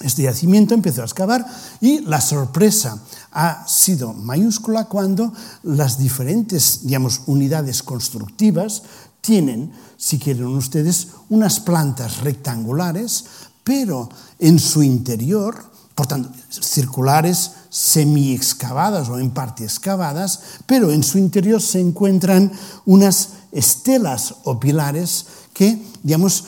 Este 0.00 0.22
yacimiento 0.22 0.72
empezó 0.72 1.02
a 1.02 1.04
excavar 1.04 1.46
y 1.80 2.00
la 2.00 2.22
sorpresa 2.22 2.98
ha 3.32 3.66
sido 3.68 4.14
mayúscula 4.14 4.86
cuando 4.86 5.32
las 5.62 5.98
diferentes 5.98 6.80
digamos, 6.84 7.22
unidades 7.26 7.82
constructivas 7.82 8.82
tienen, 9.20 9.72
si 9.98 10.18
quieren 10.18 10.46
ustedes, 10.46 11.08
unas 11.28 11.60
plantas 11.60 12.20
rectangulares, 12.20 13.26
pero 13.62 14.08
en 14.38 14.58
su 14.58 14.82
interior, 14.82 15.62
por 15.94 16.06
tanto, 16.06 16.30
circulares, 16.48 17.52
semi-excavadas 17.68 19.08
o 19.10 19.18
en 19.18 19.30
parte 19.30 19.64
excavadas, 19.64 20.40
pero 20.66 20.90
en 20.90 21.02
su 21.02 21.18
interior 21.18 21.60
se 21.60 21.78
encuentran 21.78 22.50
unas 22.86 23.28
estelas 23.52 24.34
o 24.44 24.58
pilares 24.58 25.26
que, 25.52 25.84
digamos, 26.02 26.44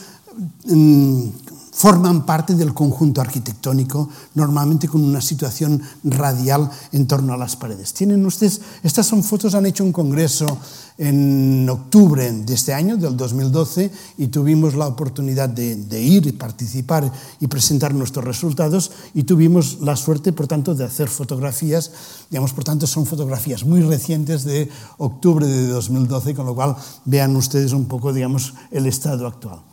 mm, 0.65 1.27
forman 1.83 2.25
parte 2.25 2.55
del 2.55 2.73
conjunto 2.73 3.19
arquitectónico, 3.19 4.07
normalmente 4.35 4.87
con 4.87 5.03
una 5.03 5.19
situación 5.19 5.81
radial 6.05 6.71
en 6.93 7.07
torno 7.07 7.33
a 7.33 7.37
las 7.37 7.57
paredes. 7.57 7.91
Tienen 7.91 8.25
ustedes, 8.25 8.61
estas 8.83 9.05
son 9.05 9.21
fotos, 9.21 9.53
han 9.53 9.65
hecho 9.65 9.83
un 9.83 9.91
congreso 9.91 10.45
en 10.97 11.67
octubre 11.69 12.31
de 12.31 12.53
este 12.53 12.73
año, 12.73 12.95
del 12.95 13.17
2012, 13.17 13.91
y 14.17 14.27
tuvimos 14.27 14.75
la 14.75 14.87
oportunidad 14.87 15.49
de, 15.49 15.75
de 15.75 16.01
ir 16.01 16.25
y 16.25 16.31
participar 16.31 17.11
y 17.41 17.47
presentar 17.47 17.93
nuestros 17.93 18.23
resultados, 18.23 18.89
y 19.13 19.23
tuvimos 19.23 19.79
la 19.81 19.97
suerte, 19.97 20.31
por 20.31 20.47
tanto, 20.47 20.75
de 20.75 20.85
hacer 20.85 21.09
fotografías, 21.09 21.91
digamos, 22.29 22.53
por 22.53 22.63
tanto, 22.63 22.87
son 22.87 23.05
fotografías 23.05 23.65
muy 23.65 23.81
recientes 23.81 24.45
de 24.45 24.69
octubre 24.99 25.45
de 25.45 25.67
2012, 25.67 26.33
con 26.33 26.45
lo 26.45 26.55
cual 26.55 26.77
vean 27.03 27.35
ustedes 27.35 27.73
un 27.73 27.87
poco, 27.89 28.13
digamos, 28.13 28.53
el 28.71 28.85
estado 28.85 29.27
actual. 29.27 29.72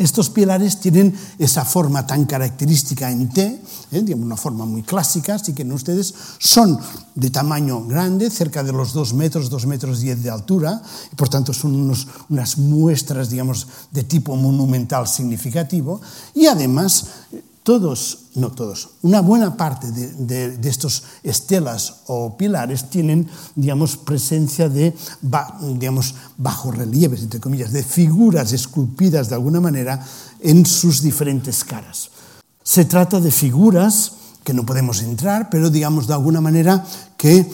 Estos 0.00 0.30
pilares 0.30 0.80
tienen 0.80 1.14
esa 1.38 1.62
forma 1.62 2.06
tan 2.06 2.24
característica 2.24 3.10
en 3.10 3.28
T, 3.28 3.60
¿eh? 3.92 4.00
digamos 4.00 4.24
una 4.24 4.36
forma 4.38 4.64
muy 4.64 4.82
clásica, 4.82 5.34
así 5.34 5.52
que 5.52 5.62
ustedes 5.62 6.14
son 6.38 6.80
de 7.14 7.28
tamaño 7.28 7.84
grande, 7.84 8.30
cerca 8.30 8.62
de 8.62 8.72
los 8.72 8.94
2 8.94 9.12
metros, 9.12 9.50
2 9.50 9.66
metros 9.66 10.00
10 10.00 10.22
de 10.22 10.30
altura, 10.30 10.80
y 11.12 11.16
por 11.16 11.28
tanto 11.28 11.52
son 11.52 11.76
unos, 11.76 12.08
unas 12.30 12.56
muestras, 12.56 13.28
digamos, 13.28 13.66
de 13.90 14.04
tipo 14.04 14.34
monumental 14.36 15.06
significativo, 15.06 16.00
y 16.34 16.46
además 16.46 17.04
todos, 17.70 18.18
no 18.34 18.50
todos, 18.50 18.98
una 19.02 19.20
buena 19.20 19.56
parte 19.56 19.92
de, 19.92 20.08
de, 20.14 20.58
de 20.58 20.68
estos 20.68 21.04
estelas 21.22 22.02
o 22.08 22.36
pilares 22.36 22.90
tienen, 22.90 23.28
digamos, 23.54 23.96
presencia 23.96 24.68
de, 24.68 24.92
ba, 25.22 25.56
digamos, 25.62 26.16
bajorrelieves, 26.36 27.22
entre 27.22 27.38
comillas, 27.38 27.70
de 27.70 27.84
figuras 27.84 28.52
esculpidas 28.52 29.28
de 29.28 29.36
alguna 29.36 29.60
manera 29.60 30.04
en 30.40 30.66
sus 30.66 31.00
diferentes 31.00 31.62
caras. 31.62 32.10
Se 32.64 32.86
trata 32.86 33.20
de 33.20 33.30
figuras 33.30 34.14
que 34.42 34.52
no 34.52 34.66
podemos 34.66 35.00
entrar, 35.02 35.48
pero 35.48 35.70
digamos 35.70 36.08
de 36.08 36.14
alguna 36.14 36.40
manera 36.40 36.84
que 37.16 37.46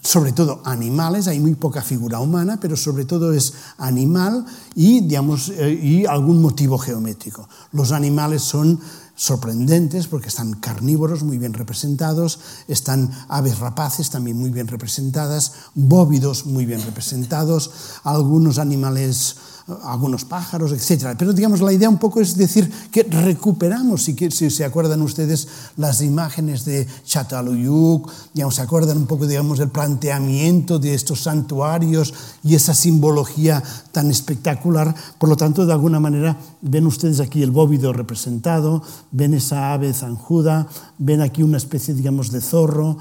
sobre 0.00 0.32
todo 0.32 0.62
animales, 0.64 1.26
hay 1.26 1.40
muy 1.40 1.54
poca 1.54 1.82
figura 1.82 2.20
humana, 2.20 2.58
pero 2.60 2.76
sobre 2.76 3.04
todo 3.04 3.32
es 3.32 3.54
animal 3.78 4.44
y, 4.74 5.00
digamos, 5.00 5.50
eh, 5.50 5.72
y 5.72 6.06
algún 6.06 6.40
motivo 6.40 6.78
geométrico. 6.78 7.48
Los 7.72 7.92
animales 7.92 8.42
son 8.42 8.80
sorprendentes 9.18 10.06
porque 10.06 10.28
están 10.28 10.54
carnívoros 10.54 11.24
muy 11.24 11.38
bien 11.38 11.52
representados, 11.52 12.38
están 12.68 13.10
aves 13.28 13.58
rapaces 13.58 14.10
también 14.10 14.38
muy 14.38 14.50
bien 14.50 14.68
representadas, 14.68 15.52
bóvidos 15.74 16.46
muy 16.46 16.64
bien 16.66 16.80
representados, 16.82 17.72
algunos 18.04 18.58
animales 18.58 19.36
algunos 19.84 20.24
pájaros, 20.24 20.72
etc. 20.72 21.14
Pero 21.18 21.32
digamos, 21.32 21.60
la 21.60 21.72
idea 21.72 21.88
un 21.88 21.98
poco 21.98 22.20
es 22.20 22.36
decir 22.36 22.70
que 22.90 23.02
recuperamos, 23.02 24.02
si, 24.02 24.14
si 24.30 24.50
se 24.50 24.64
acuerdan 24.64 25.02
ustedes, 25.02 25.48
las 25.76 26.00
imágenes 26.00 26.64
de 26.64 26.86
Chataluyuk, 27.04 28.10
digamos, 28.32 28.54
se 28.54 28.62
acuerdan 28.62 28.96
un 28.96 29.06
poco, 29.06 29.26
digamos, 29.26 29.58
del 29.58 29.68
planteamiento 29.68 30.78
de 30.78 30.94
estos 30.94 31.22
santuarios 31.22 32.14
y 32.42 32.54
esa 32.54 32.74
simbología 32.74 33.62
tan 33.92 34.10
espectacular. 34.10 34.94
Por 35.18 35.28
lo 35.28 35.36
tanto, 35.36 35.66
de 35.66 35.72
alguna 35.72 36.00
manera, 36.00 36.38
ven 36.62 36.86
ustedes 36.86 37.20
aquí 37.20 37.42
el 37.42 37.50
bóvido 37.50 37.92
representado, 37.92 38.82
ven 39.10 39.34
esa 39.34 39.72
ave 39.72 39.92
zanjuda, 39.92 40.66
ven 40.98 41.20
aquí 41.20 41.42
una 41.42 41.58
especie, 41.58 41.94
digamos, 41.94 42.30
de 42.30 42.40
zorro. 42.40 42.98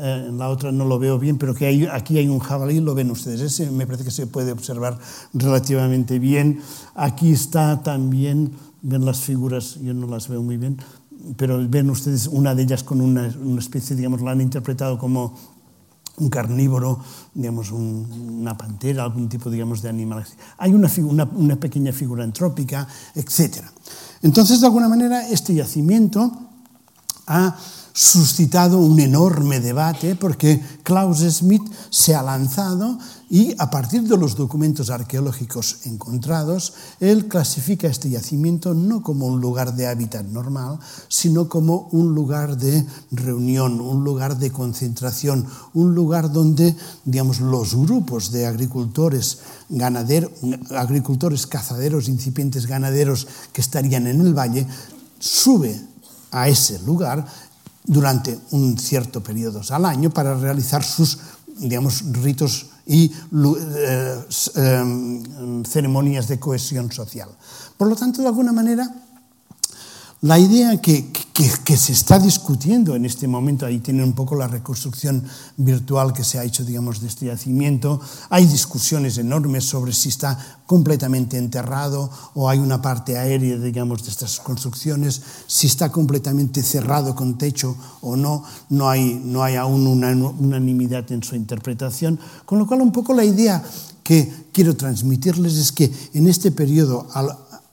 Eh, 0.00 0.26
en 0.28 0.38
la 0.38 0.48
otra 0.48 0.70
no 0.70 0.84
lo 0.84 0.98
veo 1.00 1.18
bien, 1.18 1.38
pero 1.38 1.54
que 1.54 1.88
aquí 1.90 2.18
hay 2.18 2.28
un 2.28 2.38
jabalí, 2.38 2.78
lo 2.78 2.94
ven 2.94 3.10
ustedes. 3.10 3.40
Ese 3.40 3.68
me 3.72 3.84
parece 3.84 4.04
que 4.04 4.12
se 4.12 4.28
puede 4.28 4.52
observar 4.52 4.96
relativamente 5.34 6.20
bien. 6.20 6.60
Aquí 6.94 7.32
está 7.32 7.82
también, 7.82 8.52
ven 8.80 9.04
las 9.04 9.20
figuras, 9.20 9.78
yo 9.82 9.94
no 9.94 10.06
las 10.06 10.28
veo 10.28 10.40
muy 10.40 10.56
bien, 10.56 10.78
pero 11.36 11.68
ven 11.68 11.90
ustedes 11.90 12.28
una 12.28 12.54
de 12.54 12.62
ellas 12.62 12.84
con 12.84 13.00
una, 13.00 13.26
especie, 13.58 13.96
digamos, 13.96 14.20
la 14.22 14.30
han 14.30 14.40
interpretado 14.40 14.98
como 14.98 15.36
un 16.18 16.30
carnívoro, 16.30 17.00
digamos, 17.34 17.72
un, 17.72 18.38
una 18.40 18.56
pantera, 18.56 19.02
algún 19.02 19.28
tipo, 19.28 19.50
digamos, 19.50 19.82
de 19.82 19.88
animal. 19.88 20.24
Hay 20.58 20.74
una, 20.74 20.88
una, 21.32 21.56
pequeña 21.56 21.92
figura 21.92 22.22
antrópica, 22.22 22.86
etc. 23.16 23.64
Entonces, 24.22 24.60
de 24.60 24.66
alguna 24.66 24.88
manera, 24.88 25.28
este 25.28 25.54
yacimiento 25.54 26.30
ha 27.26 27.56
suscitado 27.98 28.78
un 28.78 29.00
enorme 29.00 29.58
debate 29.58 30.14
porque 30.14 30.62
Klaus 30.84 31.18
Schmidt 31.18 31.68
se 31.90 32.14
ha 32.14 32.22
lanzado 32.22 32.96
y 33.28 33.56
a 33.58 33.70
partir 33.70 34.04
de 34.04 34.16
los 34.16 34.36
documentos 34.36 34.88
arqueológicos 34.88 35.84
encontrados, 35.84 36.74
él 37.00 37.26
clasifica 37.26 37.88
este 37.88 38.08
yacimiento 38.08 38.72
no 38.72 39.02
como 39.02 39.26
un 39.26 39.40
lugar 39.40 39.74
de 39.74 39.88
hábitat 39.88 40.24
normal, 40.26 40.78
sino 41.08 41.48
como 41.48 41.88
un 41.90 42.14
lugar 42.14 42.56
de 42.56 42.86
reunión, 43.10 43.80
un 43.80 44.04
lugar 44.04 44.38
de 44.38 44.52
concentración, 44.52 45.44
un 45.74 45.96
lugar 45.96 46.30
donde 46.30 46.76
digamos, 47.04 47.40
los 47.40 47.74
grupos 47.74 48.30
de 48.30 48.46
agricultores, 48.46 49.40
ganaderos, 49.70 50.30
agricultores, 50.70 51.48
cazaderos, 51.48 52.08
incipientes 52.08 52.66
ganaderos 52.66 53.26
que 53.52 53.60
estarían 53.60 54.06
en 54.06 54.20
el 54.20 54.38
valle, 54.38 54.68
sube 55.18 55.88
a 56.30 56.48
ese 56.48 56.78
lugar 56.80 57.26
durante 57.88 58.38
un 58.52 58.78
cierto 58.78 59.22
periodo 59.22 59.60
al 59.70 59.84
año 59.84 60.10
para 60.10 60.34
realizar 60.34 60.84
sus 60.84 61.18
digamos, 61.58 62.04
ritos 62.12 62.66
y 62.86 63.06
eh, 63.06 64.24
eh, 64.56 65.22
ceremonias 65.66 66.28
de 66.28 66.38
cohesión 66.38 66.90
social. 66.92 67.28
Por 67.76 67.88
lo 67.88 67.96
tanto, 67.96 68.22
de 68.22 68.28
alguna 68.28 68.52
manera, 68.52 68.88
la 70.20 70.36
idea 70.38 70.80
que, 70.80 71.06
se 71.76 71.92
está 71.92 72.18
discutiendo 72.18 72.96
en 72.96 73.04
este 73.04 73.28
momento, 73.28 73.64
ahí 73.64 73.78
tiene 73.78 74.02
un 74.02 74.14
poco 74.14 74.34
la 74.34 74.48
reconstrucción 74.48 75.22
virtual 75.56 76.12
que 76.12 76.24
se 76.24 76.40
ha 76.40 76.44
hecho, 76.44 76.64
digamos, 76.64 77.00
de 77.00 77.06
este 77.06 77.26
yacimiento. 77.26 78.00
Hay 78.28 78.46
discusiones 78.46 79.16
enormes 79.18 79.64
sobre 79.64 79.92
si 79.92 80.08
está 80.08 80.36
completamente 80.66 81.38
enterrado 81.38 82.10
o 82.34 82.48
hay 82.48 82.58
una 82.58 82.82
parte 82.82 83.16
aérea, 83.16 83.56
digamos, 83.58 84.02
de 84.02 84.10
estas 84.10 84.40
construcciones, 84.40 85.22
si 85.46 85.68
está 85.68 85.92
completamente 85.92 86.64
cerrado 86.64 87.14
con 87.14 87.38
techo 87.38 87.76
o 88.00 88.16
no. 88.16 88.42
No 88.70 88.88
hay, 88.88 89.22
no 89.24 89.44
hay 89.44 89.54
aún 89.54 89.86
una 89.86 90.10
unanimidad 90.10 91.12
en 91.12 91.22
su 91.22 91.36
interpretación. 91.36 92.18
Con 92.44 92.58
lo 92.58 92.66
cual, 92.66 92.80
un 92.80 92.90
poco 92.90 93.14
la 93.14 93.24
idea 93.24 93.62
que 94.02 94.48
quiero 94.52 94.74
transmitirles 94.74 95.54
es 95.54 95.70
que 95.70 95.92
en 96.14 96.26
este 96.26 96.50
periodo, 96.50 97.06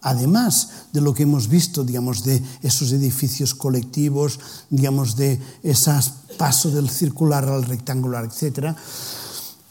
además 0.06 0.70
de 0.94 1.02
lo 1.02 1.14
que 1.14 1.24
hemos 1.24 1.50
visto, 1.50 1.84
digamos, 1.84 2.24
de 2.24 2.42
esos 2.62 2.92
edificios 2.92 3.56
colectivos, 3.56 4.40
digamos, 4.70 5.16
de 5.16 5.42
ese 5.64 5.92
paso 6.38 6.70
del 6.70 6.90
circular 6.90 7.44
al 7.50 7.66
rectangular, 7.66 8.26
etc., 8.26 8.78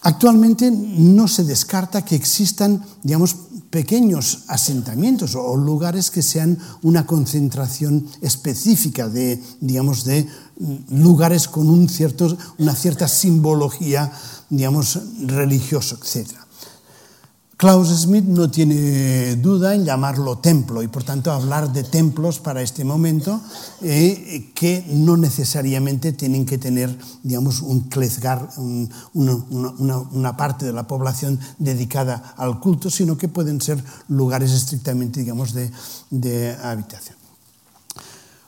actualmente 0.02 0.70
no 0.70 1.28
se 1.28 1.44
descarta 1.44 2.04
que 2.04 2.16
existan, 2.16 2.84
digamos, 3.04 3.36
pequeños 3.70 4.44
asentamientos 4.48 5.36
o 5.36 5.56
lugares 5.56 6.10
que 6.10 6.22
sean 6.22 6.58
una 6.82 7.06
concentración 7.06 8.04
específica 8.20 9.08
de, 9.08 9.40
digamos, 9.60 10.04
de 10.04 10.26
lugares 10.90 11.46
con 11.46 11.70
un 11.70 11.88
cierto, 11.88 12.36
una 12.58 12.74
cierta 12.74 13.06
simbología, 13.06 14.12
digamos, 14.50 14.98
religiosa, 15.26 15.96
etc. 15.96 16.43
Klaus 17.64 17.88
Smith 17.88 18.26
no 18.26 18.50
tiene 18.50 19.36
duda 19.36 19.74
en 19.74 19.86
llamarlo 19.86 20.36
templo 20.36 20.82
y 20.82 20.88
por 20.88 21.02
tanto 21.02 21.32
hablar 21.32 21.72
de 21.72 21.82
templos 21.82 22.38
para 22.38 22.60
este 22.60 22.84
momento 22.84 23.40
eh, 23.80 24.52
que 24.54 24.84
no 24.90 25.16
necesariamente 25.16 26.12
tienen 26.12 26.44
que 26.44 26.58
tener 26.58 26.94
digamos, 27.22 27.62
un 27.62 27.88
klezgar, 27.88 28.50
un, 28.58 28.90
una, 29.14 29.34
una, 29.78 29.96
una, 29.96 30.36
parte 30.36 30.66
de 30.66 30.74
la 30.74 30.86
población 30.86 31.40
dedicada 31.58 32.34
al 32.36 32.60
culto, 32.60 32.90
sino 32.90 33.16
que 33.16 33.28
pueden 33.28 33.62
ser 33.62 33.82
lugares 34.08 34.52
estrictamente 34.52 35.20
digamos, 35.20 35.54
de, 35.54 35.70
de 36.10 36.54
habitación. 36.62 37.16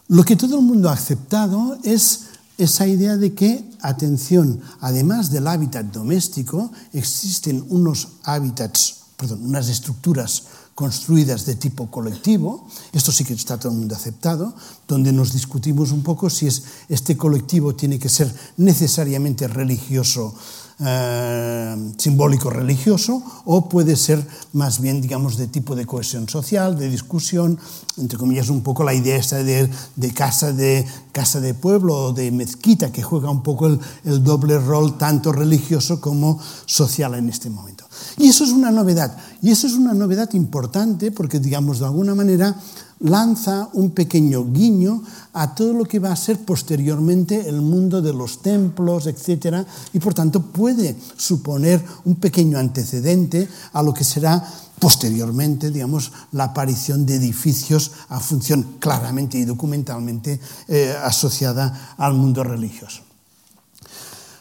Lo 0.08 0.24
que 0.24 0.36
todo 0.36 0.58
el 0.58 0.62
mundo 0.62 0.90
ha 0.90 0.92
aceptado 0.92 1.78
es 1.84 2.26
esa 2.58 2.86
idea 2.86 3.16
de 3.16 3.32
que, 3.32 3.64
atención, 3.80 4.60
además 4.80 5.30
del 5.30 5.46
hábitat 5.46 5.86
doméstico, 5.86 6.70
existen 6.92 7.64
unos 7.70 8.08
hábitats, 8.22 9.05
perdón, 9.16 9.44
unas 9.44 9.68
estructuras 9.68 10.44
construidas 10.74 11.46
de 11.46 11.54
tipo 11.54 11.90
colectivo, 11.90 12.68
esto 12.92 13.10
sí 13.10 13.24
que 13.24 13.32
está 13.32 13.58
todo 13.58 13.72
el 13.72 13.78
mundo 13.78 13.96
aceptado, 13.96 14.54
donde 14.86 15.12
nos 15.12 15.32
discutimos 15.32 15.90
un 15.90 16.02
poco 16.02 16.28
si 16.28 16.46
es, 16.46 16.64
este 16.88 17.16
colectivo 17.16 17.74
tiene 17.74 17.98
que 17.98 18.10
ser 18.10 18.32
necesariamente 18.58 19.48
religioso 19.48 20.34
eh, 20.78 21.92
simbólico 21.96 22.50
religioso 22.50 23.22
o 23.46 23.68
puede 23.68 23.96
ser 23.96 24.26
más 24.52 24.80
bien, 24.80 25.00
digamos, 25.00 25.36
de 25.36 25.46
tipo 25.46 25.74
de 25.74 25.86
cohesión 25.86 26.28
social, 26.28 26.78
de 26.78 26.90
discusión, 26.90 27.58
entre 27.96 28.18
comillas, 28.18 28.50
un 28.50 28.62
poco 28.62 28.84
la 28.84 28.92
idea 28.92 29.16
esta 29.16 29.42
de, 29.42 29.70
de 29.96 30.10
casa, 30.12 30.52
de 30.52 30.86
casa 31.12 31.40
de 31.40 31.54
pueblo 31.54 31.94
o 31.94 32.12
de 32.12 32.30
mezquita, 32.30 32.92
que 32.92 33.02
juega 33.02 33.30
un 33.30 33.42
poco 33.42 33.68
el, 33.68 33.80
el 34.04 34.22
doble 34.22 34.58
rol 34.58 34.98
tanto 34.98 35.32
religioso 35.32 36.00
como 36.00 36.38
social 36.66 37.14
en 37.14 37.28
este 37.28 37.48
momento. 37.48 37.86
Y 38.18 38.28
eso 38.28 38.44
es 38.44 38.50
una 38.50 38.70
novedad, 38.70 39.16
y 39.40 39.50
eso 39.50 39.66
es 39.66 39.74
una 39.74 39.94
novedad 39.94 40.32
importante 40.34 41.10
porque, 41.10 41.40
digamos, 41.40 41.78
de 41.78 41.86
alguna 41.86 42.14
manera 42.14 42.54
lanza 43.00 43.68
un 43.74 43.90
pequeño 43.90 44.50
guiño 44.52 45.02
a 45.34 45.54
todo 45.54 45.72
lo 45.74 45.84
que 45.84 45.98
va 45.98 46.12
a 46.12 46.16
ser 46.16 46.44
posteriormente 46.44 47.48
el 47.48 47.60
mundo 47.60 48.00
de 48.00 48.12
los 48.12 48.40
templos, 48.40 49.06
etc. 49.06 49.66
Y 49.92 49.98
por 49.98 50.14
tanto 50.14 50.40
puede 50.40 50.96
suponer 51.16 51.84
un 52.04 52.16
pequeño 52.16 52.58
antecedente 52.58 53.48
a 53.72 53.82
lo 53.82 53.92
que 53.92 54.04
será 54.04 54.42
posteriormente, 54.78 55.70
digamos, 55.70 56.12
la 56.32 56.44
aparición 56.44 57.06
de 57.06 57.16
edificios 57.16 57.92
a 58.08 58.20
función 58.20 58.76
claramente 58.78 59.38
y 59.38 59.44
documentalmente 59.44 60.40
eh, 60.68 60.94
asociada 61.02 61.94
al 61.96 62.14
mundo 62.14 62.44
religioso. 62.44 63.02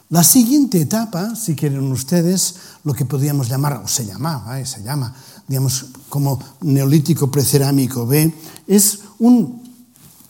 La 0.09 0.23
siguiente 0.23 0.79
etapa, 0.79 1.35
si 1.35 1.55
quieren 1.55 1.91
ustedes, 1.91 2.55
lo 2.83 2.93
que 2.93 3.05
podríamos 3.05 3.49
llamar, 3.49 3.81
o 3.83 3.87
se 3.87 4.05
llamaba, 4.05 4.59
eh, 4.59 4.65
se 4.65 4.83
llama, 4.83 5.15
digamos, 5.47 5.87
como 6.09 6.39
neolítico 6.61 7.29
precerámico 7.29 8.05
B, 8.05 8.33
es 8.67 8.99
un, 9.19 9.61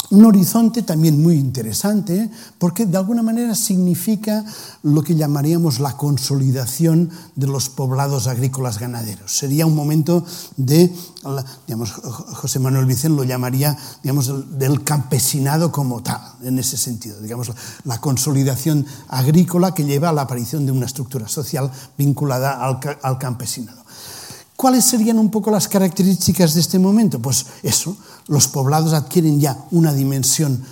un 0.09 0.26
horizonte 0.26 0.82
también 0.82 1.22
muy 1.22 1.36
interesante 1.36 2.30
porque 2.57 2.86
de 2.86 2.97
alguna 2.97 3.24
manera 3.24 3.55
significa 3.55 4.45
lo 4.84 5.03
que 5.03 5.16
llamaríamos 5.16 5.80
la 5.80 5.97
consolidación 5.97 7.09
de 7.36 7.47
los 7.47 7.70
poblados 7.70 8.28
agrícolas 8.28 8.80
ganaderos. 8.80 9.32
Sería 9.32 9.66
un 9.66 9.76
momento 9.76 10.26
de, 10.57 10.93
digamos, 11.66 11.91
José 11.91 12.59
Manuel 12.59 12.86
Vicente 12.86 13.18
lo 13.18 13.24
llamaría, 13.24 13.78
digamos, 14.03 14.59
del 14.59 14.84
campesinado 14.84 15.72
como 15.72 16.03
tal, 16.03 16.22
en 16.43 16.59
ese 16.59 16.78
sentido, 16.78 17.20
digamos, 17.22 17.51
la 17.84 17.99
consolidación 17.99 18.86
agrícola 19.07 19.74
que 19.74 19.86
lleva 19.86 20.09
a 20.09 20.13
la 20.13 20.24
aparición 20.24 20.66
de 20.66 20.72
una 20.72 20.86
estructura 20.86 21.28
social 21.28 21.72
vinculada 21.97 22.63
al, 22.63 22.80
al 23.01 23.18
campesinado. 23.18 23.86
¿Cuáles 24.56 24.86
serían 24.86 25.20
un 25.20 25.30
poco 25.30 25.51
las 25.51 25.68
características 25.68 26.53
de 26.53 26.62
este 26.62 26.80
momento? 26.80 27.20
Pues 27.20 27.45
eso, 27.62 27.97
los 28.28 28.47
poblados 28.47 28.93
adquieren 28.93 29.39
ya 29.39 29.58
una 29.72 29.93
dimensión 29.93 30.64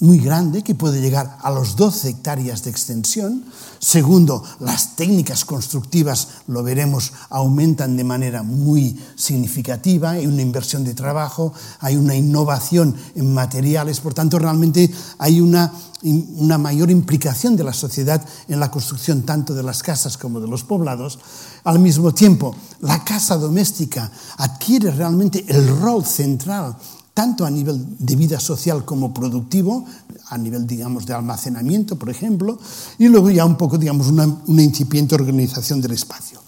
muy 0.00 0.18
grande 0.18 0.62
que 0.62 0.74
puede 0.74 1.00
llegar 1.00 1.36
a 1.40 1.50
los 1.50 1.76
12 1.76 2.08
hectáreas 2.08 2.64
de 2.64 2.70
extensión. 2.70 3.44
Segundo, 3.78 4.42
las 4.58 4.96
técnicas 4.96 5.44
constructivas, 5.44 6.28
lo 6.46 6.62
veremos, 6.62 7.12
aumentan 7.28 7.96
de 7.96 8.04
manera 8.04 8.42
muy 8.42 8.98
significativa. 9.14 10.12
Hay 10.12 10.26
una 10.26 10.42
inversión 10.42 10.84
de 10.84 10.94
trabajo, 10.94 11.52
hay 11.80 11.96
una 11.96 12.14
innovación 12.14 12.94
en 13.14 13.32
materiales, 13.32 14.00
por 14.00 14.14
tanto, 14.14 14.38
realmente 14.38 14.90
hay 15.18 15.40
una, 15.40 15.72
una 16.02 16.56
mayor 16.56 16.90
implicación 16.90 17.56
de 17.56 17.64
la 17.64 17.74
sociedad 17.74 18.24
en 18.48 18.58
la 18.58 18.70
construcción 18.70 19.22
tanto 19.22 19.54
de 19.54 19.62
las 19.62 19.82
casas 19.82 20.16
como 20.16 20.40
de 20.40 20.48
los 20.48 20.64
poblados. 20.64 21.18
Al 21.64 21.78
mismo 21.78 22.14
tiempo, 22.14 22.56
la 22.80 23.04
casa 23.04 23.36
doméstica 23.36 24.10
adquiere 24.38 24.90
realmente 24.90 25.44
el 25.46 25.78
rol 25.78 26.06
central 26.06 26.76
tanto 27.14 27.44
a 27.44 27.50
nivel 27.50 27.84
de 27.98 28.16
vida 28.16 28.40
social 28.40 28.84
como 28.84 29.12
productivo, 29.12 29.84
a 30.28 30.38
nivel, 30.38 30.66
digamos, 30.66 31.06
de 31.06 31.14
almacenamiento, 31.14 31.96
por 31.96 32.10
ejemplo, 32.10 32.58
y 32.98 33.08
luego 33.08 33.30
ya 33.30 33.44
un 33.44 33.56
poco, 33.56 33.78
digamos, 33.78 34.08
una, 34.08 34.26
una 34.46 34.62
incipiente 34.62 35.14
organización 35.14 35.80
del 35.80 35.92
espacio. 35.92 36.40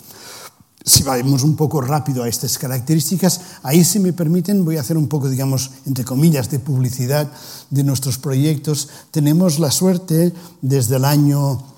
Si 0.85 1.05
vamos 1.05 1.45
un 1.45 1.55
poco 1.55 1.81
rápido 1.81 2.25
a 2.25 2.29
estas 2.29 2.59
características, 2.59 3.41
ahí 3.63 3.85
si 3.85 4.01
me 4.01 4.13
permiten 4.13 4.65
voy 4.65 4.79
a 4.79 4.81
hacer 4.81 4.97
un 4.97 5.07
poco, 5.07 5.29
digamos, 5.29 5.71
entre 5.87 6.05
comillas, 6.05 6.51
de 6.51 6.59
publicidad 6.59 7.31
de 7.71 7.85
nuestros 7.85 8.19
proyectos. 8.19 8.89
Tenemos 9.13 9.61
la 9.61 9.71
suerte 9.71 10.33
desde 10.61 10.97
el 10.97 11.05
año 11.05 11.72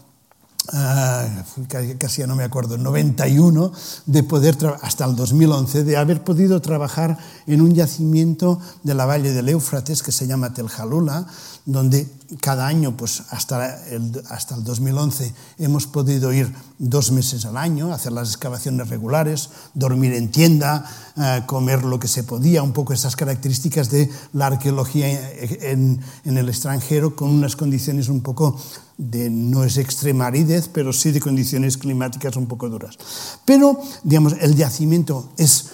Uh, 0.73 1.67
casi 1.99 2.23
ya 2.23 2.27
no 2.27 2.37
me 2.37 2.45
acuerdo, 2.45 2.79
91, 2.79 3.73
de 4.07 4.23
poder, 4.23 4.57
hasta 4.81 5.05
el 5.05 5.15
2011, 5.15 5.85
de 5.85 5.97
haber 5.99 6.25
podido 6.25 6.63
trabajar 6.63 7.19
en 7.47 7.61
un 7.61 7.75
yacimiento 7.75 8.59
de 8.83 8.95
la 8.95 9.05
valle 9.05 9.33
del 9.33 9.51
Éufrates 9.51 10.03
que 10.03 10.11
se 10.11 10.27
llama 10.27 10.55
Teljalula, 10.55 11.27
donde 11.67 12.09
cada 12.41 12.67
año, 12.67 12.97
pues 12.97 13.23
hasta 13.31 13.87
el, 13.89 14.23
hasta 14.29 14.55
el 14.55 14.65
2011, 14.65 15.35
hemos 15.59 15.87
podido 15.87 16.33
ir 16.33 16.53
dos 16.79 17.13
meses 17.13 17.45
al 17.45 17.57
año, 17.57 17.93
hacer 17.93 18.13
las 18.13 18.29
excavaciones 18.29 18.89
regulares, 18.89 19.51
dormir 19.75 20.15
en 20.15 20.31
tienda, 20.31 20.85
uh, 21.17 21.47
comer 21.47 21.85
lo 21.85 21.99
que 21.99 22.09
se 22.09 22.25
podía, 22.25 22.63
un 22.63 22.73
poco 22.73 22.93
esas 22.93 23.17
características 23.17 23.91
de 23.91 24.11
la 24.33 24.47
arqueología 24.47 25.31
en, 25.39 26.01
en 26.25 26.39
el 26.39 26.49
extranjero, 26.49 27.15
con 27.15 27.31
unas 27.31 27.57
condiciones 27.57 28.09
un 28.09 28.21
poco 28.21 28.59
de, 28.97 29.31
no 29.31 29.65
es 29.65 29.77
extrema 29.77 30.27
aridez, 30.27 30.69
pero 30.69 30.93
sí 30.93 31.11
de 31.11 31.21
condiciones 31.21 31.77
climáticas 31.77 32.37
un 32.37 32.47
poco 32.47 32.69
duras. 32.69 32.97
Pero, 33.45 33.81
digamos, 34.03 34.35
el 34.41 34.55
yacimiento 34.55 35.31
es 35.37 35.71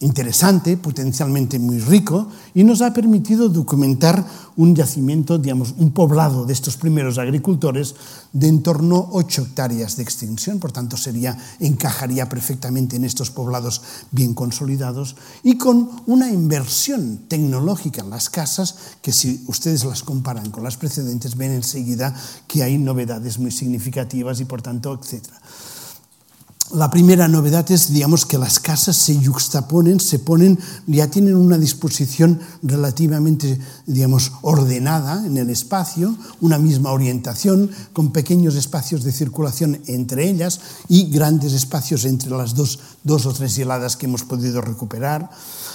interesante, 0.00 0.78
potencialmente 0.78 1.58
muy 1.58 1.78
rico, 1.78 2.28
y 2.54 2.64
nos 2.64 2.80
ha 2.80 2.92
permitido 2.94 3.50
documentar 3.50 4.24
un 4.56 4.74
yacimiento, 4.74 5.38
digamos, 5.38 5.74
un 5.76 5.92
poblado 5.92 6.46
de 6.46 6.54
estos 6.54 6.76
primeros 6.76 7.18
agricultores 7.18 7.94
de 8.32 8.48
en 8.48 8.62
torno 8.62 8.96
a 8.96 9.08
8 9.12 9.42
hectáreas 9.42 9.96
de 9.96 10.02
extensión, 10.02 10.58
por 10.58 10.72
tanto 10.72 10.96
sería, 10.96 11.36
encajaría 11.60 12.28
perfectamente 12.28 12.96
en 12.96 13.04
estos 13.04 13.30
poblados 13.30 13.82
bien 14.10 14.32
consolidados, 14.32 15.16
y 15.42 15.58
con 15.58 15.90
una 16.06 16.30
inversión 16.30 17.28
tecnológica 17.28 18.00
en 18.00 18.10
las 18.10 18.30
casas 18.30 18.76
que 19.02 19.12
si 19.12 19.44
ustedes 19.48 19.84
las 19.84 20.02
comparan 20.02 20.50
con 20.50 20.64
las 20.64 20.78
precedentes 20.78 21.36
ven 21.36 21.52
enseguida 21.52 22.14
que 22.48 22.62
hay 22.62 22.78
novedades 22.78 23.38
muy 23.38 23.50
significativas 23.50 24.40
y 24.40 24.46
por 24.46 24.62
tanto, 24.62 24.98
etcétera. 25.00 25.38
La 26.72 26.88
primera 26.88 27.26
novedad 27.26 27.68
es, 27.72 27.92
digamos, 27.92 28.24
que 28.24 28.38
las 28.38 28.60
casas 28.60 28.94
se 28.94 29.18
yuxtaponen, 29.18 29.98
se 29.98 30.20
ponen, 30.20 30.56
ya 30.86 31.10
tienen 31.10 31.34
una 31.34 31.58
disposición 31.58 32.38
relativamente, 32.62 33.58
digamos, 33.86 34.30
ordenada 34.42 35.26
en 35.26 35.36
el 35.36 35.50
espacio, 35.50 36.14
una 36.40 36.58
misma 36.58 36.92
orientación, 36.92 37.72
con 37.92 38.12
pequeños 38.12 38.54
espacios 38.54 39.02
de 39.02 39.10
circulación 39.10 39.80
entre 39.88 40.30
ellas 40.30 40.60
y 40.88 41.10
grandes 41.10 41.54
espacios 41.54 42.04
entre 42.04 42.30
las 42.30 42.54
dos, 42.54 42.78
dos 43.02 43.26
o 43.26 43.32
tres 43.32 43.58
heladas 43.58 43.96
que 43.96 44.06
hemos 44.06 44.22
podido 44.22 44.60
recuperar. 44.60 45.28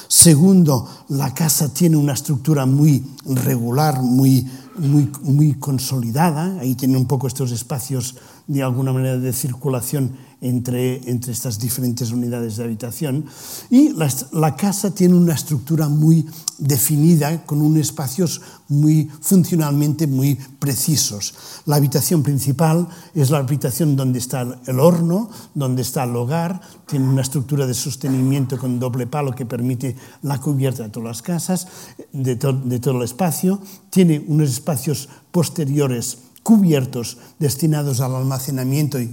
Segundo, 0.08 0.88
la 1.10 1.34
casa 1.34 1.74
tiene 1.74 1.98
una 1.98 2.14
estructura 2.14 2.66
muy 2.66 3.04
regular, 3.26 4.02
muy, 4.02 4.48
muy, 4.78 5.12
muy 5.24 5.56
consolidada, 5.56 6.58
ahí 6.62 6.74
tiene 6.76 6.96
un 6.96 7.06
poco 7.06 7.28
estos 7.28 7.52
espacios 7.52 8.16
de 8.48 8.64
alguna 8.64 8.94
manera 8.94 9.18
de 9.18 9.34
circulación 9.34 10.25
entre, 10.42 11.10
entre 11.10 11.32
estas 11.32 11.60
diferentes 11.60 12.12
unidades 12.12 12.58
de 12.58 12.64
habitación. 12.64 13.26
Y 13.70 13.90
la, 13.90 14.12
la 14.32 14.56
casa 14.56 14.94
tiene 14.94 15.16
una 15.16 15.34
estructura 15.34 15.88
muy 15.90 16.26
definida, 16.58 17.46
con 17.46 17.62
unos 17.62 17.82
espacios 17.82 18.42
muy 18.68 19.10
funcionalmente 19.22 20.08
muy 20.08 20.36
precisos. 20.36 21.34
La 21.66 21.76
habitación 21.76 22.24
principal 22.24 22.88
es 23.14 23.30
la 23.30 23.40
habitación 23.40 23.96
donde 23.96 24.20
está 24.20 24.60
el 24.66 24.80
horno, 24.80 25.30
donde 25.54 25.82
está 25.82 26.04
el 26.04 26.16
hogar, 26.16 26.62
tiene 26.86 27.08
una 27.08 27.22
estructura 27.22 27.68
de 27.68 27.74
sostenimiento 27.74 28.58
con 28.58 28.80
doble 28.80 29.08
palo 29.08 29.34
que 29.34 29.46
permite 29.46 29.96
la 30.22 30.40
cubierta 30.40 30.84
de 30.84 30.90
todas 30.90 31.08
las 31.08 31.22
casas, 31.22 31.68
de, 32.12 32.36
to 32.36 32.54
de 32.54 32.80
todo 32.80 32.98
el 32.98 33.04
espacio, 33.04 33.60
tiene 33.90 34.24
unos 34.28 34.50
espacios 34.50 35.10
posteriores 35.32 36.18
cubiertos 36.46 37.18
destinados 37.40 38.02
al 38.02 38.14
almacenamiento 38.14 39.00
y, 39.00 39.10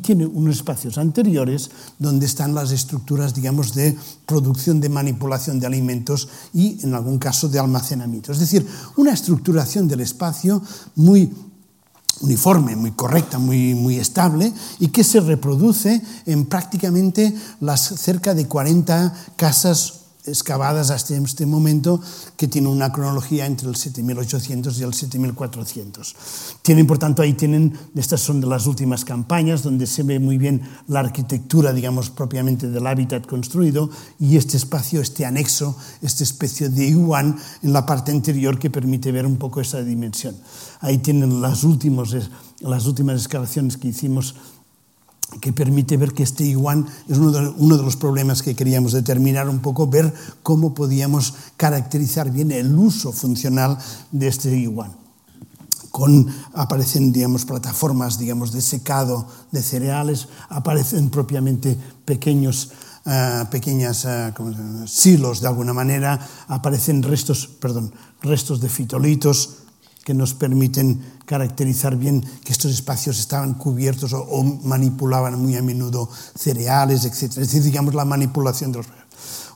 tiene 0.00 0.26
unos 0.26 0.56
espacios 0.56 0.98
anteriores 0.98 1.70
donde 2.00 2.26
están 2.26 2.52
las 2.52 2.72
estructuras, 2.72 3.32
digamos, 3.32 3.74
de 3.74 3.96
producción, 4.26 4.80
de 4.80 4.88
manipulación 4.88 5.60
de 5.60 5.68
alimentos 5.68 6.28
y, 6.52 6.82
en 6.82 6.94
algún 6.94 7.20
caso, 7.20 7.48
de 7.48 7.60
almacenamiento. 7.60 8.32
Es 8.32 8.40
decir, 8.40 8.66
una 8.96 9.12
estructuración 9.12 9.86
del 9.86 10.00
espacio 10.00 10.60
muy 10.96 11.32
uniforme, 12.22 12.74
muy 12.74 12.90
correcta, 12.90 13.38
muy, 13.38 13.76
muy 13.76 13.98
estable 14.00 14.52
y 14.80 14.88
que 14.88 15.04
se 15.04 15.20
reproduce 15.20 16.02
en 16.26 16.46
prácticamente 16.46 17.32
las 17.60 17.82
cerca 17.82 18.34
de 18.34 18.48
40 18.48 19.14
casas 19.36 20.01
excavadas 20.24 20.90
hasta 20.90 21.16
este 21.16 21.46
momento, 21.46 22.00
que 22.36 22.48
tiene 22.48 22.68
una 22.68 22.92
cronología 22.92 23.46
entre 23.46 23.68
el 23.68 23.76
7800 23.76 24.78
y 24.78 24.82
el 24.82 24.94
7400. 24.94 26.16
Tienen, 26.62 26.86
por 26.86 26.98
tanto, 26.98 27.22
ahí 27.22 27.32
tienen, 27.32 27.76
estas 27.94 28.20
son 28.20 28.40
de 28.40 28.46
las 28.46 28.66
últimas 28.66 29.04
campañas, 29.04 29.62
donde 29.62 29.86
se 29.86 30.02
ve 30.02 30.18
muy 30.18 30.38
bien 30.38 30.62
la 30.86 31.00
arquitectura, 31.00 31.72
digamos, 31.72 32.10
propiamente 32.10 32.68
del 32.68 32.86
hábitat 32.86 33.26
construido, 33.26 33.90
y 34.18 34.36
este 34.36 34.56
espacio, 34.56 35.00
este 35.00 35.26
anexo, 35.26 35.76
esta 36.02 36.22
especie 36.22 36.68
de 36.68 36.86
iguan 36.86 37.36
en 37.62 37.72
la 37.72 37.84
parte 37.84 38.12
anterior 38.12 38.58
que 38.58 38.70
permite 38.70 39.12
ver 39.12 39.26
un 39.26 39.36
poco 39.36 39.60
esa 39.60 39.82
dimensión. 39.82 40.36
Ahí 40.80 40.98
tienen 40.98 41.40
las, 41.40 41.64
últimos, 41.64 42.16
las 42.60 42.86
últimas 42.86 43.16
excavaciones 43.16 43.76
que 43.76 43.88
hicimos 43.88 44.34
que 45.40 45.52
permite 45.52 45.96
ver 45.96 46.12
que 46.12 46.22
este 46.22 46.44
iguan 46.44 46.86
es 47.08 47.18
uno 47.18 47.30
de, 47.30 47.48
uno 47.56 47.76
de, 47.76 47.82
los 47.82 47.96
problemas 47.96 48.42
que 48.42 48.54
queríamos 48.54 48.92
determinar 48.92 49.48
un 49.48 49.60
poco, 49.60 49.86
ver 49.86 50.12
cómo 50.42 50.74
podíamos 50.74 51.34
caracterizar 51.56 52.30
bien 52.30 52.50
el 52.50 52.74
uso 52.76 53.12
funcional 53.12 53.78
de 54.10 54.28
este 54.28 54.56
iguan. 54.56 54.92
Con, 55.90 56.26
aparecen 56.54 57.12
digamos, 57.12 57.44
plataformas 57.44 58.18
digamos, 58.18 58.52
de 58.52 58.62
secado 58.62 59.26
de 59.50 59.62
cereales, 59.62 60.28
aparecen 60.48 61.10
propiamente 61.10 61.76
pequeños 62.04 62.70
Uh, 63.04 63.50
pequeñas 63.50 64.04
uh, 64.04 64.86
silos 64.86 65.40
de 65.40 65.48
alguna 65.48 65.72
manera, 65.72 66.20
aparecen 66.46 67.02
restos, 67.02 67.48
perdón, 67.48 67.92
restos 68.22 68.60
de 68.60 68.68
fitolitos, 68.68 69.61
que 70.04 70.14
nos 70.14 70.34
permiten 70.34 71.00
caracterizar 71.26 71.96
bien 71.96 72.24
que 72.44 72.52
estos 72.52 72.72
espacios 72.72 73.18
estaban 73.18 73.54
cubiertos 73.54 74.12
o, 74.12 74.42
manipulaban 74.64 75.38
muy 75.40 75.56
a 75.56 75.62
menudo 75.62 76.08
cereales, 76.36 77.04
etc. 77.04 77.22
Es 77.22 77.36
decir, 77.36 77.62
digamos, 77.62 77.94
la 77.94 78.04
manipulación 78.04 78.72
de 78.72 78.78
los 78.78 78.86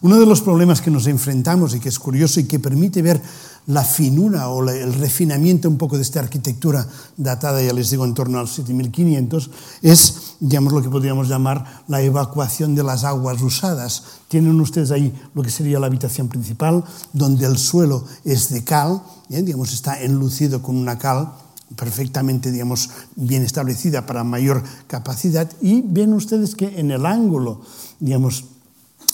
uno 0.02 0.20
de 0.20 0.26
los 0.26 0.42
problemas 0.42 0.80
que 0.80 0.90
nos 0.90 1.06
enfrentamos 1.06 1.74
y 1.74 1.80
que 1.80 1.88
es 1.88 1.98
curioso 1.98 2.38
y 2.38 2.44
que 2.44 2.58
permite 2.58 3.00
ver 3.02 3.20
la 3.66 3.82
finura 3.84 4.48
o 4.48 4.68
el 4.68 4.94
refinamiento 4.94 5.68
un 5.68 5.76
poco 5.76 5.96
de 5.96 6.02
esta 6.02 6.20
arquitectura 6.20 6.86
datada, 7.16 7.62
ya 7.62 7.72
les 7.72 7.90
digo, 7.90 8.04
en 8.04 8.14
torno 8.14 8.38
al 8.38 8.48
7500, 8.48 9.50
es, 9.82 10.36
digamos, 10.40 10.72
lo 10.72 10.82
que 10.82 10.90
podríamos 10.90 11.28
llamar 11.28 11.82
la 11.88 12.00
evacuación 12.00 12.74
de 12.74 12.84
las 12.84 13.04
aguas 13.04 13.42
usadas. 13.42 14.04
Tienen 14.28 14.60
ustedes 14.60 14.90
ahí 14.90 15.12
lo 15.34 15.42
que 15.42 15.50
sería 15.50 15.80
la 15.80 15.86
habitación 15.86 16.28
principal, 16.28 16.84
donde 17.12 17.46
el 17.46 17.58
suelo 17.58 18.04
es 18.24 18.50
de 18.50 18.62
cal, 18.62 19.02
¿eh? 19.30 19.42
digamos, 19.42 19.72
está 19.72 20.00
enlucido 20.00 20.62
con 20.62 20.76
una 20.76 20.98
cal 20.98 21.32
perfectamente, 21.74 22.52
digamos, 22.52 22.90
bien 23.16 23.42
establecida 23.42 24.06
para 24.06 24.22
mayor 24.22 24.62
capacidad, 24.86 25.50
y 25.60 25.82
ven 25.82 26.12
ustedes 26.12 26.54
que 26.54 26.78
en 26.78 26.92
el 26.92 27.04
ángulo, 27.04 27.62
digamos, 27.98 28.44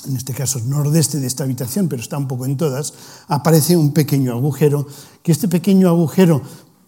en 0.06 0.16
este 0.16 0.34
caso 0.34 0.60
nordeste 0.60 1.20
de 1.20 1.26
esta 1.26 1.44
habitación, 1.44 1.88
pero 1.88 2.02
está 2.02 2.18
un 2.18 2.28
poco 2.28 2.46
en 2.46 2.56
todas, 2.56 2.94
aparece 3.28 3.76
un 3.76 3.92
pequeño 3.92 4.32
agujero, 4.32 4.86
que 5.22 5.32
este 5.32 5.48
pequeño 5.48 5.88
agujero 5.88 6.42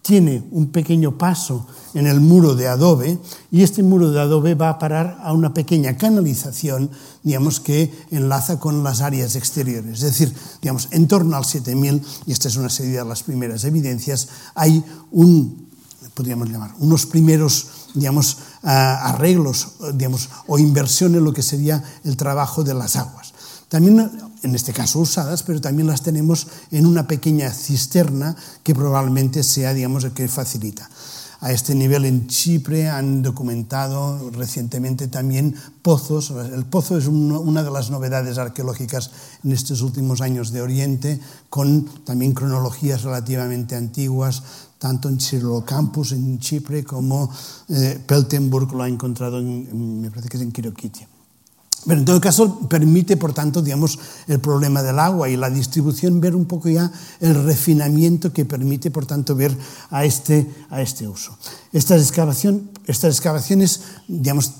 tiene 0.05 0.43
un 0.51 0.67
pequeño 0.67 1.17
paso 1.17 1.65
en 1.95 2.05
el 2.05 2.21
muro 2.21 2.53
de 2.53 2.67
adobe 2.67 3.17
y 3.49 3.63
este 3.63 3.81
muro 3.81 4.11
de 4.11 4.21
adobe 4.21 4.53
va 4.53 4.69
a 4.69 4.77
parar 4.77 5.17
a 5.23 5.33
una 5.33 5.51
pequeña 5.51 5.97
canalización, 5.97 6.91
digamos, 7.23 7.59
que 7.59 7.91
enlaza 8.11 8.59
con 8.59 8.83
las 8.83 9.01
áreas 9.01 9.35
exteriores. 9.35 10.03
Es 10.03 10.19
decir, 10.19 10.35
digamos, 10.61 10.89
en 10.91 11.07
torno 11.07 11.35
al 11.35 11.43
7000, 11.43 12.03
y 12.27 12.31
esta 12.31 12.49
es 12.49 12.55
una 12.55 12.69
serie 12.69 12.99
de 12.99 13.05
las 13.05 13.23
primeras 13.23 13.63
evidencias, 13.63 14.27
hay 14.53 14.83
un, 15.11 15.69
podríamos 16.13 16.49
llamar, 16.49 16.75
unos 16.77 17.07
primeros 17.07 17.84
digamos, 17.95 18.37
arreglos 18.61 19.69
digamos, 19.93 20.29
o 20.47 20.59
inversión 20.59 21.15
en 21.15 21.23
lo 21.23 21.33
que 21.33 21.41
sería 21.41 21.83
el 22.03 22.15
trabajo 22.17 22.63
de 22.63 22.73
las 22.73 22.95
aguas. 22.95 23.33
También 23.69 24.11
en 24.43 24.55
este 24.55 24.73
caso 24.73 24.99
usadas, 24.99 25.41
pero 25.43 25.59
también 25.59 25.87
las 25.87 26.03
tenemos 26.03 26.47
en 26.71 26.85
una 26.85 27.07
pequeña 27.07 27.49
cisterna 27.51 28.35
que 28.63 28.75
probablemente 28.75 29.41
sea, 29.43 29.73
digamos, 29.73 30.03
el 30.03 30.11
que 30.11 30.27
facilita. 30.27 30.89
A 31.41 31.51
este 31.51 31.75
nivel 31.75 32.05
en 32.05 32.27
Chipre 32.27 32.89
han 32.89 33.21
documentado 33.21 34.31
recientemente 34.31 35.07
también 35.07 35.55
pozos. 35.81 36.31
El 36.31 36.65
pozo 36.65 36.97
es 36.97 37.07
una 37.07 37.61
de 37.61 37.71
las 37.71 37.91
novedades 37.91 38.37
arqueológicas 38.37 39.11
en 39.43 39.51
estos 39.51 39.81
últimos 39.81 40.21
años 40.21 40.51
de 40.51 40.61
Oriente, 40.61 41.19
con 41.49 41.85
también 42.05 42.33
cronologías 42.33 43.03
relativamente 43.03 43.75
antiguas, 43.75 44.43
tanto 44.85 45.09
en 45.09 45.19
Cirlocampus, 45.19 46.11
en 46.11 46.37
Chipre, 46.37 46.83
como 46.83 47.27
eh, 47.69 47.99
Peltenburg 48.05 48.71
lo 48.71 48.83
ha 48.83 48.87
encontrado, 48.87 49.39
en, 49.39 49.99
me 49.99 50.11
parece 50.11 50.29
que 50.29 50.37
es 50.37 50.43
en 50.43 50.51
Quiroquitia. 50.51 51.09
Pero 51.87 51.99
en 51.99 52.05
todo 52.05 52.21
caso 52.21 52.59
permite, 52.69 53.17
por 53.17 53.33
tanto, 53.33 53.63
digamos, 53.63 53.97
el 54.27 54.39
problema 54.39 54.83
del 54.83 54.99
agua 54.99 55.27
y 55.27 55.37
la 55.37 55.49
distribución, 55.49 56.21
ver 56.21 56.35
un 56.35 56.45
poco 56.45 56.69
ya 56.69 56.91
el 57.19 57.33
refinamiento 57.45 58.31
que 58.31 58.45
permite, 58.45 58.91
por 58.91 59.07
tanto, 59.07 59.35
ver 59.35 59.57
a 59.89 60.05
este, 60.05 60.47
a 60.69 60.83
este 60.83 61.07
uso. 61.07 61.35
Estas, 61.73 62.01
excavación, 62.01 62.69
estas 62.85 63.15
excavaciones, 63.15 63.81
digamos, 64.07 64.51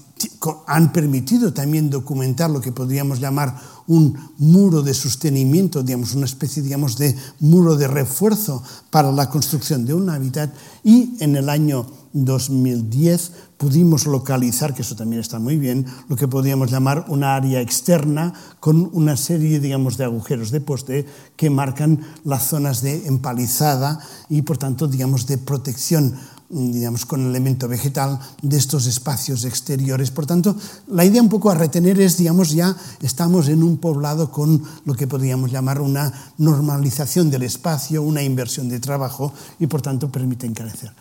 han 0.68 0.92
permitido 0.92 1.54
también 1.54 1.90
documentar 1.90 2.50
lo 2.50 2.62
que 2.62 2.72
podríamos 2.72 3.20
llamar 3.20 3.56
un 3.88 4.18
muro 4.38 4.82
de 4.82 4.94
sostenimiento, 4.94 5.84
digamos, 5.84 6.16
una 6.16 6.26
especie 6.26 6.64
digamos, 6.64 6.98
de 6.98 7.16
muro 7.40 7.76
de 7.76 7.88
refuerzo 7.88 8.64
para 8.90 9.12
la 9.12 9.30
construcción 9.30 9.86
de 9.86 9.94
un 9.94 10.10
hábitat. 10.10 10.54
Y 10.84 11.16
en 11.20 11.36
el 11.36 11.50
año 11.50 11.86
2010 12.14 13.32
pudimos 13.58 14.06
localizar, 14.06 14.74
que 14.74 14.82
eso 14.82 14.96
también 14.96 15.20
está 15.20 15.38
muy 15.38 15.58
bien, 15.58 15.86
lo 16.08 16.16
que 16.16 16.28
podríamos 16.28 16.72
llamar 16.72 17.06
una 17.10 17.36
área 17.36 17.62
externa 17.62 18.34
con 18.60 18.90
una 18.94 19.18
serie 19.18 19.60
digamos, 19.60 19.98
de 19.98 20.06
agujeros 20.06 20.52
de 20.52 20.62
poste 20.62 21.06
que 21.36 21.50
marcan 21.50 22.02
las 22.24 22.48
zonas 22.48 22.82
de 22.82 23.06
empalizada 23.08 24.00
y 24.30 24.42
por 24.42 24.58
tanto 24.58 24.88
digamos, 24.88 25.28
de 25.28 25.38
protección 25.38 26.16
digamos, 26.50 27.06
con 27.06 27.22
el 27.22 27.28
elemento 27.28 27.68
vegetal 27.68 28.20
de 28.42 28.58
estos 28.58 28.86
espacios 28.86 29.46
exteriores. 29.46 30.12
Por 30.12 30.26
tanto, 30.26 30.56
la 30.88 31.04
idea 31.04 31.22
un 31.22 31.30
poco 31.30 31.50
a 31.50 31.56
retener 31.56 32.00
es, 32.00 32.18
digamos, 32.18 32.52
ya 32.52 32.76
estamos 33.02 33.48
en 33.48 33.64
un 33.64 33.78
poblado 33.78 34.32
con 34.32 34.64
lo 34.86 34.94
que 34.94 35.08
podríamos 35.08 35.52
llamar 35.52 35.82
una 35.82 36.14
normalización 36.38 37.30
del 37.32 37.44
espacio, 37.44 38.04
una 38.04 38.22
inversión 38.22 38.70
de 38.70 38.80
trabajo 38.80 39.34
y, 39.60 39.68
por 39.68 39.82
tanto, 39.82 40.12
permite 40.12 40.46
encarecer. 40.46 40.92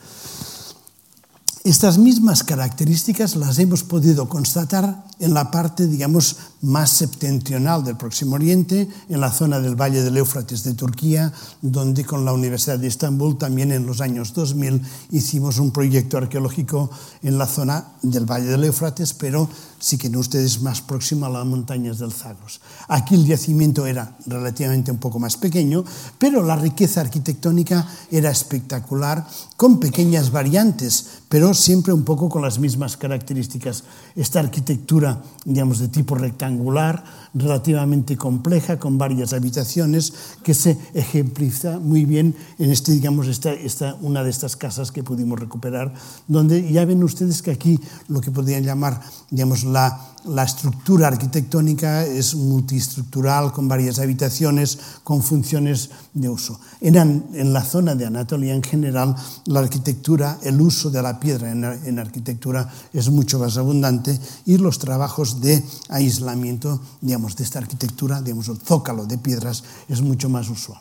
Estas 1.64 1.96
mismas 1.96 2.44
características 2.44 3.36
las 3.36 3.58
hemos 3.58 3.84
podido 3.84 4.28
constatar 4.28 5.02
en 5.18 5.32
la 5.32 5.50
parte, 5.50 5.86
digamos, 5.86 6.36
más 6.60 6.90
septentrional 6.90 7.82
del 7.82 7.96
Próximo 7.96 8.34
Oriente, 8.34 8.86
en 9.08 9.18
la 9.18 9.32
zona 9.32 9.58
del 9.60 9.74
Valle 9.74 10.02
del 10.02 10.18
Éufrates 10.18 10.62
de 10.62 10.74
Turquía, 10.74 11.32
donde 11.62 12.04
con 12.04 12.26
la 12.26 12.34
Universidad 12.34 12.78
de 12.78 12.88
Estambul 12.88 13.38
también 13.38 13.72
en 13.72 13.86
los 13.86 14.02
años 14.02 14.34
2000 14.34 14.82
hicimos 15.12 15.58
un 15.58 15.70
proyecto 15.70 16.18
arqueológico 16.18 16.90
en 17.22 17.38
la 17.38 17.46
zona 17.46 17.94
del 18.02 18.26
Valle 18.26 18.48
del 18.48 18.64
Éufrates, 18.64 19.14
pero 19.14 19.48
sí 19.84 19.98
que 19.98 20.08
ustedes 20.16 20.62
más 20.62 20.80
próximo 20.80 21.26
a 21.26 21.28
las 21.28 21.44
montañas 21.44 21.98
del 21.98 22.10
Zagros. 22.10 22.62
Aquí 22.88 23.16
el 23.16 23.26
yacimiento 23.26 23.84
era 23.84 24.16
relativamente 24.24 24.90
un 24.90 24.96
poco 24.96 25.18
más 25.18 25.36
pequeño, 25.36 25.84
pero 26.16 26.42
la 26.42 26.56
riqueza 26.56 27.02
arquitectónica 27.02 27.86
era 28.10 28.30
espectacular, 28.30 29.26
con 29.58 29.80
pequeñas 29.80 30.30
variantes, 30.30 31.24
pero 31.28 31.52
siempre 31.52 31.92
un 31.92 32.02
poco 32.02 32.30
con 32.30 32.40
las 32.40 32.58
mismas 32.58 32.96
características. 32.96 33.84
Esta 34.16 34.40
arquitectura, 34.40 35.22
digamos, 35.44 35.80
de 35.80 35.88
tipo 35.88 36.14
rectangular, 36.14 37.04
relativamente 37.34 38.16
compleja, 38.16 38.78
con 38.78 38.96
varias 38.96 39.34
habitaciones, 39.34 40.14
que 40.42 40.54
se 40.54 40.78
ejemplifica 40.94 41.78
muy 41.78 42.06
bien 42.06 42.34
en 42.58 42.70
este, 42.70 42.92
digamos, 42.92 43.26
esta, 43.26 43.52
esta, 43.52 43.96
una 44.00 44.24
de 44.24 44.30
estas 44.30 44.56
casas 44.56 44.92
que 44.92 45.02
pudimos 45.02 45.38
recuperar, 45.38 45.92
donde 46.26 46.72
ya 46.72 46.86
ven 46.86 47.02
ustedes 47.04 47.42
que 47.42 47.50
aquí 47.50 47.78
lo 48.08 48.20
que 48.20 48.30
podrían 48.30 48.64
llamar, 48.64 49.02
digamos, 49.30 49.64
la, 49.74 50.44
estructura 50.44 51.08
arquitectónica 51.08 52.06
es 52.06 52.34
multiestructural, 52.34 53.52
con 53.52 53.68
varias 53.68 53.98
habitaciones, 53.98 54.78
con 55.02 55.22
funciones 55.22 55.90
de 56.14 56.28
uso. 56.28 56.58
En, 56.80 56.96
en 56.96 57.52
la 57.52 57.62
zona 57.62 57.94
de 57.94 58.06
Anatolia 58.06 58.54
en 58.54 58.62
general, 58.62 59.14
la 59.46 59.60
arquitectura, 59.60 60.38
el 60.42 60.60
uso 60.60 60.90
de 60.90 61.02
la 61.02 61.18
piedra 61.20 61.50
en, 61.50 61.64
en 61.64 61.98
arquitectura 61.98 62.68
es 62.92 63.10
mucho 63.10 63.38
más 63.38 63.58
abundante 63.58 64.18
y 64.46 64.56
los 64.56 64.78
trabajos 64.78 65.40
de 65.40 65.62
aislamiento, 65.88 66.80
digamos, 67.00 67.36
de 67.36 67.44
esta 67.44 67.58
arquitectura, 67.58 68.22
digamos, 68.22 68.48
el 68.48 68.58
zócalo 68.58 69.06
de 69.06 69.18
piedras 69.18 69.64
es 69.88 70.00
mucho 70.00 70.28
más 70.28 70.48
usual. 70.48 70.80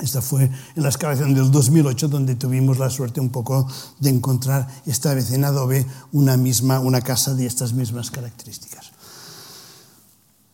Esta 0.00 0.20
fue 0.20 0.44
en 0.44 0.82
la 0.82 0.88
excavación 0.88 1.34
del 1.34 1.50
2008 1.50 2.08
donde 2.08 2.34
tuvimos 2.34 2.78
la 2.78 2.90
suerte 2.90 3.20
un 3.20 3.30
poco 3.30 3.66
de 3.98 4.10
encontrar 4.10 4.68
esta 4.84 5.14
vez 5.14 5.30
en 5.32 5.44
adobe 5.44 5.86
una 6.12 6.36
misma 6.36 6.80
una 6.80 7.00
casa 7.00 7.34
de 7.34 7.46
estas 7.46 7.72
mismas 7.72 8.10
características. 8.10 8.96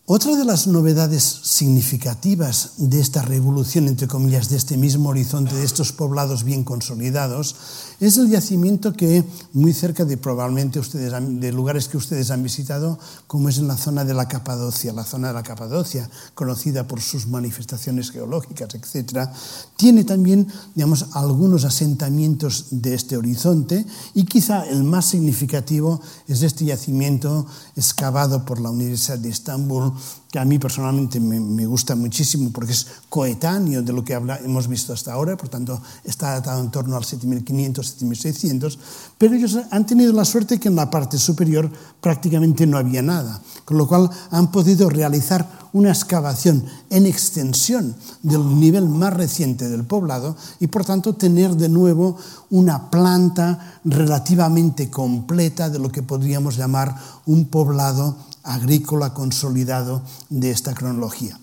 Otra 0.05 0.35
de 0.37 0.45
las 0.45 0.67
novedades 0.67 1.23
significativas 1.23 2.73
de 2.77 3.01
esta 3.01 3.23
revolución, 3.23 3.87
entre 3.87 4.09
comillas, 4.09 4.49
de 4.49 4.57
este 4.57 4.77
mismo 4.77 5.11
horizonte, 5.11 5.55
de 5.55 5.65
estos 5.65 5.93
poblados 5.93 6.43
bien 6.43 6.65
consolidados, 6.65 7.55
es 8.03 8.19
el 8.19 8.29
yacimiento 8.29 8.93
que 8.95 9.25
muy 9.53 9.73
cerca 9.73 10.05
de 10.05 10.17
probablemente 10.17 10.81
ustedes 10.81 11.13
de 11.41 11.53
lugares 11.53 11.87
que 11.87 11.97
ustedes 11.97 12.33
han 12.33 12.43
visitado, 12.43 12.99
como 13.29 13.49
es 13.49 13.59
en 13.59 13.69
la 13.69 13.77
zona 13.77 14.05
de 14.05 14.13
la 14.13 14.27
Capadocia, 14.27 14.93
la 14.93 15.05
zona 15.05 15.29
de 15.29 15.35
la 15.35 15.45
Capadocia, 15.45 16.11
conocida 16.35 16.89
por 16.89 17.01
sus 17.01 17.29
manifestaciones 17.29 18.11
geológicas, 18.11 18.75
etc., 18.75 19.29
tiene 19.77 20.03
también, 20.03 20.49
digamos, 20.75 21.07
algunos 21.13 21.65
asentamientos 21.65 22.67
de 22.73 22.95
este 22.95 23.17
horizonte 23.17 23.87
y 24.15 24.25
quizá 24.25 24.69
el 24.69 24.83
más 24.83 25.07
significativo 25.07 26.01
es 26.27 26.43
este 26.43 26.65
yacimiento 26.65 27.47
excavado 27.77 28.45
por 28.45 28.61
la 28.61 28.71
Universidad 28.71 29.19
de 29.19 29.29
Estambul 29.29 29.93
que 30.33 30.39
a 30.39 30.47
mí 30.47 30.59
personalmente 30.59 31.21
me, 31.21 31.67
gusta 31.67 31.95
muchísimo 31.95 32.51
porque 32.51 32.73
es 32.73 32.87
coetáneo 33.11 33.83
de 33.83 33.93
lo 33.93 34.03
que 34.03 34.15
hemos 34.15 34.67
visto 34.67 34.95
hasta 34.95 35.13
ahora, 35.13 35.37
por 35.37 35.51
tanto 35.51 35.79
está 36.05 36.31
datado 36.31 36.63
en 36.63 36.71
torno 36.71 36.97
al 36.97 37.05
7500, 37.05 37.87
7600, 37.87 38.79
pero 39.19 39.35
ellos 39.35 39.59
han 39.71 39.85
tenido 39.85 40.11
la 40.15 40.25
suerte 40.25 40.59
que 40.59 40.69
en 40.69 40.77
la 40.77 40.89
parte 40.89 41.19
superior 41.19 41.71
prácticamente 42.01 42.67
no 42.67 42.79
había 42.79 43.03
nada, 43.03 43.43
con 43.67 43.77
lo 43.77 43.87
cual 43.87 44.09
han 44.31 44.51
podido 44.51 44.89
realizar 44.89 45.47
una 45.75 45.91
excavación 45.91 46.65
en 46.89 47.05
extensión 47.05 47.95
del 48.23 48.59
nivel 48.59 48.89
más 48.89 49.13
reciente 49.13 49.69
del 49.69 49.85
poblado 49.85 50.35
y 50.61 50.69
por 50.69 50.87
tanto 50.87 51.15
tener 51.15 51.57
de 51.57 51.69
nuevo 51.69 52.17
una 52.49 52.91
planta 52.91 53.81
relativamente 53.85 54.89
completa 54.89 55.69
de 55.69 55.79
lo 55.79 55.93
que 55.93 56.03
podríamos 56.03 56.57
llamar 56.57 56.97
un 57.27 57.45
poblado 57.47 58.17
agrícola 58.43 59.15
consolidado 59.15 60.03
de 60.31 60.51
esta 60.51 60.75
cronología. 60.75 61.39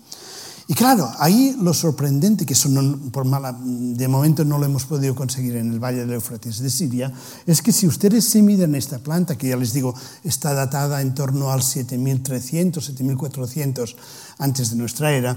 Y 0.70 0.74
claro, 0.74 1.10
ahí 1.18 1.56
lo 1.60 1.74
sorprendente, 1.74 2.46
que 2.46 2.52
eso 2.52 2.68
por 3.10 3.24
mala, 3.24 3.58
de 3.60 4.06
momento 4.06 4.44
no 4.44 4.56
lo 4.56 4.66
hemos 4.66 4.84
podido 4.84 5.16
conseguir 5.16 5.56
en 5.56 5.72
el 5.72 5.80
Valle 5.80 6.06
del 6.06 6.12
Éufrates 6.12 6.60
de 6.60 6.70
Siria, 6.70 7.12
es 7.44 7.60
que 7.60 7.72
si 7.72 7.88
ustedes 7.88 8.24
se 8.24 8.40
miden 8.40 8.76
esta 8.76 9.00
planta, 9.00 9.36
que 9.36 9.48
ya 9.48 9.56
les 9.56 9.72
digo, 9.72 9.96
está 10.22 10.54
datada 10.54 11.02
en 11.02 11.12
torno 11.12 11.50
al 11.50 11.64
7300, 11.64 12.84
7400 12.84 13.96
antes 14.38 14.70
de 14.70 14.76
nuestra 14.76 15.10
era, 15.10 15.36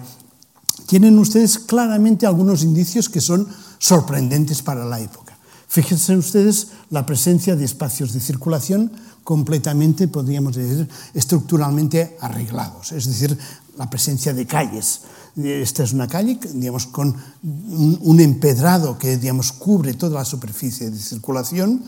tienen 0.86 1.18
ustedes 1.18 1.58
claramente 1.58 2.28
algunos 2.28 2.62
indicios 2.62 3.10
que 3.10 3.20
son 3.20 3.48
sorprendentes 3.80 4.62
para 4.62 4.86
la 4.86 5.00
época. 5.00 5.36
Fíjense 5.68 6.16
ustedes 6.16 6.68
la 6.92 7.08
presencia 7.08 7.56
de 7.56 7.66
espacios 7.66 8.14
de 8.14 8.20
circulación 8.20 8.92
completamente, 9.24 10.08
podríamos 10.08 10.56
decir, 10.56 10.88
estructuralmente 11.14 12.18
arreglados, 12.20 12.92
es 12.92 13.06
decir, 13.06 13.38
la 13.78 13.90
presencia 13.90 14.34
de 14.34 14.46
calles. 14.46 15.02
Esta 15.36 15.84
es 15.84 15.94
una 15.94 16.08
calle, 16.08 16.38
digamos, 16.54 16.86
con 16.88 17.16
un 17.42 18.20
empedrado 18.20 18.98
que, 18.98 19.18
digamos, 19.18 19.52
cubre 19.52 19.94
toda 19.94 20.20
la 20.20 20.26
superficie 20.26 20.92
de 20.92 21.00
circulación, 21.00 21.84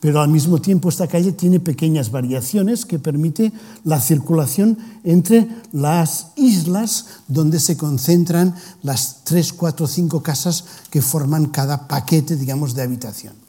pero 0.00 0.20
al 0.20 0.28
mismo 0.28 0.60
tiempo 0.60 0.88
esta 0.88 1.08
calle 1.08 1.32
tiene 1.32 1.60
pequeñas 1.60 2.10
variaciones 2.10 2.86
que 2.86 2.98
permite 2.98 3.52
la 3.84 4.00
circulación 4.00 4.78
entre 5.02 5.48
las 5.72 6.28
islas 6.36 7.06
donde 7.26 7.58
se 7.58 7.76
concentran 7.76 8.54
las 8.82 9.24
tres, 9.24 9.52
cuatro, 9.52 9.86
cinco 9.86 10.22
casas 10.22 10.64
que 10.90 11.02
forman 11.02 11.46
cada 11.46 11.88
paquete, 11.88 12.36
digamos, 12.36 12.74
de 12.74 12.82
habitación. 12.82 13.47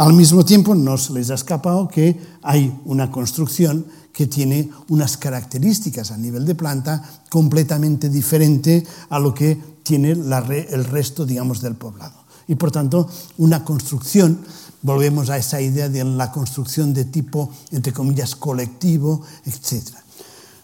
Al 0.00 0.14
mismo 0.14 0.46
tiempo, 0.46 0.74
no 0.74 0.96
se 0.96 1.12
les 1.12 1.28
ha 1.28 1.34
escapado 1.34 1.86
que 1.86 2.18
hay 2.40 2.74
una 2.86 3.10
construcción 3.10 3.84
que 4.14 4.26
tiene 4.26 4.70
unas 4.88 5.18
características 5.18 6.10
a 6.10 6.16
nivel 6.16 6.46
de 6.46 6.54
planta 6.54 7.04
completamente 7.28 8.08
diferente 8.08 8.82
a 9.10 9.18
lo 9.18 9.34
que 9.34 9.60
tiene 9.82 10.12
el 10.12 10.84
resto, 10.84 11.26
digamos, 11.26 11.60
del 11.60 11.74
poblado. 11.74 12.24
Y 12.48 12.54
por 12.54 12.70
tanto, 12.70 13.10
una 13.36 13.62
construcción 13.62 14.40
Volvemos 14.82 15.28
a 15.28 15.36
esa 15.36 15.60
idea 15.60 15.90
de 15.90 16.02
la 16.04 16.32
construcción 16.32 16.94
de 16.94 17.04
tipo, 17.04 17.50
entre 17.70 17.92
comillas, 17.92 18.34
colectivo, 18.34 19.20
etc. 19.44 19.88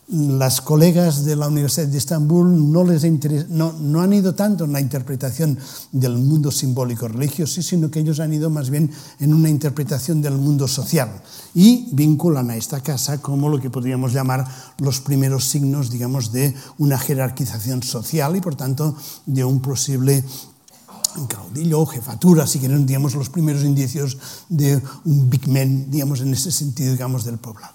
Las 0.09 0.61
colegas 0.61 1.25
de 1.25 1.35
la 1.35 1.49
Universidad 1.49 1.89
de 1.89 1.99
Estambul 1.99 2.71
no, 2.71 2.85
les 2.85 3.03
no, 3.51 3.73
no 3.73 4.01
han 4.01 4.13
ido 4.13 4.37
tanto 4.37 4.65
en 4.65 4.73
la 4.73 4.81
interpretación 4.81 5.59
del 5.91 6.17
mundo 6.17 6.53
simbólico 6.53 7.09
religioso, 7.09 7.61
sino 7.61 7.91
que 7.91 7.99
ellos 7.99 8.21
han 8.21 8.33
ido 8.33 8.49
más 8.49 8.71
bien 8.71 8.89
en 9.19 9.35
una 9.35 9.49
interpretación 9.49 10.23
del 10.23 10.35
mundo 10.35 10.69
social 10.69 11.11
y 11.55 11.89
vinculan 11.91 12.51
a 12.51 12.57
esta 12.57 12.81
casa 12.83 13.21
como 13.21 13.49
lo 13.49 13.61
que 13.61 13.69
podríamos 13.69 14.13
llamar 14.13 14.47
los 14.79 15.01
primeros 15.01 15.47
signos, 15.47 15.91
digamos, 15.91 16.31
de 16.31 16.55
una 16.79 17.01
jerarquización 17.01 17.83
social 17.83 18.37
y, 18.37 18.41
por 18.41 18.55
tanto, 18.55 18.97
de 19.27 19.43
un 19.43 19.61
posible 19.61 20.23
caudillo 21.27 21.81
o 21.81 21.87
jefatura, 21.87 22.47
si 22.47 22.59
quieren, 22.59 22.87
digamos, 22.87 23.15
los 23.15 23.31
primeros 23.31 23.65
indicios 23.65 24.19
de 24.49 24.81
un 25.05 25.31
big 25.31 25.49
man, 25.49 25.91
digamos, 25.91 26.21
en 26.21 26.33
ese 26.35 26.53
sentido, 26.53 26.93
digamos, 26.93 27.25
del 27.25 27.39
poblado. 27.39 27.75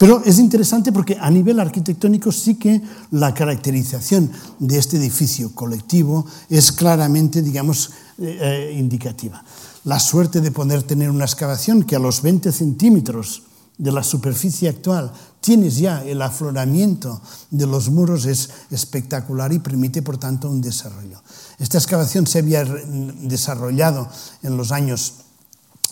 Pero 0.00 0.22
es 0.24 0.38
interesante 0.38 0.92
porque 0.92 1.18
a 1.20 1.28
nivel 1.30 1.60
arquitectónico 1.60 2.32
sí 2.32 2.54
que 2.54 2.80
la 3.10 3.34
caracterización 3.34 4.32
de 4.58 4.78
este 4.78 4.96
edificio 4.96 5.54
colectivo 5.54 6.24
es 6.48 6.72
claramente, 6.72 7.42
digamos, 7.42 7.90
eh, 8.16 8.74
indicativa. 8.78 9.44
La 9.84 10.00
suerte 10.00 10.40
de 10.40 10.52
poder 10.52 10.84
tener 10.84 11.10
una 11.10 11.26
excavación 11.26 11.82
que 11.82 11.96
a 11.96 11.98
los 11.98 12.22
20 12.22 12.50
centímetros 12.50 13.42
de 13.76 13.92
la 13.92 14.02
superficie 14.02 14.70
actual 14.70 15.12
tienes 15.42 15.76
ya 15.76 16.02
el 16.02 16.22
afloramiento 16.22 17.20
de 17.50 17.66
los 17.66 17.90
muros 17.90 18.24
es 18.24 18.48
espectacular 18.70 19.52
y 19.52 19.58
permite, 19.58 20.00
por 20.00 20.16
tanto, 20.16 20.48
un 20.48 20.62
desarrollo. 20.62 21.22
Esta 21.58 21.76
excavación 21.76 22.26
se 22.26 22.38
había 22.38 22.64
desarrollado 22.64 24.08
en 24.42 24.56
los 24.56 24.72
años 24.72 25.12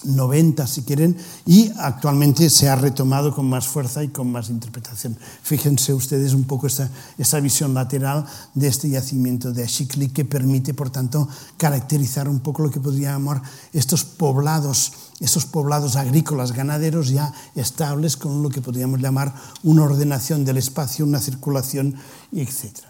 90, 0.05 0.67
si 0.67 0.83
quieren, 0.83 1.17
y 1.47 1.73
actualmente 1.79 2.51
se 2.51 2.69
ha 2.69 2.77
retomado 2.77 3.35
con 3.35 3.49
más 3.49 3.67
fuerza 3.67 4.03
y 4.05 4.09
con 4.09 4.31
más 4.31 4.51
interpretación. 4.51 5.17
Fíjense 5.43 5.93
ustedes 5.95 6.35
un 6.35 6.45
poco 6.45 6.67
esa, 6.67 7.41
visión 7.41 7.75
lateral 7.75 8.27
de 8.55 8.69
este 8.69 8.89
yacimiento 8.89 9.53
de 9.53 9.65
Ashikli 9.65 10.09
que 10.09 10.25
permite, 10.25 10.75
por 10.75 10.91
tanto, 10.91 11.29
caracterizar 11.57 12.29
un 12.29 12.41
poco 12.41 12.63
lo 12.63 12.71
que 12.71 12.81
podríamos 12.81 12.99
llamar 13.09 13.43
estos 13.73 14.05
poblados, 14.05 14.93
poblados 15.51 15.97
agrícolas, 15.97 16.53
ganaderos 16.53 17.09
ya 17.09 17.33
estables 17.55 18.17
con 18.17 18.43
lo 18.43 18.51
que 18.51 18.61
podríamos 18.61 19.01
llamar 19.01 19.35
una 19.63 19.85
ordenación 19.85 20.45
del 20.45 20.59
espacio, 20.59 21.05
una 21.05 21.21
circulación, 21.21 21.95
etc. 22.33 22.89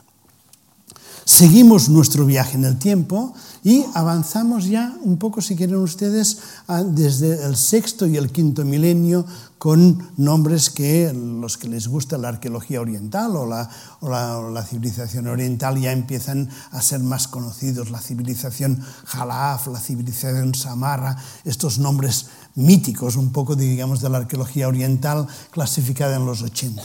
Seguimos 1.24 1.90
nuestro 1.90 2.24
viaje 2.24 2.56
en 2.56 2.64
el 2.64 2.78
tiempo 2.78 3.34
y 3.64 3.84
avanzamos 3.94 4.66
ya 4.66 4.94
un 5.02 5.18
poco, 5.18 5.40
si 5.40 5.56
quieren 5.56 5.76
ustedes, 5.76 6.38
desde 6.86 7.44
el 7.44 7.56
sexto 7.56 8.06
y 8.06 8.16
el 8.16 8.30
quinto 8.30 8.64
milenio 8.64 9.24
con 9.59 10.09
nombres 10.16 10.70
que 10.70 11.12
los 11.12 11.59
que 11.59 11.68
les 11.68 11.88
gusta 11.88 12.16
la 12.16 12.28
arqueología 12.28 12.80
oriental 12.80 13.34
o 13.36 13.44
la, 13.44 13.68
o 14.00 14.50
la, 14.50 14.62
civilización 14.62 15.26
oriental 15.26 15.80
ya 15.80 15.90
empiezan 15.90 16.48
a 16.70 16.80
ser 16.80 17.00
más 17.00 17.26
conocidos, 17.26 17.90
la 17.90 18.00
civilización 18.00 18.80
Jalaf, 19.06 19.66
la 19.66 19.80
civilización 19.80 20.54
Samarra, 20.54 21.16
estos 21.44 21.80
nombres 21.80 22.26
míticos 22.54 23.16
un 23.16 23.32
poco, 23.32 23.56
digamos, 23.56 24.00
de 24.00 24.09
la 24.09 24.18
arqueología 24.18 24.68
oriental 24.68 25.26
clasificada 25.50 26.16
en 26.16 26.26
los 26.26 26.42
80. 26.42 26.82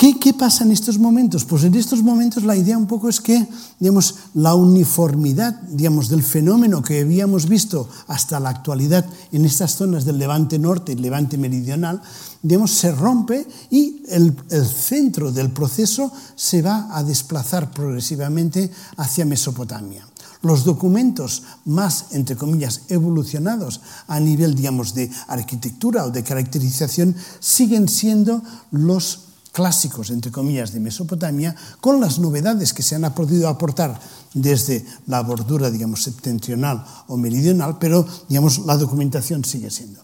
¿Qué, 0.00 0.32
pasa 0.32 0.64
en 0.64 0.70
estos 0.70 0.98
momentos? 0.98 1.44
Pues 1.44 1.62
en 1.64 1.74
estos 1.74 2.02
momentos 2.02 2.42
la 2.44 2.56
idea 2.56 2.78
un 2.78 2.86
poco 2.86 3.10
es 3.10 3.20
que 3.20 3.46
digamos, 3.78 4.14
la 4.32 4.54
uniformidad 4.54 5.60
digamos, 5.68 6.08
del 6.08 6.22
fenómeno 6.22 6.80
que 6.80 7.02
habíamos 7.02 7.46
visto 7.46 7.86
hasta 8.06 8.40
la 8.40 8.48
actualidad 8.48 9.04
en 9.30 9.44
estas 9.44 9.72
zonas 9.72 10.06
del 10.06 10.16
levante 10.16 10.58
norte 10.58 10.92
y 10.92 10.94
levante 10.94 11.36
meridional 11.36 12.00
digamos, 12.40 12.70
se 12.70 12.92
rompe 12.92 13.46
y 13.68 14.02
el, 14.08 14.34
el 14.48 14.66
centro 14.66 15.32
del 15.32 15.50
proceso 15.50 16.10
se 16.34 16.62
va 16.62 16.96
a 16.96 17.04
desplazar 17.04 17.70
progresivamente 17.70 18.70
hacia 18.96 19.26
Mesopotamia 19.26 20.06
los 20.40 20.64
documentos 20.64 21.42
más, 21.66 22.06
entre 22.12 22.34
comillas, 22.34 22.84
evolucionados 22.88 23.82
a 24.08 24.18
nivel, 24.18 24.54
digamos, 24.54 24.94
de 24.94 25.10
arquitectura 25.28 26.06
o 26.06 26.10
de 26.10 26.24
caracterización 26.24 27.14
siguen 27.40 27.86
siendo 27.86 28.42
los 28.70 29.29
clásicos, 29.52 30.10
entre 30.10 30.30
comillas, 30.30 30.72
de 30.72 30.80
Mesopotamia, 30.80 31.54
con 31.80 32.00
las 32.00 32.18
novedades 32.18 32.72
que 32.72 32.82
se 32.82 32.94
han 32.94 33.12
podido 33.14 33.48
aportar 33.48 33.98
desde 34.34 34.84
la 35.06 35.22
bordura, 35.22 35.70
digamos, 35.70 36.02
septentrional 36.02 36.84
o 37.08 37.16
meridional, 37.16 37.78
pero, 37.78 38.06
digamos, 38.28 38.58
la 38.66 38.76
documentación 38.76 39.44
sigue 39.44 39.70
siendo. 39.70 40.00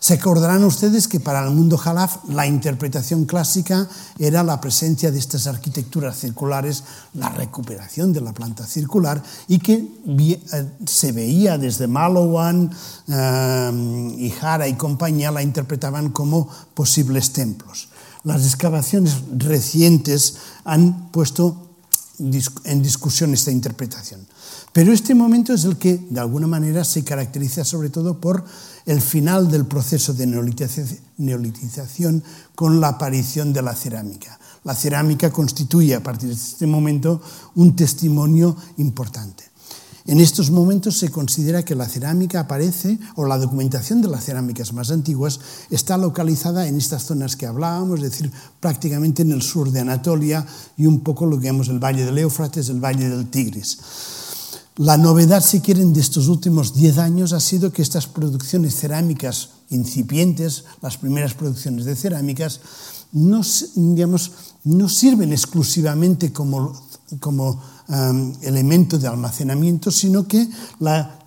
Se 0.00 0.14
acordarán 0.14 0.62
ustedes 0.62 1.08
que 1.08 1.18
para 1.18 1.44
el 1.44 1.52
mundo 1.52 1.76
jalaf 1.76 2.18
la 2.28 2.46
interpretación 2.46 3.24
clásica 3.24 3.88
era 4.18 4.44
la 4.44 4.60
presencia 4.60 5.10
de 5.10 5.18
estas 5.18 5.48
arquitecturas 5.48 6.16
circulares, 6.16 6.84
la 7.14 7.30
recuperación 7.30 8.12
de 8.12 8.20
la 8.20 8.32
planta 8.32 8.64
circular 8.64 9.22
y 9.48 9.58
que 9.58 9.84
eh, 10.06 10.72
se 10.86 11.12
veía 11.12 11.58
desde 11.58 11.88
Malowan 11.88 12.70
eh, 13.08 14.16
y 14.18 14.30
Jara 14.30 14.68
y 14.68 14.74
compañía 14.74 15.32
la 15.32 15.42
interpretaban 15.42 16.10
como 16.10 16.48
posibles 16.74 17.32
templos. 17.32 17.87
Las 18.28 18.44
excavaciones 18.44 19.22
recientes 19.38 20.36
han 20.64 21.10
puesto 21.10 21.70
en 22.18 22.82
discusión 22.82 23.32
esta 23.32 23.50
interpretación. 23.50 24.20
Pero 24.70 24.92
este 24.92 25.14
momento 25.14 25.54
es 25.54 25.64
el 25.64 25.78
que, 25.78 25.96
de 26.10 26.20
alguna 26.20 26.46
manera, 26.46 26.84
se 26.84 27.04
caracteriza 27.04 27.64
sobre 27.64 27.88
todo 27.88 28.20
por 28.20 28.44
el 28.84 29.00
final 29.00 29.50
del 29.50 29.64
proceso 29.64 30.12
de 30.12 30.26
neolitización 31.16 32.22
con 32.54 32.82
la 32.82 32.88
aparición 32.88 33.54
de 33.54 33.62
la 33.62 33.74
cerámica. 33.74 34.38
La 34.64 34.74
cerámica 34.74 35.32
constituye, 35.32 35.94
a 35.94 36.02
partir 36.02 36.28
de 36.28 36.34
este 36.34 36.66
momento, 36.66 37.22
un 37.54 37.74
testimonio 37.74 38.54
importante. 38.76 39.44
En 40.08 40.20
estos 40.20 40.50
momentos 40.50 40.96
se 40.96 41.10
considera 41.10 41.66
que 41.66 41.74
la 41.74 41.86
cerámica 41.86 42.40
aparece, 42.40 42.98
o 43.14 43.26
la 43.26 43.36
documentación 43.36 44.00
de 44.00 44.08
las 44.08 44.24
cerámicas 44.24 44.72
más 44.72 44.90
antiguas, 44.90 45.38
está 45.68 45.98
localizada 45.98 46.66
en 46.66 46.78
estas 46.78 47.04
zonas 47.04 47.36
que 47.36 47.44
hablábamos, 47.44 47.98
es 47.98 48.12
decir, 48.12 48.32
prácticamente 48.58 49.20
en 49.20 49.32
el 49.32 49.42
sur 49.42 49.70
de 49.70 49.80
Anatolia 49.80 50.46
y 50.78 50.86
un 50.86 51.00
poco 51.00 51.26
lo 51.26 51.38
que 51.38 51.48
llamamos 51.48 51.68
el 51.68 51.78
Valle 51.78 52.06
del 52.06 52.16
Éufrates, 52.16 52.70
el 52.70 52.82
Valle 52.82 53.06
del 53.06 53.28
Tigris. 53.28 53.80
La 54.76 54.96
novedad, 54.96 55.44
si 55.44 55.60
quieren, 55.60 55.92
de 55.92 56.00
estos 56.00 56.28
últimos 56.28 56.72
diez 56.72 56.96
años 56.96 57.34
ha 57.34 57.40
sido 57.40 57.70
que 57.70 57.82
estas 57.82 58.06
producciones 58.06 58.76
cerámicas 58.76 59.50
incipientes, 59.68 60.64
las 60.80 60.96
primeras 60.96 61.34
producciones 61.34 61.84
de 61.84 61.94
cerámicas, 61.94 62.60
no, 63.12 63.42
digamos, 63.74 64.32
no 64.64 64.88
sirven 64.88 65.32
exclusivamente 65.32 66.32
como, 66.32 66.80
como 67.20 67.60
elemento 68.42 68.98
de 68.98 69.08
almacenamiento, 69.08 69.90
sino 69.90 70.26
que 70.26 70.46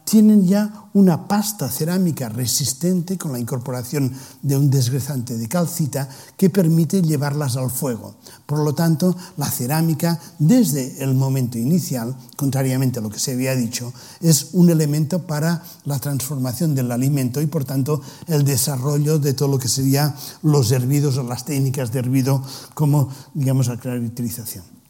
tienen 0.03 0.45
ya 0.45 0.89
una 0.93 1.25
pasta 1.25 1.69
cerámica 1.69 2.27
resistente 2.27 3.17
con 3.17 3.31
la 3.31 3.39
incorporación 3.39 4.11
de 4.41 4.57
un 4.57 4.69
desgrezante 4.69 5.37
de 5.37 5.47
calcita 5.47 6.09
que 6.35 6.49
permite 6.49 7.01
llevarlas 7.01 7.55
al 7.55 7.71
fuego. 7.71 8.15
Por 8.45 8.59
lo 8.59 8.75
tanto, 8.75 9.15
la 9.37 9.49
cerámica 9.49 10.19
desde 10.37 11.01
el 11.01 11.13
momento 11.13 11.57
inicial, 11.57 12.13
contrariamente 12.35 12.99
a 12.99 13.01
lo 13.01 13.09
que 13.09 13.19
se 13.19 13.31
había 13.31 13.55
dicho, 13.55 13.93
es 14.19 14.49
un 14.51 14.69
elemento 14.69 15.25
para 15.25 15.63
la 15.85 15.97
transformación 15.99 16.75
del 16.75 16.91
alimento 16.91 17.41
y 17.41 17.45
por 17.45 17.63
tanto 17.63 18.01
el 18.27 18.43
desarrollo 18.43 19.17
de 19.17 19.33
todo 19.33 19.47
lo 19.47 19.59
que 19.59 19.69
serían 19.69 20.13
los 20.43 20.71
hervidos 20.71 21.17
o 21.17 21.23
las 21.23 21.45
técnicas 21.45 21.91
de 21.93 21.99
hervido 21.99 22.43
como 22.73 23.09
digamos 23.33 23.67
la 23.67 23.77
caracterización. 23.77 24.80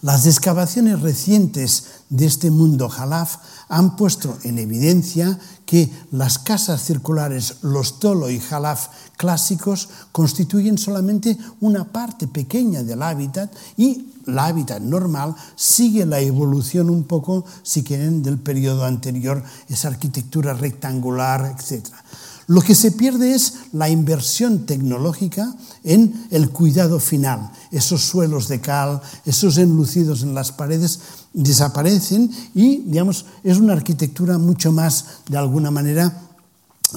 Las 0.00 0.26
excavaciones 0.26 1.00
recientes 1.00 2.04
de 2.08 2.26
este 2.26 2.52
mundo 2.52 2.88
Jalaf 2.88 3.38
han 3.68 3.96
puesto 3.96 4.38
en 4.44 4.60
evidencia 4.60 5.40
que 5.66 5.90
las 6.12 6.38
casas 6.38 6.84
circulares 6.84 7.56
Los 7.62 7.98
Tolo 7.98 8.30
y 8.30 8.38
Jalaf 8.38 8.90
clásicos 9.16 9.88
constituyen 10.12 10.78
solamente 10.78 11.36
una 11.60 11.84
parte 11.90 12.28
pequeña 12.28 12.84
del 12.84 13.02
hábitat 13.02 13.52
y 13.76 14.14
el 14.28 14.38
hábitat 14.38 14.80
normal 14.80 15.34
sigue 15.56 16.06
la 16.06 16.20
evolución 16.20 16.90
un 16.90 17.02
poco, 17.02 17.44
si 17.64 17.82
quieren, 17.82 18.22
del 18.22 18.38
periodo 18.38 18.84
anterior, 18.84 19.42
esa 19.68 19.88
arquitectura 19.88 20.54
rectangular, 20.54 21.56
etcétera. 21.58 22.04
Lo 22.48 22.62
que 22.62 22.74
se 22.74 22.92
pierde 22.92 23.34
es 23.34 23.54
la 23.72 23.90
inversión 23.90 24.64
tecnológica 24.64 25.54
en 25.84 26.26
el 26.30 26.48
cuidado 26.48 26.98
final. 26.98 27.50
Esos 27.70 28.00
suelos 28.02 28.48
de 28.48 28.58
cal, 28.58 29.02
esos 29.26 29.58
enlucidos 29.58 30.22
en 30.22 30.34
las 30.34 30.50
paredes 30.50 30.98
desaparecen 31.34 32.30
y, 32.54 32.78
digamos, 32.86 33.26
es 33.44 33.58
una 33.58 33.74
arquitectura 33.74 34.38
mucho 34.38 34.72
más, 34.72 35.04
de 35.28 35.36
alguna 35.36 35.70
manera, 35.70 36.22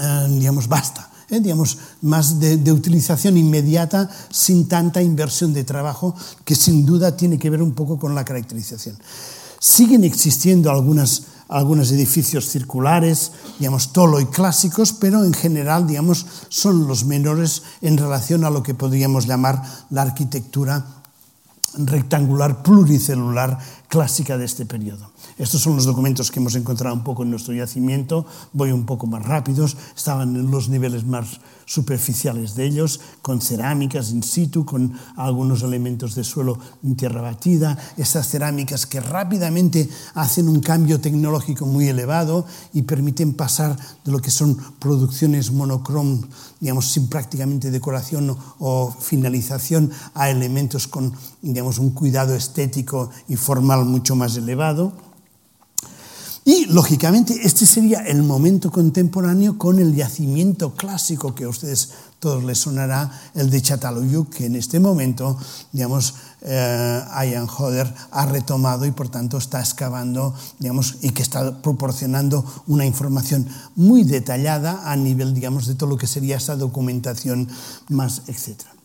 eh, 0.01 0.27
digamos, 0.29 0.69
basta. 0.69 1.09
Eh, 1.29 1.41
digamos, 1.41 1.77
más 2.01 2.39
de, 2.39 2.55
de, 2.55 2.71
utilización 2.71 3.37
inmediata 3.37 4.09
sin 4.29 4.69
tanta 4.69 5.01
inversión 5.01 5.53
de 5.53 5.65
trabajo 5.65 6.15
que 6.45 6.55
sin 6.55 6.85
duda 6.85 7.17
tiene 7.17 7.37
que 7.37 7.49
ver 7.49 7.61
un 7.61 7.73
poco 7.73 7.99
con 7.99 8.15
la 8.15 8.23
caracterización. 8.23 8.97
Siguen 9.59 10.05
existiendo 10.05 10.71
algunas 10.71 11.23
algunos 11.51 11.91
edificios 11.91 12.49
circulares, 12.49 13.33
digamos, 13.59 13.91
tolo 13.91 14.19
y 14.19 14.25
clásicos, 14.25 14.93
pero 14.93 15.23
en 15.25 15.33
general, 15.33 15.85
digamos, 15.85 16.25
son 16.49 16.87
los 16.87 17.03
menores 17.05 17.63
en 17.81 17.97
relación 17.97 18.45
a 18.45 18.49
lo 18.49 18.63
que 18.63 18.73
podríamos 18.73 19.27
llamar 19.27 19.61
la 19.89 20.01
arquitectura 20.01 20.85
rectangular 21.77 22.63
pluricelular 22.63 23.59
clásica 23.87 24.37
de 24.37 24.45
este 24.45 24.65
periodo. 24.65 25.11
Estos 25.37 25.61
son 25.61 25.75
los 25.75 25.85
documentos 25.85 26.31
que 26.31 26.39
hemos 26.39 26.55
encontrado 26.55 26.95
un 26.95 27.03
poco 27.03 27.23
en 27.23 27.31
nuestro 27.31 27.53
yacimiento, 27.53 28.25
voy 28.53 28.71
un 28.71 28.85
poco 28.85 29.07
más 29.07 29.25
rápidos, 29.25 29.77
estaban 29.95 30.35
en 30.35 30.51
los 30.51 30.69
niveles 30.69 31.05
más 31.05 31.39
superficiales 31.65 32.55
de 32.55 32.65
ellos, 32.65 32.99
con 33.21 33.41
cerámicas 33.41 34.11
in 34.11 34.23
situ, 34.23 34.65
con 34.65 34.93
algunos 35.15 35.63
elementos 35.63 36.15
de 36.15 36.23
suelo 36.23 36.57
en 36.83 36.95
tierra 36.95 37.21
batida, 37.21 37.77
esas 37.97 38.27
cerámicas 38.27 38.85
que 38.85 38.99
rápidamente 38.99 39.89
hacen 40.15 40.49
un 40.49 40.59
cambio 40.59 40.99
tecnológico 40.99 41.65
muy 41.65 41.87
elevado 41.87 42.45
y 42.73 42.81
permiten 42.81 43.33
pasar 43.33 43.77
de 44.03 44.11
lo 44.11 44.19
que 44.19 44.31
son 44.31 44.57
producciones 44.79 45.51
monocrom, 45.51 46.21
digamos, 46.59 46.91
sin 46.91 47.07
prácticamente 47.07 47.71
decoración 47.71 48.35
o 48.59 48.91
finalización, 48.99 49.91
a 50.13 50.29
elementos 50.29 50.87
con, 50.87 51.13
digamos, 51.41 51.79
un 51.79 51.91
cuidado 51.91 52.35
estético 52.35 53.09
y 53.27 53.35
formal 53.35 53.85
mucho 53.85 54.15
más 54.15 54.35
elevado. 54.35 55.10
Y, 56.51 56.65
lógicamente, 56.65 57.33
este 57.43 57.65
sería 57.65 58.01
el 58.01 58.23
momento 58.23 58.71
contemporáneo 58.71 59.57
con 59.57 59.79
el 59.79 59.95
yacimiento 59.95 60.75
clásico 60.75 61.33
que 61.33 61.45
a 61.45 61.47
ustedes 61.47 61.91
todos 62.19 62.43
les 62.43 62.57
sonará, 62.57 63.09
el 63.35 63.49
de 63.49 63.61
Chatalayuk, 63.61 64.29
que 64.29 64.47
en 64.47 64.57
este 64.57 64.77
momento, 64.81 65.37
digamos, 65.71 66.13
eh, 66.41 67.01
Ian 67.31 67.47
Hodder 67.47 67.93
ha 68.11 68.25
retomado 68.25 68.85
y, 68.85 68.91
por 68.91 69.07
tanto, 69.07 69.37
está 69.37 69.61
excavando, 69.61 70.35
digamos, 70.59 70.97
y 71.01 71.11
que 71.11 71.21
está 71.21 71.61
proporcionando 71.61 72.43
una 72.67 72.85
información 72.85 73.47
muy 73.77 74.03
detallada 74.03 74.91
a 74.91 74.97
nivel, 74.97 75.33
digamos, 75.33 75.67
de 75.67 75.75
todo 75.75 75.89
lo 75.89 75.95
que 75.95 76.05
sería 76.05 76.35
esa 76.35 76.57
documentación 76.57 77.47
más, 77.87 78.23
etcétera. 78.27 78.80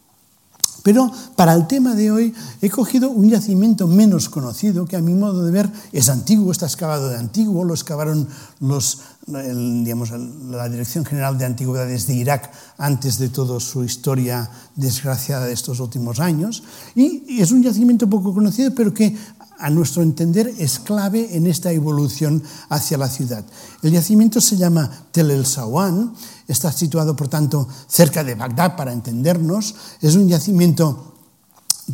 Pero 0.86 1.10
para 1.34 1.52
el 1.52 1.66
tema 1.66 1.96
de 1.96 2.12
hoy 2.12 2.32
he 2.62 2.70
cogido 2.70 3.10
un 3.10 3.28
yacimiento 3.28 3.88
menos 3.88 4.28
conocido 4.28 4.86
que 4.86 4.94
a 4.94 5.00
mi 5.00 5.14
modo 5.14 5.44
de 5.44 5.50
ver 5.50 5.68
es 5.90 6.08
antiguo, 6.08 6.52
está 6.52 6.66
excavado 6.66 7.08
de 7.08 7.16
antiguo, 7.16 7.64
lo 7.64 7.74
excavaron 7.74 8.28
los, 8.60 9.00
digamos, 9.26 10.12
la 10.12 10.68
Dirección 10.68 11.04
General 11.04 11.36
de 11.36 11.44
Antigüedades 11.44 12.06
de 12.06 12.14
Irak 12.14 12.52
antes 12.78 13.18
de 13.18 13.30
toda 13.30 13.58
su 13.58 13.82
historia 13.82 14.48
desgraciada 14.76 15.46
de 15.46 15.54
estos 15.54 15.80
últimos 15.80 16.20
años. 16.20 16.62
Y 16.94 17.40
es 17.40 17.50
un 17.50 17.64
yacimiento 17.64 18.08
poco 18.08 18.32
conocido, 18.32 18.72
pero 18.72 18.94
que 18.94 19.16
a 19.58 19.70
nuestro 19.70 20.04
entender 20.04 20.52
es 20.58 20.78
clave 20.78 21.36
en 21.36 21.48
esta 21.48 21.72
evolución 21.72 22.44
hacia 22.68 22.96
la 22.96 23.08
ciudad. 23.08 23.44
El 23.82 23.90
yacimiento 23.90 24.40
se 24.40 24.56
llama 24.56 24.88
Tel 25.10 25.32
el 25.32 25.46
Sawan 25.46 26.12
está 26.46 26.72
situado, 26.72 27.16
por 27.16 27.28
tanto, 27.28 27.68
cerca 27.88 28.22
de 28.24 28.34
Bagdad, 28.34 28.76
para 28.76 28.92
entendernos. 28.92 29.74
Es 30.00 30.14
un 30.14 30.28
yacimiento 30.28 31.14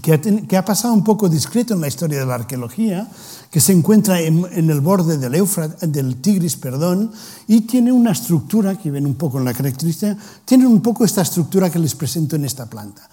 que 0.01 0.57
ha, 0.57 0.65
pasado 0.65 0.95
un 0.95 1.05
poco 1.05 1.29
discreto 1.29 1.75
en 1.75 1.83
la 1.83 1.89
historia 1.89 2.19
de 2.19 2.25
la 2.25 2.37
arqueología, 2.37 3.07
que 3.51 3.61
se 3.61 3.73
encuentra 3.73 4.21
en, 4.21 4.47
el 4.55 4.81
borde 4.81 5.19
del, 5.19 5.47
del 5.93 6.17
Tigris 6.17 6.57
perdón, 6.57 7.13
y 7.47 7.63
tiene 7.63 7.93
una 7.93 8.13
estructura, 8.13 8.79
que 8.79 8.91
ven 8.91 9.05
un 9.05 9.17
poco 9.17 9.39
en 9.39 9.45
la 9.45 9.53
característica, 9.53 10.17
tiene 10.47 10.67
un 10.67 10.81
poco 10.81 11.05
esta 11.05 11.21
estructura 11.21 11.69
que 11.69 11.79
les 11.79 11.95
presento 11.95 12.37
en 12.37 12.47
esta 12.47 12.65
planta. 12.65 13.07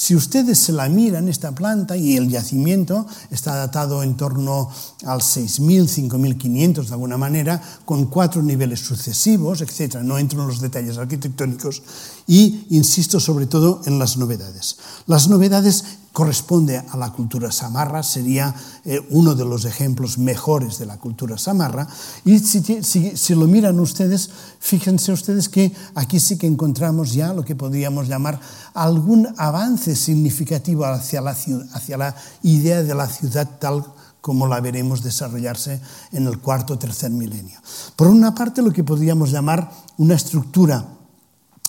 Si 0.00 0.14
ustedes 0.14 0.58
se 0.60 0.70
la 0.70 0.88
miran, 0.88 1.26
esta 1.26 1.56
planta 1.56 1.96
y 1.96 2.16
el 2.16 2.28
yacimiento 2.28 3.04
está 3.32 3.56
datado 3.56 4.04
en 4.04 4.16
torno 4.16 4.70
al 5.04 5.18
6.000, 5.18 6.08
5.500 6.08 6.86
de 6.86 6.92
alguna 6.92 7.18
manera, 7.18 7.60
con 7.84 8.06
cuatro 8.06 8.40
niveles 8.40 8.78
sucesivos, 8.78 9.60
etc. 9.60 9.96
No 10.04 10.16
entro 10.16 10.40
en 10.40 10.46
los 10.46 10.60
detalles 10.60 10.98
arquitectónicos 10.98 11.82
y 12.28 12.64
insisto 12.70 13.18
sobre 13.18 13.46
todo 13.46 13.82
en 13.86 13.98
las 13.98 14.16
novedades. 14.18 14.76
Las 15.08 15.28
novedades 15.28 15.84
corresponde 16.18 16.76
a 16.76 16.96
la 16.96 17.12
cultura 17.12 17.52
samarra, 17.52 18.02
sería 18.02 18.52
eh, 18.84 18.98
uno 19.10 19.36
de 19.36 19.44
los 19.44 19.64
ejemplos 19.64 20.18
mejores 20.18 20.80
de 20.80 20.84
la 20.84 20.98
cultura 20.98 21.38
samarra. 21.38 21.86
Y 22.24 22.40
si, 22.40 22.60
si, 22.82 23.16
si, 23.16 23.34
lo 23.36 23.46
miran 23.46 23.78
ustedes, 23.78 24.28
fíjense 24.58 25.12
ustedes 25.12 25.48
que 25.48 25.72
aquí 25.94 26.18
sí 26.18 26.36
que 26.36 26.48
encontramos 26.48 27.12
ya 27.12 27.32
lo 27.32 27.44
que 27.44 27.54
podríamos 27.54 28.08
llamar 28.08 28.40
algún 28.74 29.28
avance 29.36 29.94
significativo 29.94 30.86
hacia 30.86 31.20
la, 31.20 31.36
hacia 31.72 31.96
la 31.96 32.16
idea 32.42 32.82
de 32.82 32.96
la 32.96 33.06
ciudad 33.06 33.48
tal 33.60 33.84
como 34.20 34.48
la 34.48 34.60
veremos 34.60 35.04
desarrollarse 35.04 35.80
en 36.10 36.26
el 36.26 36.40
cuarto 36.40 36.74
o 36.74 36.78
tercer 36.80 37.12
milenio. 37.12 37.60
Por 37.94 38.08
una 38.08 38.34
parte, 38.34 38.60
lo 38.60 38.72
que 38.72 38.82
podríamos 38.82 39.30
llamar 39.30 39.70
una 39.98 40.16
estructura 40.16 40.97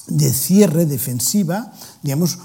de 0.10 0.34
cierre 0.34 0.86
defensiva, 0.86 1.72
digamos, 2.04 2.38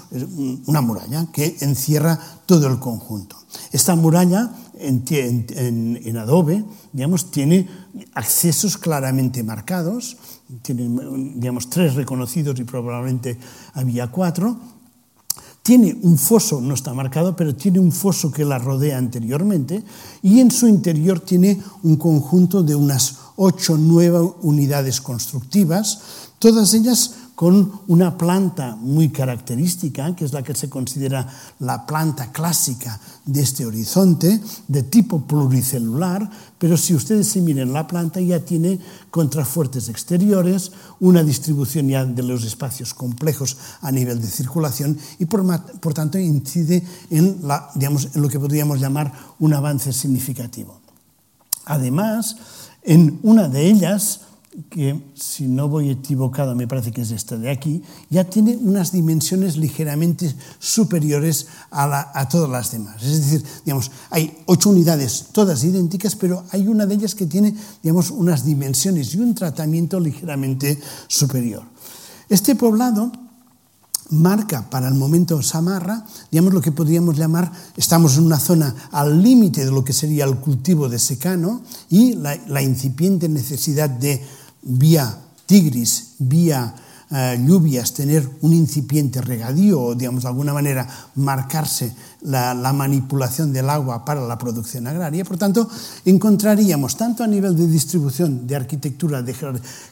una 0.67 0.81
muralla 0.81 1.27
que 1.31 1.57
encierra 1.61 2.19
todo 2.45 2.67
el 2.67 2.79
conjunto. 2.79 3.35
Esta 3.71 3.95
muralla 3.95 4.51
en, 4.77 6.17
adobe, 6.17 6.63
digamos, 6.91 7.31
tiene 7.31 7.67
accesos 8.13 8.77
claramente 8.77 9.43
marcados, 9.43 10.17
tiene, 10.61 10.89
digamos, 11.35 11.69
tres 11.69 11.95
reconocidos 11.95 12.59
y 12.59 12.63
probablemente 12.63 13.37
había 13.73 14.07
cuatro. 14.07 14.57
Tiene 15.63 15.97
un 16.03 16.19
foso, 16.19 16.61
no 16.61 16.75
está 16.75 16.93
marcado, 16.93 17.35
pero 17.35 17.55
tiene 17.55 17.79
un 17.79 17.91
foso 17.91 18.31
que 18.31 18.45
la 18.45 18.59
rodea 18.59 18.99
anteriormente 18.99 19.83
y 20.21 20.39
en 20.39 20.51
su 20.51 20.67
interior 20.67 21.21
tiene 21.21 21.59
un 21.81 21.95
conjunto 21.95 22.61
de 22.61 22.75
unas 22.75 23.15
ocho 23.35 23.73
o 23.73 23.77
nueve 23.77 24.19
unidades 24.43 25.01
constructivas, 25.01 25.99
todas 26.37 26.73
ellas 26.75 27.15
con 27.35 27.81
una 27.87 28.17
planta 28.17 28.77
muy 28.77 29.09
característica, 29.09 30.15
que 30.15 30.23
es 30.23 30.31
la 30.31 30.41
que 30.41 30.55
se 30.55 30.69
considera 30.69 31.27
la 31.59 31.85
planta 31.85 32.31
clásica 32.31 32.99
de 33.25 33.41
este 33.41 33.65
horizonte, 33.65 34.39
de 34.67 34.83
tipo 34.83 35.27
pluricelular, 35.27 36.29
pero 36.57 36.77
si 36.77 36.95
ustedes 36.95 37.27
se 37.27 37.41
miren 37.41 37.73
la 37.73 37.87
planta 37.87 38.21
ya 38.21 38.39
tiene 38.39 38.79
contrafuertes 39.11 39.89
exteriores, 39.89 40.71
una 41.01 41.23
distribución 41.23 41.89
ya 41.89 42.05
de 42.05 42.23
los 42.23 42.45
espacios 42.45 42.93
complejos 42.93 43.57
a 43.81 43.91
nivel 43.91 44.21
de 44.21 44.27
circulación 44.27 44.97
y 45.19 45.25
por, 45.25 45.93
tanto 45.93 46.17
incide 46.17 46.83
en 47.09 47.41
lo 48.15 48.29
que 48.29 48.39
podríamos 48.39 48.79
llamar 48.79 49.11
un 49.39 49.53
avance 49.53 49.91
significativo. 49.91 50.79
Además, 51.65 52.37
en 52.83 53.19
una 53.23 53.49
de 53.49 53.67
ellas, 53.67 54.21
que 54.69 55.11
si 55.15 55.47
no 55.47 55.67
voy 55.67 55.89
equivocado, 55.89 56.55
me 56.55 56.67
parece 56.67 56.91
que 56.91 57.01
es 57.01 57.11
esta 57.11 57.37
de 57.37 57.49
aquí, 57.49 57.81
ya 58.09 58.23
tiene 58.23 58.55
unas 58.55 58.91
dimensiones 58.91 59.57
ligeramente 59.57 60.33
superiores 60.59 61.47
a, 61.71 62.19
a, 62.19 62.29
todas 62.29 62.49
las 62.49 62.71
demás. 62.71 63.03
Es 63.03 63.21
decir, 63.21 63.45
digamos, 63.65 63.91
hay 64.09 64.37
ocho 64.45 64.69
unidades 64.69 65.27
todas 65.31 65.63
idénticas, 65.63 66.15
pero 66.15 66.43
hay 66.51 66.67
una 66.67 66.85
de 66.85 66.95
ellas 66.95 67.15
que 67.15 67.25
tiene, 67.25 67.55
digamos, 67.83 68.11
unas 68.11 68.45
dimensiones 68.45 69.13
y 69.13 69.19
un 69.19 69.35
tratamiento 69.35 69.99
ligeramente 69.99 70.79
superior. 71.07 71.63
Este 72.29 72.55
poblado 72.55 73.11
marca 74.09 74.69
para 74.69 74.87
el 74.87 74.93
momento 74.93 75.41
Samarra, 75.41 76.05
digamos 76.31 76.53
lo 76.53 76.61
que 76.61 76.71
podríamos 76.71 77.17
llamar, 77.17 77.51
estamos 77.75 78.17
en 78.17 78.25
una 78.25 78.39
zona 78.39 78.73
al 78.91 79.21
límite 79.21 79.65
de 79.65 79.71
lo 79.71 79.83
que 79.83 79.93
sería 79.93 80.25
el 80.25 80.37
cultivo 80.37 80.89
de 80.89 80.99
secano 80.99 81.61
y 81.89 82.13
la, 82.13 82.37
la 82.47 82.61
incipiente 82.61 83.27
necesidad 83.27 83.89
de 83.89 84.23
vía 84.65 85.17
Tigris, 85.45 86.15
vía 86.19 86.75
eh, 87.11 87.39
lluvias 87.45 87.93
tener 87.93 88.27
un 88.41 88.51
incipiente 88.53 89.21
regadío 89.21 89.79
o, 89.79 89.95
digamos, 89.95 90.23
de 90.23 90.29
alguna 90.29 90.53
manera 90.53 90.87
marcarse 91.15 91.93
la, 92.21 92.55
la, 92.55 92.73
manipulación 92.73 93.53
del 93.53 93.69
agua 93.69 94.03
para 94.03 94.25
la 94.25 94.39
producción 94.39 94.87
agraria. 94.87 95.23
Por 95.23 95.37
tanto, 95.37 95.69
encontraríamos 96.03 96.97
tanto 96.97 97.23
a 97.23 97.27
nivel 97.27 97.55
de 97.55 97.67
distribución, 97.67 98.47
de 98.47 98.55
arquitectura, 98.55 99.21
de 99.21 99.35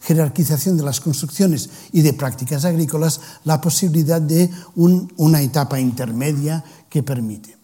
jerarquización 0.01 0.76
de 0.76 0.84
las 0.84 0.99
construcciones 0.99 1.69
y 1.91 2.01
de 2.01 2.13
prácticas 2.13 2.65
agrícolas, 2.65 3.21
la 3.43 3.61
posibilidad 3.61 4.19
de 4.19 4.49
un, 4.76 5.13
una 5.17 5.41
etapa 5.41 5.80
intermedia 5.80 6.63
que 6.89 7.03
permite. 7.03 7.62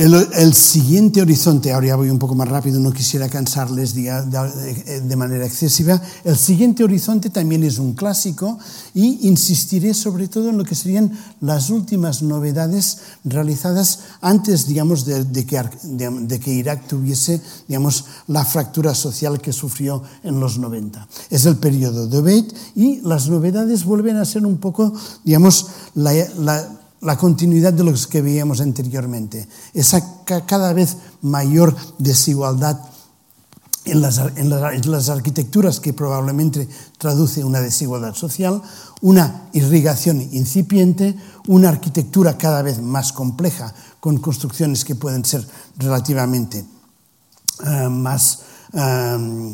El, 0.00 0.54
siguiente 0.54 1.20
horizonte, 1.20 1.74
ahora 1.74 1.88
ya 1.88 1.96
voy 1.96 2.08
un 2.08 2.18
poco 2.18 2.34
más 2.34 2.48
rápido, 2.48 2.80
no 2.80 2.90
quisiera 2.90 3.28
cansarles 3.28 3.94
de, 3.94 5.16
manera 5.16 5.44
excesiva, 5.44 6.00
el 6.24 6.38
siguiente 6.38 6.82
horizonte 6.82 7.28
también 7.28 7.64
es 7.64 7.78
un 7.78 7.92
clásico 7.92 8.58
y 8.94 9.28
insistiré 9.28 9.92
sobre 9.92 10.26
todo 10.28 10.48
en 10.48 10.56
lo 10.56 10.64
que 10.64 10.74
serían 10.74 11.12
las 11.42 11.68
últimas 11.68 12.22
novedades 12.22 12.96
realizadas 13.24 13.98
antes, 14.22 14.66
digamos, 14.66 15.04
de, 15.04 15.44
que, 15.44 16.50
Irak 16.50 16.86
tuviese, 16.88 17.42
digamos, 17.68 18.06
la 18.26 18.46
fractura 18.46 18.94
social 18.94 19.38
que 19.38 19.52
sufrió 19.52 20.02
en 20.22 20.40
los 20.40 20.58
90. 20.58 21.06
Es 21.28 21.44
el 21.44 21.56
periodo 21.56 22.06
de 22.06 22.22
Beit 22.22 22.54
y 22.74 23.02
las 23.02 23.28
novedades 23.28 23.84
vuelven 23.84 24.16
a 24.16 24.24
ser 24.24 24.46
un 24.46 24.56
poco, 24.56 24.94
digamos, 25.24 25.66
la 25.94 26.79
la 27.00 27.16
continuidad 27.16 27.72
de 27.72 27.84
lo 27.84 27.94
que 28.08 28.20
veíamos 28.20 28.60
anteriormente, 28.60 29.48
esa 29.72 30.24
cada 30.46 30.72
vez 30.72 30.96
mayor 31.22 31.74
desigualdad 31.98 32.78
en 33.86 34.02
las, 34.02 34.18
en, 34.18 34.50
las, 34.90 35.08
arquitecturas 35.08 35.80
que 35.80 35.94
probablemente 35.94 36.68
traduce 36.98 37.42
una 37.42 37.60
desigualdad 37.60 38.14
social, 38.14 38.60
una 39.00 39.48
irrigación 39.54 40.20
incipiente, 40.20 41.16
una 41.46 41.70
arquitectura 41.70 42.36
cada 42.36 42.60
vez 42.60 42.80
más 42.80 43.12
compleja, 43.12 43.72
con 43.98 44.18
construcciones 44.18 44.84
que 44.84 44.94
pueden 44.94 45.24
ser 45.24 45.46
relativamente 45.78 46.64
uh, 47.60 47.88
más 47.88 48.40
uh, 48.74 49.52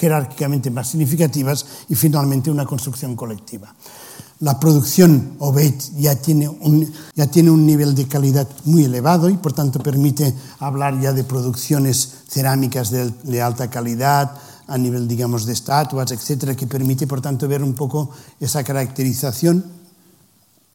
jerárquicamente 0.00 0.70
más 0.70 0.88
significativas 0.88 1.64
y 1.88 1.94
finalmente 1.94 2.50
una 2.50 2.66
construcción 2.66 3.14
colectiva 3.14 3.72
la 4.44 4.60
producción 4.60 5.36
Obeit 5.38 5.80
ya 5.96 6.16
tiene, 6.16 6.46
un, 6.46 6.92
ya 7.14 7.26
tiene 7.26 7.50
un 7.50 7.64
nivel 7.64 7.94
de 7.94 8.06
calidad 8.06 8.46
muy 8.66 8.84
elevado 8.84 9.30
y 9.30 9.38
por 9.38 9.54
tanto 9.54 9.78
permite 9.80 10.34
hablar 10.58 11.00
ya 11.00 11.14
de 11.14 11.24
producciones 11.24 12.12
cerámicas 12.28 12.90
de, 12.90 13.10
de 13.22 13.40
alta 13.40 13.70
calidad 13.70 14.32
a 14.66 14.76
nivel, 14.76 15.08
digamos, 15.08 15.46
de 15.46 15.54
estatuas, 15.54 16.12
etcétera, 16.12 16.54
que 16.54 16.66
permite, 16.66 17.06
por 17.06 17.22
tanto, 17.22 17.48
ver 17.48 17.62
un 17.62 17.72
poco 17.72 18.10
esa 18.38 18.62
caracterización 18.62 19.64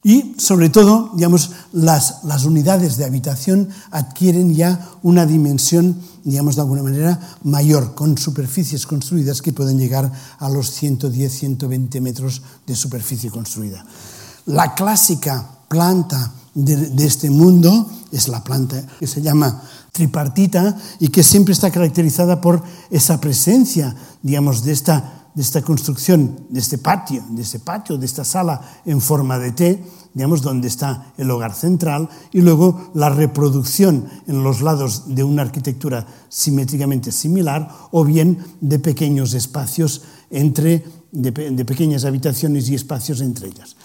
y, 0.02 0.34
sobre 0.38 0.70
todo, 0.70 1.10
digamos, 1.14 1.50
las, 1.72 2.24
las 2.24 2.46
unidades 2.46 2.96
de 2.96 3.04
habitación 3.04 3.68
adquieren 3.90 4.54
ya 4.54 4.88
una 5.02 5.26
dimensión, 5.26 6.00
digamos, 6.24 6.56
de 6.56 6.62
alguna 6.62 6.82
manera 6.82 7.20
mayor, 7.44 7.94
con 7.94 8.16
superficies 8.16 8.86
construidas 8.86 9.42
que 9.42 9.52
pueden 9.52 9.78
llegar 9.78 10.10
a 10.38 10.48
los 10.48 10.70
110, 10.70 11.30
120 11.30 12.00
metros 12.00 12.40
de 12.66 12.76
superficie 12.76 13.30
construida. 13.30 13.84
La 14.46 14.74
clásica 14.74 15.46
planta 15.68 16.32
de, 16.54 16.76
de 16.76 17.06
este 17.06 17.28
mundo 17.28 17.90
es 18.10 18.28
la 18.28 18.42
planta 18.42 18.82
que 18.98 19.06
se 19.06 19.20
llama 19.20 19.62
tripartita 19.92 20.78
y 20.98 21.08
que 21.08 21.22
siempre 21.22 21.52
está 21.52 21.70
caracterizada 21.70 22.40
por 22.40 22.62
esa 22.90 23.20
presencia, 23.20 23.94
digamos, 24.22 24.64
de 24.64 24.72
esta 24.72 25.19
de 25.34 25.42
esta 25.42 25.62
construcción, 25.62 26.46
de 26.48 26.60
este 26.60 26.78
patio, 26.78 27.24
de 27.30 27.42
este 27.42 27.60
patio, 27.60 27.96
de 27.96 28.06
esta 28.06 28.24
sala 28.24 28.60
en 28.84 29.00
forma 29.00 29.38
de 29.38 29.52
T, 29.52 29.84
digamos, 30.14 30.42
donde 30.42 30.68
está 30.68 31.12
el 31.16 31.30
hogar 31.30 31.54
central, 31.54 32.08
y 32.32 32.40
luego 32.40 32.90
la 32.94 33.10
reproducción 33.10 34.08
en 34.26 34.42
los 34.42 34.60
lados 34.60 35.14
de 35.14 35.22
una 35.22 35.42
arquitectura 35.42 36.06
simétricamente 36.28 37.12
similar, 37.12 37.68
o 37.92 38.04
bien 38.04 38.38
de 38.60 38.78
pequeños 38.78 39.34
espacios 39.34 40.02
entre, 40.30 40.84
de, 41.12 41.30
de 41.30 41.64
pequeñas 41.64 42.04
habitaciones 42.04 42.68
y 42.68 42.74
espacios 42.74 43.20
entre 43.20 43.48
ellas. 43.48 43.76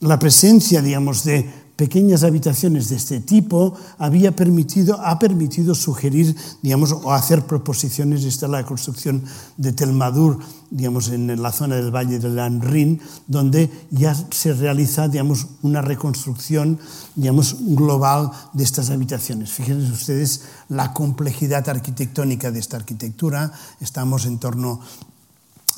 La 0.00 0.18
presencia, 0.18 0.80
digamos, 0.80 1.24
de 1.24 1.69
pequeñas 1.80 2.24
habitaciones 2.24 2.90
de 2.90 2.96
este 2.96 3.20
tipo 3.20 3.74
había 3.96 4.36
permitido, 4.36 5.00
ha 5.00 5.18
permitido 5.18 5.74
sugerir, 5.74 6.36
digamos, 6.60 6.92
o 6.92 7.10
hacer 7.10 7.46
proposiciones. 7.46 8.24
Esta 8.24 8.44
es 8.44 8.52
la 8.52 8.66
construcción 8.66 9.24
de 9.56 9.72
Telmadur, 9.72 10.40
digamos, 10.70 11.08
en 11.08 11.40
la 11.40 11.52
zona 11.52 11.76
del 11.76 11.90
Valle 11.90 12.18
del 12.18 12.38
Anrin, 12.38 13.00
donde 13.26 13.70
ya 13.90 14.14
se 14.14 14.52
realiza, 14.52 15.08
digamos, 15.08 15.46
una 15.62 15.80
reconstrucción, 15.80 16.78
digamos, 17.16 17.56
global 17.60 18.30
de 18.52 18.62
estas 18.62 18.90
habitaciones. 18.90 19.50
Fíjense 19.50 19.90
ustedes 19.90 20.42
la 20.68 20.92
complejidad 20.92 21.66
arquitectónica 21.66 22.50
de 22.50 22.58
esta 22.58 22.76
arquitectura. 22.76 23.54
Estamos 23.80 24.26
en 24.26 24.36
torno 24.36 24.80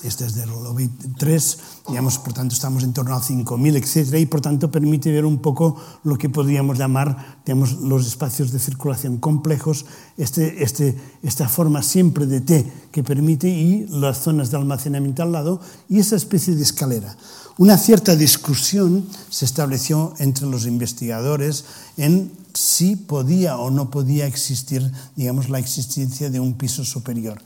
este 0.02 0.26
es 0.26 0.34
del 0.34 0.48
lobby 0.50 0.90
3, 1.18 1.58
digamos, 1.88 2.18
por 2.18 2.32
tanto 2.32 2.54
estamos 2.54 2.82
en 2.82 2.92
torno 2.92 3.14
a 3.14 3.20
5.000, 3.20 3.76
etcétera, 3.76 4.18
y 4.18 4.26
por 4.26 4.40
tanto 4.40 4.70
permite 4.70 5.12
ver 5.12 5.24
un 5.24 5.38
poco 5.38 5.76
lo 6.04 6.18
que 6.18 6.28
podríamos 6.28 6.78
llamar 6.78 7.38
digamos, 7.44 7.74
los 7.74 8.06
espacios 8.06 8.52
de 8.52 8.58
circulación 8.58 9.18
complejos, 9.18 9.86
este, 10.16 10.62
este, 10.62 10.96
esta 11.22 11.48
forma 11.48 11.82
siempre 11.82 12.26
de 12.26 12.40
T 12.40 12.72
que 12.90 13.04
permite 13.04 13.48
y 13.48 13.86
las 13.88 14.18
zonas 14.18 14.50
de 14.50 14.56
almacenamiento 14.56 15.22
al 15.22 15.32
lado 15.32 15.60
y 15.88 15.98
esa 15.98 16.16
especie 16.16 16.54
de 16.54 16.62
escalera. 16.62 17.16
Una 17.58 17.76
cierta 17.76 18.16
discusión 18.16 19.06
se 19.28 19.44
estableció 19.44 20.14
entre 20.18 20.46
los 20.46 20.66
investigadores 20.66 21.64
en 21.96 22.32
si 22.54 22.96
podía 22.96 23.58
o 23.58 23.70
no 23.70 23.90
podía 23.90 24.26
existir, 24.26 24.90
digamos, 25.16 25.48
la 25.48 25.58
existencia 25.58 26.30
de 26.30 26.40
un 26.40 26.54
piso 26.54 26.84
superior. 26.84 27.42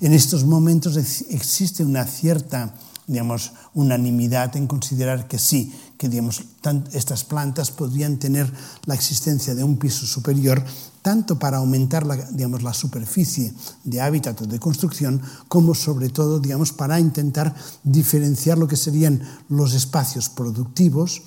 En 0.00 0.12
estos 0.14 0.44
momentos 0.44 0.96
existe 0.96 1.84
una 1.84 2.04
cierta 2.04 2.74
digamos, 3.10 3.52
unanimidad 3.74 4.54
en 4.54 4.68
considerar 4.68 5.26
que 5.26 5.36
sí, 5.36 5.74
que 5.98 6.08
estas 6.92 7.24
plantas 7.24 7.72
podrían 7.72 8.18
tener 8.18 8.52
la 8.84 8.94
existencia 8.94 9.56
de 9.56 9.64
un 9.64 9.78
piso 9.78 10.06
superior 10.06 10.64
tanto 11.02 11.36
para 11.36 11.56
aumentar 11.56 12.06
la, 12.06 12.14
digamos, 12.30 12.62
la 12.62 12.72
superficie 12.72 13.52
de 13.82 14.00
hábitat 14.00 14.40
o 14.42 14.46
de 14.46 14.60
construcción, 14.60 15.20
como 15.48 15.74
sobre 15.74 16.08
todo 16.08 16.38
digamos, 16.38 16.72
para 16.72 17.00
intentar 17.00 17.52
diferenciar 17.82 18.58
lo 18.58 18.68
que 18.68 18.76
serían 18.76 19.20
los 19.48 19.74
espacios 19.74 20.28
productivos 20.28 21.22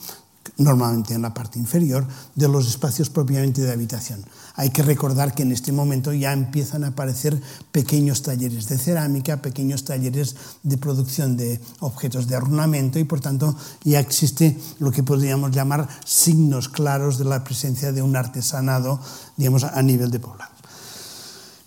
normalmente 0.57 1.13
en 1.13 1.21
la 1.21 1.34
parte 1.34 1.59
inferior, 1.59 2.05
de 2.36 2.47
los 2.47 2.67
espacios 2.67 3.09
propiamente 3.09 3.61
de 3.61 3.71
habitación. 3.71 4.24
Hay 4.56 4.70
que 4.70 4.84
recordar 4.84 5.34
que 5.34 5.43
en 5.43 5.51
este 5.51 5.72
momento 5.72 6.14
ya 6.14 6.32
empiezan 6.32 6.84
a 6.84 6.89
aparecer 6.89 7.41
pequeños 7.72 8.22
talleres 8.22 8.68
de 8.68 8.78
cerámica, 8.78 9.41
pequeños 9.41 9.84
talleres 9.84 10.36
de 10.62 10.78
producción 10.78 11.38
de 11.38 11.60
objetos 11.80 12.28
de 12.28 12.38
ornamento 12.38 12.99
y 12.99 13.04
por 13.04 13.20
tanto 13.20 13.56
ya 13.84 13.99
existe 13.99 14.58
lo 14.80 14.91
que 14.91 15.01
podríamos 15.01 15.51
llamar 15.51 15.88
signos 16.06 16.70
claros 16.70 17.18
de 17.18 17.26
la 17.26 17.43
presencia 17.43 17.91
de 17.91 18.01
un 18.01 18.16
artesanado 18.16 18.99
digamos, 19.38 19.64
a 19.64 19.82
nivel 19.82 20.12
de 20.12 20.20
poblado. 20.20 20.51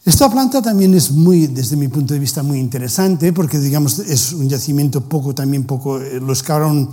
Esta 0.05 0.31
planta 0.31 0.63
también 0.63 0.95
es 0.95 1.11
muy, 1.11 1.49
desde 1.49 1.75
mi 1.75 1.89
punto 1.89 2.15
de 2.15 2.21
vista, 2.21 2.45
muy 2.45 2.61
interesante 2.61 3.33
porque, 3.33 3.59
digamos, 3.59 3.99
es 3.99 4.33
un 4.33 4.49
yacimiento 4.49 5.01
poco, 5.09 5.35
también 5.35 5.65
poco, 5.65 6.01
eh, 6.01 6.21
lo 6.21 6.33
excavaron 6.33 6.91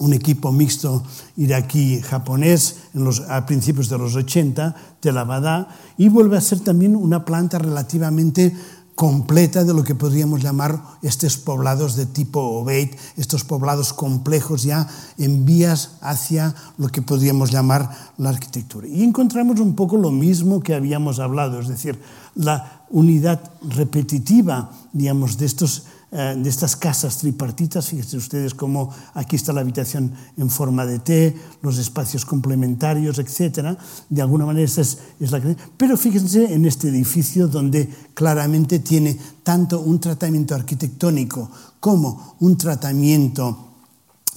un 0.00 0.12
equipo 0.12 0.50
mixto 0.50 1.04
iraquí-japonés 1.36 2.90
a 3.28 3.46
principios 3.46 3.88
de 3.88 3.98
los 3.98 4.16
80, 4.16 4.98
Tel 5.00 5.18
Abadá, 5.18 5.68
y 5.96 6.08
vuelve 6.08 6.36
a 6.36 6.40
ser 6.40 6.60
también 6.60 6.96
una 6.96 7.24
planta 7.24 7.58
relativamente 7.58 8.56
completa 9.00 9.64
de 9.64 9.72
lo 9.72 9.82
que 9.82 9.94
podríamos 9.94 10.42
llamar 10.42 10.78
estos 11.00 11.38
poblados 11.38 11.96
de 11.96 12.04
tipo 12.04 12.40
Obeid, 12.40 12.90
estos 13.16 13.44
poblados 13.44 13.94
complejos 13.94 14.62
ya 14.62 14.88
en 15.16 15.46
vías 15.46 15.92
hacia 16.02 16.54
lo 16.76 16.88
que 16.88 17.00
podríamos 17.00 17.50
llamar 17.50 18.12
la 18.18 18.28
arquitectura. 18.28 18.86
Y 18.86 19.02
encontramos 19.02 19.58
un 19.58 19.74
poco 19.74 19.96
lo 19.96 20.10
mismo 20.10 20.60
que 20.60 20.74
habíamos 20.74 21.18
hablado, 21.18 21.60
es 21.60 21.68
decir, 21.68 21.98
la 22.34 22.84
unidad 22.90 23.40
repetitiva, 23.62 24.70
digamos, 24.92 25.38
de 25.38 25.46
estos 25.46 25.84
eh, 26.12 26.34
de 26.36 26.50
estas 26.50 26.74
casas 26.74 27.18
tripartitas. 27.18 27.88
Fíjense 27.88 28.16
ustedes 28.16 28.54
cómo 28.54 28.92
aquí 29.14 29.36
está 29.36 29.52
la 29.52 29.60
habitación 29.60 30.12
en 30.36 30.50
forma 30.50 30.84
de 30.84 30.98
T, 30.98 31.36
los 31.62 31.78
espacios 31.78 32.24
complementarios, 32.24 33.18
etc. 33.18 33.78
De 34.08 34.20
alguna 34.20 34.44
manera 34.44 34.64
esa 34.64 34.80
es, 34.80 34.98
es 35.20 35.30
la 35.30 35.40
que... 35.40 35.56
Pero 35.76 35.96
fíjense 35.96 36.52
en 36.52 36.66
este 36.66 36.88
edificio 36.88 37.46
donde 37.46 37.88
claramente 38.14 38.80
tiene 38.80 39.16
tanto 39.44 39.80
un 39.80 40.00
tratamiento 40.00 40.54
arquitectónico 40.54 41.48
como 41.78 42.36
un 42.40 42.56
tratamiento 42.56 43.69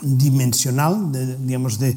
dimensional, 0.02 1.12
de, 1.12 1.38
digamos, 1.38 1.80
de, 1.80 1.96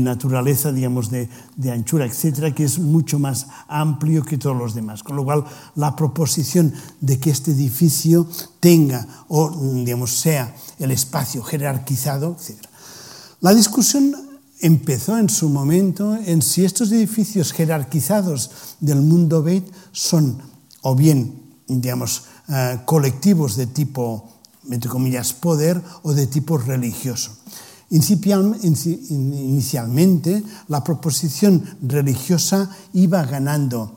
naturaleza, 0.00 0.72
digamos, 0.72 1.10
de, 1.10 1.28
anchura, 1.70 2.06
etcétera, 2.06 2.54
que 2.54 2.64
es 2.64 2.78
mucho 2.78 3.18
más 3.18 3.46
amplio 3.68 4.24
que 4.24 4.38
todos 4.38 4.56
los 4.56 4.74
demás. 4.74 5.02
Con 5.02 5.16
lo 5.16 5.24
cual, 5.24 5.44
la 5.74 5.94
proposición 5.94 6.72
de 7.00 7.20
que 7.20 7.30
este 7.30 7.52
edificio 7.52 8.26
tenga 8.60 9.06
o, 9.28 9.50
digamos, 9.50 10.16
sea 10.18 10.54
el 10.78 10.90
espacio 10.90 11.42
jerarquizado, 11.42 12.36
etcétera. 12.38 12.70
La 13.40 13.54
discusión 13.54 14.14
empezó 14.60 15.18
en 15.18 15.28
su 15.28 15.48
momento 15.48 16.16
en 16.16 16.42
si 16.42 16.64
estos 16.64 16.90
edificios 16.90 17.52
jerarquizados 17.52 18.50
del 18.80 19.02
mundo 19.02 19.42
Beit 19.42 19.70
son 19.92 20.40
o 20.80 20.94
bien, 20.94 21.42
digamos, 21.66 22.24
uh, 22.48 22.84
colectivos 22.84 23.56
de 23.56 23.66
tipo 23.66 24.35
entre 24.70 24.90
comillas, 24.90 25.32
poder 25.32 25.80
o 26.02 26.12
de 26.12 26.26
tipo 26.26 26.58
religioso. 26.58 27.30
Inicialmente, 27.90 30.42
la 30.68 30.82
proposición 30.82 31.62
religiosa 31.82 32.68
iba 32.94 33.24
ganando 33.24 33.92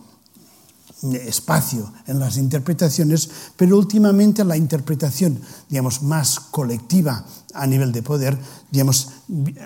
espacio 1.01 1.91
en 2.07 2.19
las 2.19 2.37
interpretaciones, 2.37 3.29
pero 3.55 3.77
últimamente 3.77 4.43
la 4.43 4.57
interpretación, 4.57 5.39
digamos, 5.69 6.03
más 6.03 6.39
colectiva 6.39 7.25
a 7.53 7.65
nivel 7.65 7.91
de 7.91 8.03
poder, 8.03 8.37
digamos, 8.69 9.09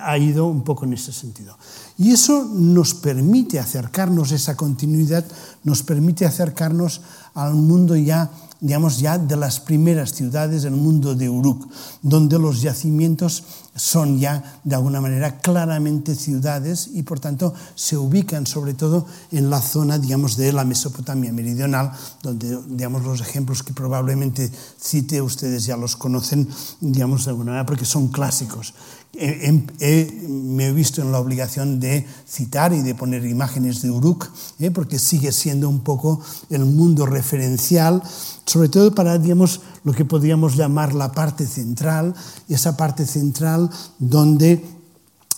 ha 0.02 0.18
ido 0.18 0.46
un 0.46 0.64
poco 0.64 0.86
en 0.86 0.94
ese 0.94 1.12
sentido. 1.12 1.58
Y 1.98 2.12
eso 2.12 2.46
nos 2.46 2.94
permite 2.94 3.60
acercarnos, 3.60 4.32
esa 4.32 4.56
continuidad 4.56 5.26
nos 5.64 5.84
permite 5.84 6.26
acercarnos 6.26 7.02
al 7.34 7.56
mundo 7.56 7.96
ya 7.96 8.30
digamos, 8.64 9.00
ya 9.00 9.18
de 9.18 9.36
las 9.36 9.60
primeras 9.60 10.14
ciudades 10.14 10.64
del 10.64 10.78
mundo 10.78 11.16
de 11.16 11.28
Uruk, 11.28 11.68
donde 12.02 12.40
los 12.40 12.62
yacimientos 12.62 13.44
son 13.76 14.20
ya, 14.20 14.62
de 14.64 14.74
alguna 14.74 15.02
manera, 15.02 15.40
claramente 15.40 16.16
ciudades 16.16 16.90
y, 16.94 17.04
por 17.04 17.20
tanto, 17.20 17.54
se 17.76 17.98
ubican 17.98 18.48
sobre 18.48 18.74
todo 18.74 19.06
en 19.34 19.50
la 19.50 19.62
zona, 19.62 20.00
digamos, 20.00 20.38
de 20.38 20.54
la 20.54 20.64
Mesopotamia 20.64 21.34
meridional, 21.34 21.92
donde, 22.22 22.58
digamos, 22.70 23.04
los 23.04 23.20
ejemplos 23.20 23.64
que 23.64 23.74
probablemente 23.74 24.50
cite 24.80 25.22
ustedes 25.22 25.66
ya 25.66 25.76
los 25.76 25.98
conocen, 25.98 26.48
digamos, 26.80 27.26
de 27.26 27.32
alguna 27.32 27.52
manera, 27.52 27.66
porque 27.66 27.84
son 27.84 28.08
clásicos. 28.08 28.74
Me 29.14 30.68
he 30.68 30.74
visto 30.74 31.02
en 31.02 31.12
la 31.12 31.20
obligación 31.20 31.80
de 31.80 32.06
citar 32.28 32.74
y 32.74 32.82
de 32.82 32.96
poner 32.96 33.26
imágenes 33.26 33.82
de 33.82 33.92
Uruk, 33.92 34.30
¿eh? 34.60 34.72
porque 34.72 34.98
sigue 34.98 35.32
siendo 35.32 35.70
un 35.70 35.82
poco 35.82 36.20
el 36.50 36.66
mundo 36.66 37.06
referencial 37.06 38.02
sobre 38.46 38.70
todo 38.70 38.94
para, 38.94 39.18
digamos, 39.18 39.62
lo 39.84 39.94
que 39.94 40.06
podríamos 40.06 40.56
llamar 40.56 40.94
la 40.94 41.12
parte 41.12 41.46
central, 41.48 42.14
esa 42.50 42.76
parte 42.76 43.06
central 43.06 43.70
donde 44.00 44.64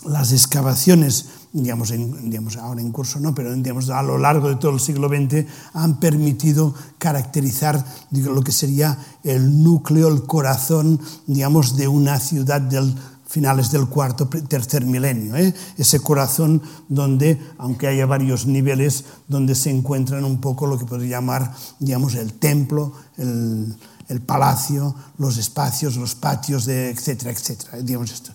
las 0.06 0.31
excavaciones, 0.31 1.26
digamos, 1.52 1.91
digamos, 1.91 2.57
ahora 2.57 2.81
en 2.81 2.91
curso 2.91 3.19
no, 3.19 3.34
pero 3.34 3.53
digamos, 3.56 3.89
a 3.89 4.03
lo 4.03 4.18
largo 4.18 4.49
de 4.49 4.56
todo 4.56 4.73
el 4.73 4.80
siglo 4.80 5.07
XX 5.07 5.45
han 5.73 5.99
permitido 5.99 6.73
caracterizar 6.97 7.84
digo, 8.11 8.34
lo 8.34 8.41
que 8.41 8.52
sería 8.52 8.97
el 9.23 9.64
núcleo, 9.64 10.07
el 10.07 10.23
corazón, 10.23 10.99
digamos, 11.26 11.76
de 11.76 11.88
una 11.88 12.19
ciudad 12.19 12.61
del 12.61 12.95
finales 13.36 13.70
del 13.70 13.88
cuarto, 13.88 14.30
tercer 14.48 14.86
milenio. 14.86 15.36
¿eh? 15.36 15.53
Ese 15.78 15.99
corazón 15.99 16.62
donde, 16.88 17.38
aunque 17.57 17.86
haya 17.86 18.06
varios 18.06 18.45
niveles, 18.45 19.03
donde 19.28 19.56
se 19.56 19.70
encuentran 19.70 20.24
un 20.24 20.40
poco 20.40 20.66
lo 20.68 20.80
que 20.80 20.86
podría 20.86 21.18
llamar, 21.18 21.53
digamos, 21.80 22.16
el 22.16 22.32
templo, 22.32 22.94
el, 23.18 24.22
palacio, 24.26 24.95
los 25.18 25.36
espacios, 25.36 25.98
los 25.98 26.16
patios, 26.16 26.64
de, 26.64 26.91
etcétera, 26.91 27.32
etcétera. 27.32 27.78
Digamos 27.82 28.14
esto. 28.14 28.32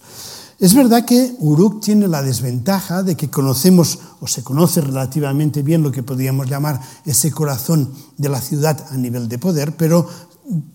Es 0.58 0.74
verdad 0.74 1.06
que 1.06 1.34
Uruk 1.38 1.80
tiene 1.82 2.06
la 2.06 2.22
desventaja 2.22 3.02
de 3.02 3.16
que 3.16 3.30
conocemos 3.30 4.00
o 4.20 4.26
se 4.26 4.44
conoce 4.44 4.82
relativamente 4.82 5.62
bien 5.62 5.82
lo 5.82 5.90
que 5.90 6.02
podríamos 6.02 6.50
llamar 6.50 6.78
ese 7.06 7.30
corazón 7.30 7.94
de 8.18 8.28
la 8.28 8.42
ciudad 8.42 8.84
a 8.90 8.98
nivel 8.98 9.30
de 9.30 9.38
poder, 9.38 9.74
pero 9.78 10.06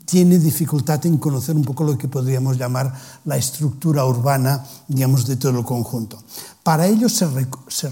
tiene 0.05 0.39
dificultad 0.39 1.05
en 1.05 1.17
conocer 1.17 1.55
un 1.55 1.63
poco 1.63 1.83
lo 1.83 1.97
que 1.97 2.07
podríamos 2.07 2.57
llamar 2.57 2.93
la 3.25 3.37
estructura 3.37 4.05
urbana, 4.05 4.63
digamos, 4.87 5.25
de 5.25 5.35
todo 5.35 5.57
el 5.57 5.65
conjunto. 5.65 6.21
Para 6.63 6.87
ello 6.87 7.09
se, 7.09 7.27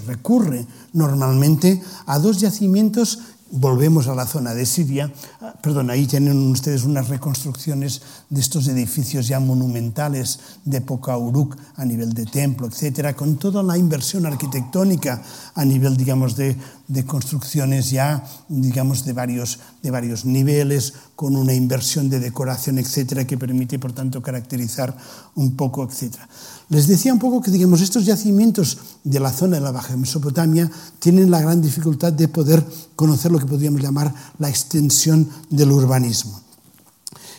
recurre 0.06 0.66
normalmente 0.92 1.82
a 2.06 2.18
dos 2.18 2.40
yacimientos 2.40 3.20
volvemos 3.54 4.08
a 4.08 4.14
la 4.14 4.26
zona 4.26 4.52
de 4.52 4.66
Siria, 4.66 5.12
ah, 5.40 5.54
perdón, 5.62 5.88
ahí 5.90 6.06
tienen 6.06 6.50
ustedes 6.50 6.82
unas 6.84 7.08
reconstrucciones 7.08 8.02
de 8.28 8.40
estos 8.40 8.66
edificios 8.66 9.28
ya 9.28 9.38
monumentales 9.38 10.40
de 10.64 10.78
época 10.78 11.16
Uruk 11.16 11.56
a 11.76 11.84
nivel 11.84 12.12
de 12.14 12.26
templo, 12.26 12.66
etcétera, 12.66 13.14
con 13.14 13.36
toda 13.36 13.62
la 13.62 13.78
inversión 13.78 14.26
arquitectónica 14.26 15.22
a 15.54 15.64
nivel, 15.64 15.96
digamos, 15.96 16.34
de, 16.36 16.56
de 16.88 17.04
construcciones 17.04 17.90
ya, 17.90 18.24
digamos, 18.48 19.04
de 19.04 19.12
varios, 19.12 19.60
de 19.82 19.90
varios 19.90 20.24
niveles, 20.24 20.94
con 21.14 21.36
una 21.36 21.54
inversión 21.54 22.10
de 22.10 22.18
decoración, 22.18 22.78
etcétera, 22.78 23.24
que 23.24 23.38
permite, 23.38 23.78
por 23.78 23.92
tanto, 23.92 24.20
caracterizar 24.20 24.96
un 25.36 25.54
poco, 25.54 25.84
etcétera. 25.84 26.28
Les 26.68 26.86
decía 26.86 27.12
un 27.12 27.18
poco 27.18 27.42
que, 27.42 27.50
digamos, 27.50 27.80
estos 27.80 28.06
yacimientos 28.06 28.78
de 29.04 29.20
la 29.20 29.32
zona 29.32 29.56
de 29.56 29.62
la 29.62 29.70
Baja 29.70 29.96
Mesopotamia 29.96 30.70
tienen 30.98 31.30
la 31.30 31.40
gran 31.40 31.60
dificultad 31.60 32.12
de 32.12 32.28
poder 32.28 32.64
conocer 32.96 33.30
lo 33.30 33.38
que 33.38 33.46
podríamos 33.46 33.82
llamar 33.82 34.14
la 34.38 34.48
extensión 34.48 35.28
del 35.50 35.72
urbanismo. 35.72 36.40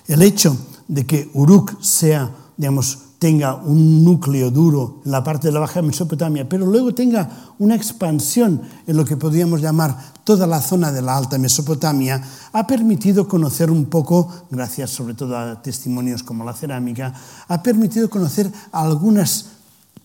El 0.08 0.22
hecho 0.22 0.56
de 0.88 1.06
que 1.06 1.30
Uruk 1.34 1.82
sea, 1.82 2.32
digamos, 2.56 3.00
tenga 3.20 3.56
un 3.56 4.04
núcleo 4.04 4.52
duro 4.52 5.02
en 5.06 5.12
la 5.12 5.24
parte 5.24 5.48
de 5.48 5.54
la 5.54 5.60
Baja 5.60 5.82
Mesopotamia, 5.82 6.48
pero 6.48 6.66
luego 6.66 6.94
tenga 6.94 7.54
una 7.60 7.76
expansión 7.76 8.62
en 8.86 8.98
lo 8.98 9.06
que 9.06 9.18
podríamos 9.18 9.62
llamar 9.62 10.14
toda 10.24 10.48
la 10.48 10.62
zona 10.62 10.92
de 10.92 11.02
la 11.02 11.16
Alta 11.16 11.38
Mesopotamia, 11.38 12.22
ha 12.52 12.68
permitido 12.68 13.28
conocer 13.28 13.72
un 13.72 13.86
poco, 13.86 14.32
gracias 14.50 14.90
sobre 14.90 15.14
todo 15.14 15.38
a 15.38 15.62
testimonios 15.62 16.24
como 16.24 16.44
la 16.44 16.54
cerámica, 16.54 17.14
ha 17.48 17.64
permitido 17.64 18.10
conocer 18.10 18.52
algunas, 18.72 19.46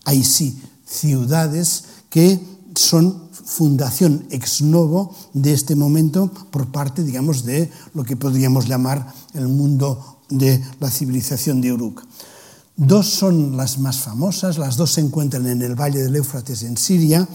ahí 0.05 0.23
sí, 0.23 0.61
ciudades 0.85 1.85
que 2.09 2.39
son 2.75 3.29
fundación 3.31 4.25
ex 4.29 4.61
novo 4.61 5.15
de 5.33 5.53
este 5.53 5.75
momento 5.75 6.31
por 6.51 6.67
parte, 6.71 7.03
digamos, 7.03 7.43
de 7.43 7.71
lo 7.93 8.03
que 8.03 8.15
podríamos 8.15 8.67
llamar 8.67 9.11
el 9.33 9.47
mundo 9.47 10.19
de 10.29 10.63
la 10.79 10.89
civilización 10.89 11.61
de 11.61 11.73
Uruk. 11.73 12.03
Dos 12.75 13.09
son 13.09 13.57
las 13.57 13.79
más 13.79 13.99
famosas, 13.99 14.57
las 14.57 14.77
dos 14.77 14.93
se 14.93 15.01
encuentran 15.01 15.45
en 15.47 15.61
el 15.61 15.75
Valle 15.75 16.01
del 16.01 16.15
Éufrates 16.15 16.63
en 16.63 16.77
Siria, 16.77 17.27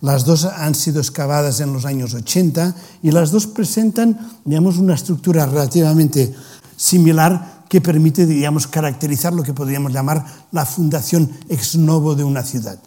las 0.00 0.24
dos 0.24 0.44
han 0.44 0.74
sido 0.74 1.00
excavadas 1.00 1.60
en 1.60 1.72
los 1.72 1.84
años 1.84 2.12
80 2.12 2.74
y 3.02 3.10
las 3.10 3.30
dos 3.30 3.46
presentan 3.46 4.18
digamos, 4.44 4.78
una 4.78 4.94
estructura 4.94 5.46
relativamente 5.46 6.34
similar 6.76 7.64
que 7.68 7.80
permite 7.80 8.26
digamos, 8.26 8.66
caracterizar 8.66 9.32
lo 9.32 9.42
que 9.42 9.54
podríamos 9.54 9.92
llamar 9.92 10.26
la 10.50 10.66
fundación 10.66 11.30
ex 11.48 11.76
novo 11.76 12.14
de 12.14 12.24
una 12.24 12.42
ciudad. 12.42 12.78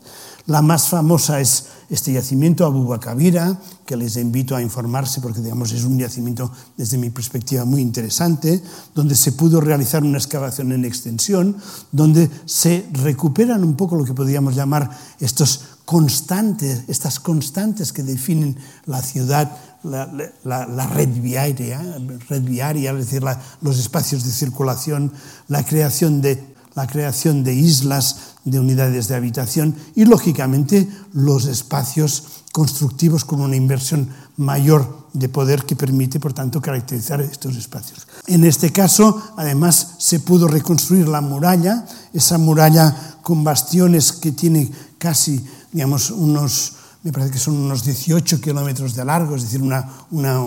La 0.47 0.61
más 0.61 0.89
famosa 0.89 1.41
es 1.41 1.65
este 1.89 2.13
yacimiento 2.13 2.65
Abu 2.65 2.85
Bakabira, 2.85 3.59
que 3.83 3.95
les 3.95 4.15
invito 4.15 4.55
a 4.55 4.61
informarse 4.61 5.19
porque 5.19 5.41
digamos, 5.41 5.71
es 5.71 5.83
un 5.83 5.97
yacimiento 5.97 6.51
desde 6.77 6.99
mi 6.99 7.09
perspectiva 7.09 7.65
muy 7.65 7.81
interesante, 7.81 8.61
donde 8.93 9.15
se 9.15 9.31
pudo 9.31 9.59
realizar 9.59 10.03
una 10.03 10.19
excavación 10.19 10.71
en 10.71 10.85
extensión, 10.85 11.57
donde 11.91 12.29
se 12.45 12.87
recuperan 12.91 13.63
un 13.63 13.75
poco 13.75 13.95
lo 13.95 14.05
que 14.05 14.13
podríamos 14.13 14.55
llamar 14.55 14.89
estos 15.19 15.61
constantes, 15.83 16.83
estas 16.89 17.19
constantes 17.19 17.91
que 17.91 18.03
definen 18.03 18.57
la 18.85 19.01
ciudad, 19.01 19.51
la, 19.83 20.87
red 20.93 21.09
viaria, 21.09 21.81
red 22.29 22.43
viaria, 22.43 22.91
es 22.91 22.97
decir, 22.97 23.23
los 23.61 23.79
espacios 23.79 24.23
de 24.23 24.31
circulación, 24.31 25.11
la 25.47 25.63
creación 25.65 26.21
de 26.21 26.54
la 26.75 26.87
creación 26.87 27.43
de 27.43 27.53
islas, 27.53 28.35
de 28.43 28.59
unidades 28.59 29.07
de 29.07 29.15
habitación 29.15 29.75
y, 29.95 30.05
lógicamente, 30.05 30.87
los 31.13 31.45
espacios 31.45 32.23
constructivos 32.51 33.25
con 33.25 33.41
una 33.41 33.55
inversión 33.55 34.09
mayor 34.37 35.07
de 35.13 35.29
poder 35.29 35.63
que 35.65 35.75
permite, 35.75 36.19
por 36.19 36.33
tanto, 36.33 36.61
caracterizar 36.61 37.21
estos 37.21 37.55
espacios. 37.55 38.07
En 38.27 38.43
este 38.43 38.71
caso, 38.71 39.33
además, 39.37 39.95
se 39.97 40.19
pudo 40.19 40.47
reconstruir 40.47 41.07
la 41.07 41.21
muralla, 41.21 41.85
esa 42.13 42.37
muralla 42.37 43.17
con 43.21 43.43
bastiones 43.43 44.11
que 44.11 44.33
tiene 44.33 44.69
casi, 44.97 45.43
digamos, 45.71 46.11
unos, 46.11 46.73
me 47.03 47.11
parece 47.11 47.31
que 47.31 47.39
son 47.39 47.55
unos 47.55 47.83
18 47.85 48.41
kilómetros 48.41 48.93
de 48.95 49.05
largo, 49.05 49.35
es 49.35 49.43
decir, 49.43 49.61
una, 49.61 49.89
una, 50.11 50.41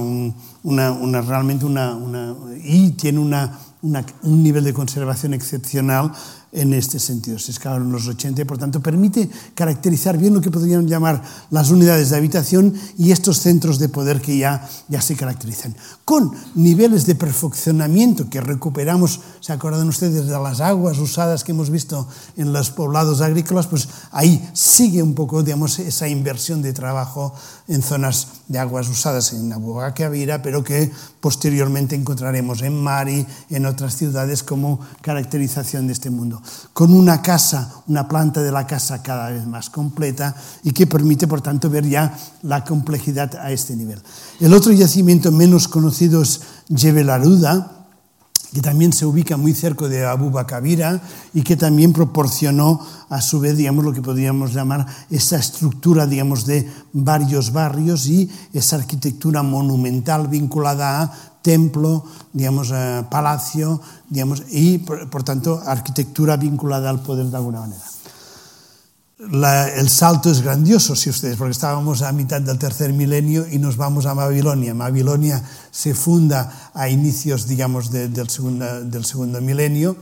una, 0.92 1.20
realmente 1.22 1.64
una, 1.64 1.96
y 2.62 2.90
tiene 2.90 3.18
una 3.18 3.58
un 3.82 4.42
nivel 4.42 4.64
de 4.64 4.72
conservación 4.72 5.34
excepcional 5.34 6.12
en 6.52 6.72
este 6.72 6.98
sentido. 6.98 7.38
Se 7.38 7.50
excavaron 7.50 7.92
los 7.92 8.06
80 8.06 8.42
y 8.42 8.44
por 8.44 8.58
tanto 8.58 8.80
permite 8.80 9.28
caracterizar 9.54 10.16
bien 10.16 10.34
lo 10.34 10.40
que 10.40 10.50
podrían 10.50 10.86
llamar 10.86 11.22
las 11.50 11.70
unidades 11.70 12.10
de 12.10 12.16
habitación 12.16 12.74
y 12.96 13.12
estos 13.12 13.40
centros 13.40 13.78
de 13.78 13.88
poder 13.88 14.20
que 14.20 14.38
ya, 14.38 14.68
ya 14.88 15.02
se 15.02 15.14
caracterizan. 15.14 15.76
Con 16.04 16.32
niveles 16.54 17.06
de 17.06 17.14
perfeccionamiento 17.14 18.30
que 18.30 18.40
recuperamos, 18.40 19.20
¿se 19.40 19.52
acuerdan 19.52 19.88
ustedes 19.88 20.26
de 20.26 20.38
las 20.38 20.60
aguas 20.60 20.98
usadas 20.98 21.44
que 21.44 21.52
hemos 21.52 21.70
visto 21.70 22.08
en 22.36 22.52
los 22.52 22.70
poblados 22.70 23.20
agrícolas? 23.20 23.66
Pues 23.66 23.88
ahí 24.10 24.48
sigue 24.54 25.02
un 25.02 25.14
poco, 25.14 25.42
digamos, 25.42 25.78
esa 25.78 26.08
inversión 26.08 26.62
de 26.62 26.72
trabajo 26.72 27.34
en 27.66 27.82
zonas 27.82 28.28
de 28.48 28.58
aguas 28.58 28.88
usadas 28.88 29.34
en 29.34 29.52
Abuacavira, 29.52 30.40
pero 30.40 30.64
que 30.64 30.90
posteriormente 31.20 31.94
encontraremos 31.94 32.62
en 32.62 32.82
Mari, 32.82 33.26
en 33.50 33.66
otras 33.66 33.96
ciudades 33.96 34.42
como 34.42 34.80
caracterización 35.02 35.86
de 35.86 35.92
este 35.92 36.08
mundo 36.08 36.37
con 36.72 36.92
una 36.92 37.22
casa, 37.22 37.72
una 37.86 38.08
planta 38.08 38.42
de 38.42 38.52
la 38.52 38.66
casa 38.66 39.02
cada 39.02 39.30
vez 39.30 39.46
más 39.46 39.70
completa 39.70 40.34
y 40.62 40.72
que 40.72 40.86
permite, 40.86 41.26
por 41.26 41.40
tanto, 41.40 41.70
ver 41.70 41.88
ya 41.88 42.16
la 42.42 42.64
complejidad 42.64 43.36
a 43.36 43.50
este 43.50 43.76
nivel. 43.76 44.02
El 44.40 44.54
otro 44.54 44.72
yacimiento 44.72 45.32
menos 45.32 45.68
conocido 45.68 46.22
es 46.22 46.40
Jebel 46.74 47.10
Aruda, 47.10 47.77
que 48.52 48.62
también 48.62 48.92
se 48.92 49.04
ubica 49.04 49.36
muy 49.36 49.52
cerca 49.52 49.88
de 49.88 50.06
Abu 50.06 50.30
Bakabira 50.30 51.02
y 51.34 51.42
que 51.42 51.56
también 51.56 51.92
proporcionó 51.92 52.80
a 53.08 53.20
su 53.20 53.40
vez, 53.40 53.56
digamos, 53.56 53.84
lo 53.84 53.92
que 53.92 54.02
podríamos 54.02 54.54
llamar 54.54 54.86
esa 55.10 55.36
estructura, 55.36 56.06
digamos, 56.06 56.46
de 56.46 56.70
varios 56.92 57.52
barrios 57.52 58.06
y 58.06 58.30
esa 58.52 58.76
arquitectura 58.76 59.42
monumental 59.42 60.28
vinculada 60.28 61.02
a 61.02 61.12
templo, 61.42 62.04
digamos, 62.32 62.72
a 62.72 63.08
palacio, 63.10 63.80
digamos, 64.08 64.42
y 64.50 64.78
por, 64.78 65.08
por 65.10 65.22
tanto 65.22 65.62
arquitectura 65.64 66.36
vinculada 66.36 66.90
al 66.90 67.00
poder 67.00 67.26
de 67.26 67.36
alguna 67.36 67.60
manera. 67.60 67.82
La, 69.18 69.68
el 69.68 69.88
salto 69.88 70.30
es 70.30 70.42
grandioso, 70.42 70.94
si 70.94 71.10
ustedes, 71.10 71.36
porque 71.36 71.50
estábamos 71.50 72.02
a 72.02 72.12
mitad 72.12 72.40
del 72.40 72.56
tercer 72.56 72.92
milenio 72.92 73.46
y 73.50 73.58
nos 73.58 73.76
vamos 73.76 74.06
a 74.06 74.14
Babilonia. 74.14 74.74
Babilonia 74.74 75.42
se 75.72 75.92
funda 75.92 76.70
a 76.72 76.88
inicios, 76.88 77.48
digamos, 77.48 77.90
de, 77.90 78.08
del, 78.08 78.30
segundo, 78.30 78.84
del 78.84 79.04
segundo 79.04 79.40
milenio 79.40 79.96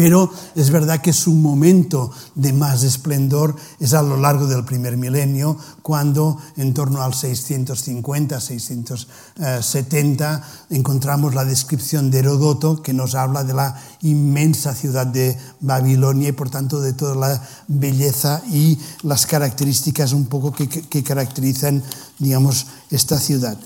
pero 0.00 0.32
es 0.54 0.70
verdad 0.70 1.02
que 1.02 1.12
su 1.12 1.34
momento 1.34 2.10
de 2.34 2.54
más 2.54 2.84
esplendor 2.84 3.54
es 3.78 3.92
a 3.92 4.00
lo 4.00 4.16
largo 4.16 4.46
del 4.46 4.64
primer 4.64 4.96
milenio, 4.96 5.58
cuando 5.82 6.38
en 6.56 6.72
torno 6.72 7.02
al 7.02 7.12
650, 7.12 8.40
670 8.40 10.42
encontramos 10.70 11.34
la 11.34 11.44
descripción 11.44 12.10
de 12.10 12.20
Herodoto 12.20 12.82
que 12.82 12.94
nos 12.94 13.14
habla 13.14 13.44
de 13.44 13.52
la 13.52 13.78
inmensa 14.00 14.74
ciudad 14.74 15.06
de 15.06 15.36
Babilonia 15.60 16.30
y 16.30 16.32
por 16.32 16.48
tanto 16.48 16.80
de 16.80 16.94
toda 16.94 17.14
la 17.14 17.46
belleza 17.68 18.40
y 18.50 18.78
las 19.02 19.26
características 19.26 20.14
un 20.14 20.24
poco 20.24 20.50
que, 20.50 21.02
caracterizan, 21.02 21.82
digamos, 22.18 22.68
esta 22.88 23.18
ciudad. 23.18 23.58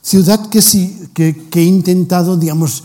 Ciudad 0.00 0.48
que, 0.48 0.62
sí, 0.62 1.10
que, 1.12 1.50
que 1.50 1.60
he 1.60 1.64
intentado, 1.64 2.38
digamos, 2.38 2.84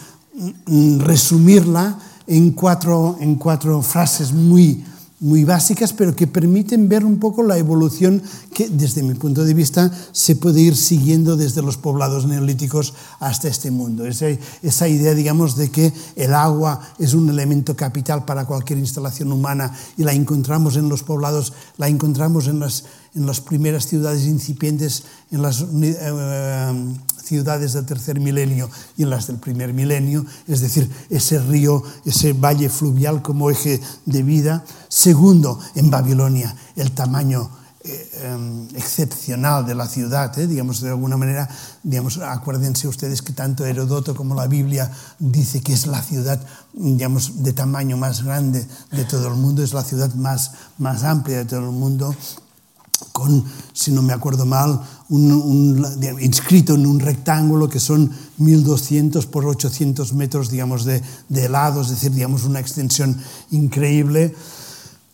resumirla 0.97 1.99
en 2.27 2.51
cuatro, 2.51 3.17
en 3.19 3.35
cuatro 3.35 3.81
frases 3.81 4.33
muy, 4.33 4.83
muy 5.19 5.43
básicas, 5.43 5.93
pero 5.93 6.15
que 6.15 6.27
permiten 6.27 6.87
ver 6.89 7.03
un 7.03 7.19
poco 7.19 7.41
la 7.41 7.57
evolución 7.57 8.21
que, 8.53 8.69
desde 8.69 9.01
mi 9.01 9.15
punto 9.15 9.43
de 9.43 9.53
vista, 9.53 9.91
se 10.11 10.35
puede 10.35 10.61
ir 10.61 10.75
siguiendo 10.75 11.35
desde 11.35 11.63
los 11.63 11.77
poblados 11.77 12.27
neolíticos 12.27 12.93
hasta 13.19 13.47
este 13.47 13.71
mundo. 13.71 14.05
Esa, 14.05 14.27
esa 14.61 14.87
idea, 14.87 15.15
digamos, 15.15 15.55
de 15.55 15.71
que 15.71 15.91
el 16.15 16.33
agua 16.35 16.81
es 16.99 17.15
un 17.15 17.29
elemento 17.29 17.75
capital 17.75 18.25
para 18.25 18.45
cualquier 18.45 18.77
instalación 18.77 19.31
humana 19.31 19.75
y 19.97 20.03
la 20.03 20.13
encontramos 20.13 20.77
en 20.77 20.87
los 20.87 21.01
poblados, 21.01 21.53
la 21.77 21.87
encontramos 21.87 22.47
en 22.47 22.59
las, 22.59 22.85
en 23.15 23.25
las 23.25 23.41
primeras 23.41 23.87
ciudades 23.87 24.25
incipientes, 24.25 25.03
en 25.31 25.41
las... 25.41 25.65
Eh, 25.81 26.95
ciudades 27.27 27.73
del 27.73 27.85
tercer 27.85 28.19
milenio 28.19 28.69
y 28.95 29.03
en 29.03 29.09
las 29.09 29.27
del 29.27 29.37
primer 29.37 29.73
milenio, 29.73 30.25
es 30.47 30.61
decir, 30.61 30.89
ese 31.09 31.39
río, 31.39 31.83
ese 32.05 32.33
valle 32.33 32.69
fluvial 32.69 33.21
como 33.21 33.51
eje 33.51 33.81
de 34.05 34.23
vida. 34.23 34.63
Segundo, 34.97 35.59
en 35.75 35.91
Babilonia, 35.91 36.55
el 36.75 36.91
tamaño 36.91 37.51
eh, 37.83 38.09
em, 38.23 38.67
excepcional 38.73 39.63
de 39.63 39.75
la 39.75 39.85
ciudad, 39.85 40.33
eh, 40.39 40.47
digamos, 40.47 40.81
de 40.81 40.89
alguna 40.89 41.17
manera, 41.17 41.47
digamos, 41.83 42.17
acuérdense 42.17 42.87
ustedes 42.87 43.21
que 43.21 43.31
tanto 43.31 43.63
Herodoto 43.63 44.15
como 44.15 44.33
la 44.33 44.47
Biblia 44.47 44.91
dice 45.19 45.61
que 45.61 45.73
es 45.73 45.85
la 45.85 46.01
ciudad, 46.01 46.41
digamos, 46.73 47.43
de 47.43 47.53
tamaño 47.53 47.95
más 47.95 48.23
grande 48.23 48.67
de 48.91 49.05
todo 49.05 49.27
el 49.27 49.35
mundo, 49.35 49.61
es 49.61 49.71
la 49.71 49.83
ciudad 49.83 50.11
más, 50.15 50.53
más 50.79 51.03
amplia 51.03 51.37
de 51.37 51.45
todo 51.45 51.59
el 51.59 51.75
mundo, 51.75 52.15
con, 53.11 53.45
si 53.73 53.91
no 53.91 54.01
me 54.01 54.13
acuerdo 54.13 54.47
mal, 54.47 54.81
inscrito 56.19 56.73
en 56.73 56.87
un 56.87 56.99
rectángulo 56.99 57.69
que 57.69 57.79
son 57.79 58.11
1200 58.37 59.27
por 59.27 59.45
800 59.45 60.13
metros, 60.13 60.49
digamos, 60.49 60.85
de, 60.85 61.03
de 61.29 61.45
es 61.45 61.89
decir, 61.89 62.11
digamos, 62.13 62.45
una 62.45 62.59
extensión 62.59 63.15
increíble. 63.51 64.33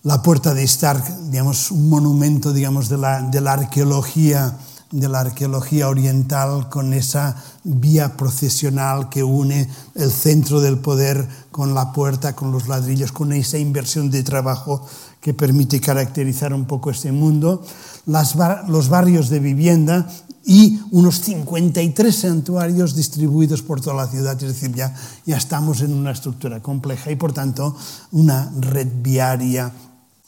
La 0.04 0.22
puerta 0.22 0.54
de 0.54 0.64
Stark, 0.64 1.30
digamos, 1.30 1.72
un 1.72 1.88
monumento, 1.88 2.52
digamos, 2.52 2.90
de 2.90 2.98
la, 2.98 3.22
de 3.22 3.40
la 3.40 3.54
arqueología 3.54 4.58
de 4.94 5.10
la 5.10 5.22
arqueología 5.22 5.90
oriental 5.90 6.70
con 6.70 6.94
esa 6.94 7.36
vía 7.64 8.16
procesional 8.16 9.10
que 9.10 9.24
une 9.24 9.68
el 9.96 10.12
centro 10.12 10.62
del 10.62 10.78
poder 10.78 11.28
con 11.50 11.74
la 11.74 11.92
puerta, 11.92 12.36
con 12.36 12.52
los 12.52 12.68
ladrillos, 12.68 13.12
con 13.12 13.34
esa 13.34 13.58
inversión 13.58 14.12
de 14.12 14.22
trabajo 14.22 14.86
que 15.20 15.34
permite 15.34 15.82
caracterizar 15.82 16.54
un 16.54 16.66
poco 16.66 16.92
este 16.92 17.12
mundo, 17.12 17.64
los 18.06 18.90
barrios 18.90 19.30
de 19.30 19.40
vivienda 19.40 20.08
y 20.46 20.80
unos 20.92 21.22
53 21.22 22.16
santuarios 22.16 22.96
distribuidos 22.96 23.64
por 23.64 23.82
toda 23.82 23.96
la 23.96 24.08
ciudad, 24.08 24.36
es 24.44 24.54
decir, 24.54 24.76
ya, 24.76 24.94
ya 25.26 25.38
estamos 25.38 25.82
en 25.82 25.94
una 25.94 26.12
estructura 26.12 26.62
compleja 26.62 27.10
y 27.10 27.16
por 27.16 27.34
tanto 27.34 27.76
una 28.12 28.52
red 28.60 28.90
viaria 29.02 29.72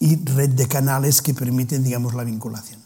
y 0.05 0.15
red 0.23 0.51
de 0.51 0.67
canales 0.67 1.21
que 1.21 1.33
permiten, 1.33 1.83
digamos, 1.83 2.13
la 2.13 2.23
vinculación. 2.23 2.79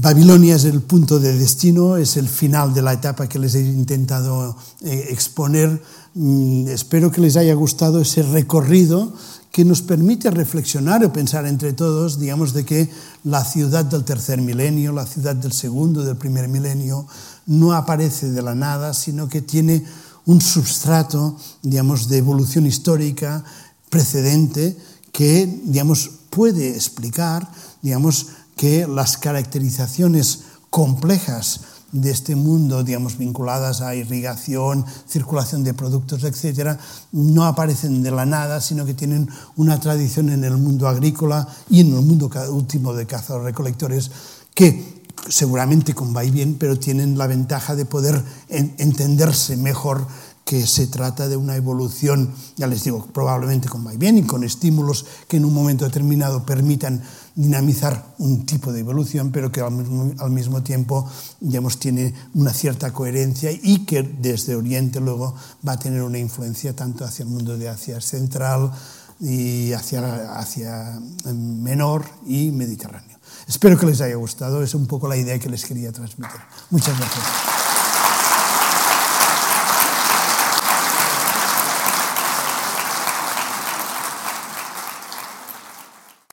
Babilonia 0.00 0.54
es 0.54 0.64
el 0.64 0.82
punto 0.82 1.18
de 1.18 1.36
destino, 1.36 1.96
es 1.96 2.16
el 2.16 2.28
final 2.28 2.72
de 2.72 2.82
la 2.82 2.92
etapa 2.92 3.28
que 3.28 3.38
les 3.38 3.54
he 3.54 3.60
intentado 3.60 4.56
eh, 4.82 5.06
exponer. 5.10 5.82
Mm, 6.14 6.68
espero 6.68 7.10
que 7.10 7.20
les 7.20 7.36
haya 7.36 7.54
gustado 7.54 8.00
ese 8.00 8.22
recorrido 8.22 9.12
que 9.50 9.64
nos 9.64 9.82
permite 9.82 10.30
reflexionar 10.30 11.04
o 11.04 11.12
pensar 11.12 11.46
entre 11.46 11.72
todos, 11.72 12.20
digamos, 12.20 12.52
de 12.52 12.64
que 12.64 12.88
la 13.24 13.44
ciudad 13.44 13.84
del 13.84 14.04
tercer 14.04 14.40
milenio, 14.40 14.92
la 14.92 15.06
ciudad 15.06 15.34
del 15.34 15.52
segundo, 15.52 16.04
del 16.04 16.16
primer 16.16 16.46
milenio, 16.46 17.06
no 17.46 17.72
aparece 17.72 18.30
de 18.30 18.42
la 18.42 18.54
nada, 18.54 18.94
sino 18.94 19.28
que 19.28 19.42
tiene 19.42 19.84
un 20.26 20.40
substrato, 20.40 21.36
digamos, 21.62 22.08
de 22.08 22.18
evolución 22.18 22.66
histórica 22.66 23.42
precedente 23.90 24.76
que, 25.18 25.52
digamos, 25.64 26.12
puede 26.30 26.76
explicar, 26.76 27.50
digamos, 27.82 28.28
que 28.56 28.86
las 28.86 29.16
caracterizaciones 29.16 30.44
complejas 30.70 31.62
de 31.90 32.12
este 32.12 32.36
mundo, 32.36 32.84
digamos, 32.84 33.18
vinculadas 33.18 33.80
a 33.80 33.96
irrigación, 33.96 34.84
circulación 35.08 35.64
de 35.64 35.74
productos, 35.74 36.22
etcétera, 36.22 36.78
no 37.10 37.46
aparecen 37.46 38.04
de 38.04 38.12
la 38.12 38.26
nada, 38.26 38.60
sino 38.60 38.86
que 38.86 38.94
tienen 38.94 39.28
una 39.56 39.80
tradición 39.80 40.28
en 40.30 40.44
el 40.44 40.56
mundo 40.56 40.86
agrícola 40.86 41.48
y 41.68 41.80
en 41.80 41.96
el 41.96 42.02
mundo 42.02 42.30
último 42.52 42.94
de 42.94 43.08
cazadores-recolectores 43.08 44.12
que 44.54 44.98
seguramente 45.28 45.94
con 45.94 46.14
bien, 46.30 46.56
pero 46.60 46.78
tienen 46.78 47.18
la 47.18 47.26
ventaja 47.26 47.74
de 47.74 47.84
poder 47.84 48.22
entenderse 48.48 49.56
mejor 49.56 50.06
que 50.48 50.66
se 50.66 50.86
trata 50.86 51.28
de 51.28 51.36
una 51.36 51.56
evolución, 51.56 52.32
ya 52.56 52.66
les 52.66 52.82
digo, 52.82 53.04
probablemente 53.12 53.68
con 53.68 53.86
bien 53.98 54.16
y 54.16 54.22
con 54.22 54.44
estímulos 54.44 55.04
que 55.28 55.36
en 55.36 55.44
un 55.44 55.52
momento 55.52 55.84
determinado 55.84 56.46
permitan 56.46 57.02
dinamizar 57.34 58.14
un 58.16 58.46
tipo 58.46 58.72
de 58.72 58.80
evolución, 58.80 59.30
pero 59.30 59.52
que 59.52 59.60
al 59.60 59.72
mismo, 59.72 60.10
al 60.16 60.30
mismo 60.30 60.62
tiempo 60.62 61.06
digamos, 61.38 61.78
tiene 61.78 62.14
una 62.32 62.54
cierta 62.54 62.94
coherencia 62.94 63.52
y 63.52 63.84
que 63.84 64.02
desde 64.02 64.56
Oriente 64.56 65.00
luego 65.00 65.34
va 65.68 65.72
a 65.72 65.78
tener 65.78 66.02
una 66.02 66.18
influencia 66.18 66.74
tanto 66.74 67.04
hacia 67.04 67.24
el 67.24 67.28
mundo 67.28 67.58
de 67.58 67.68
Asia 67.68 68.00
Central 68.00 68.72
y 69.20 69.74
hacia, 69.74 70.32
hacia 70.38 70.98
Menor 71.26 72.06
y 72.26 72.52
Mediterráneo. 72.52 73.18
Espero 73.46 73.78
que 73.78 73.84
les 73.84 74.00
haya 74.00 74.16
gustado, 74.16 74.62
es 74.62 74.74
un 74.74 74.86
poco 74.86 75.08
la 75.08 75.16
idea 75.18 75.38
que 75.38 75.50
les 75.50 75.66
quería 75.66 75.92
transmitir. 75.92 76.40
Muchas 76.70 76.96
gracias. 76.96 77.57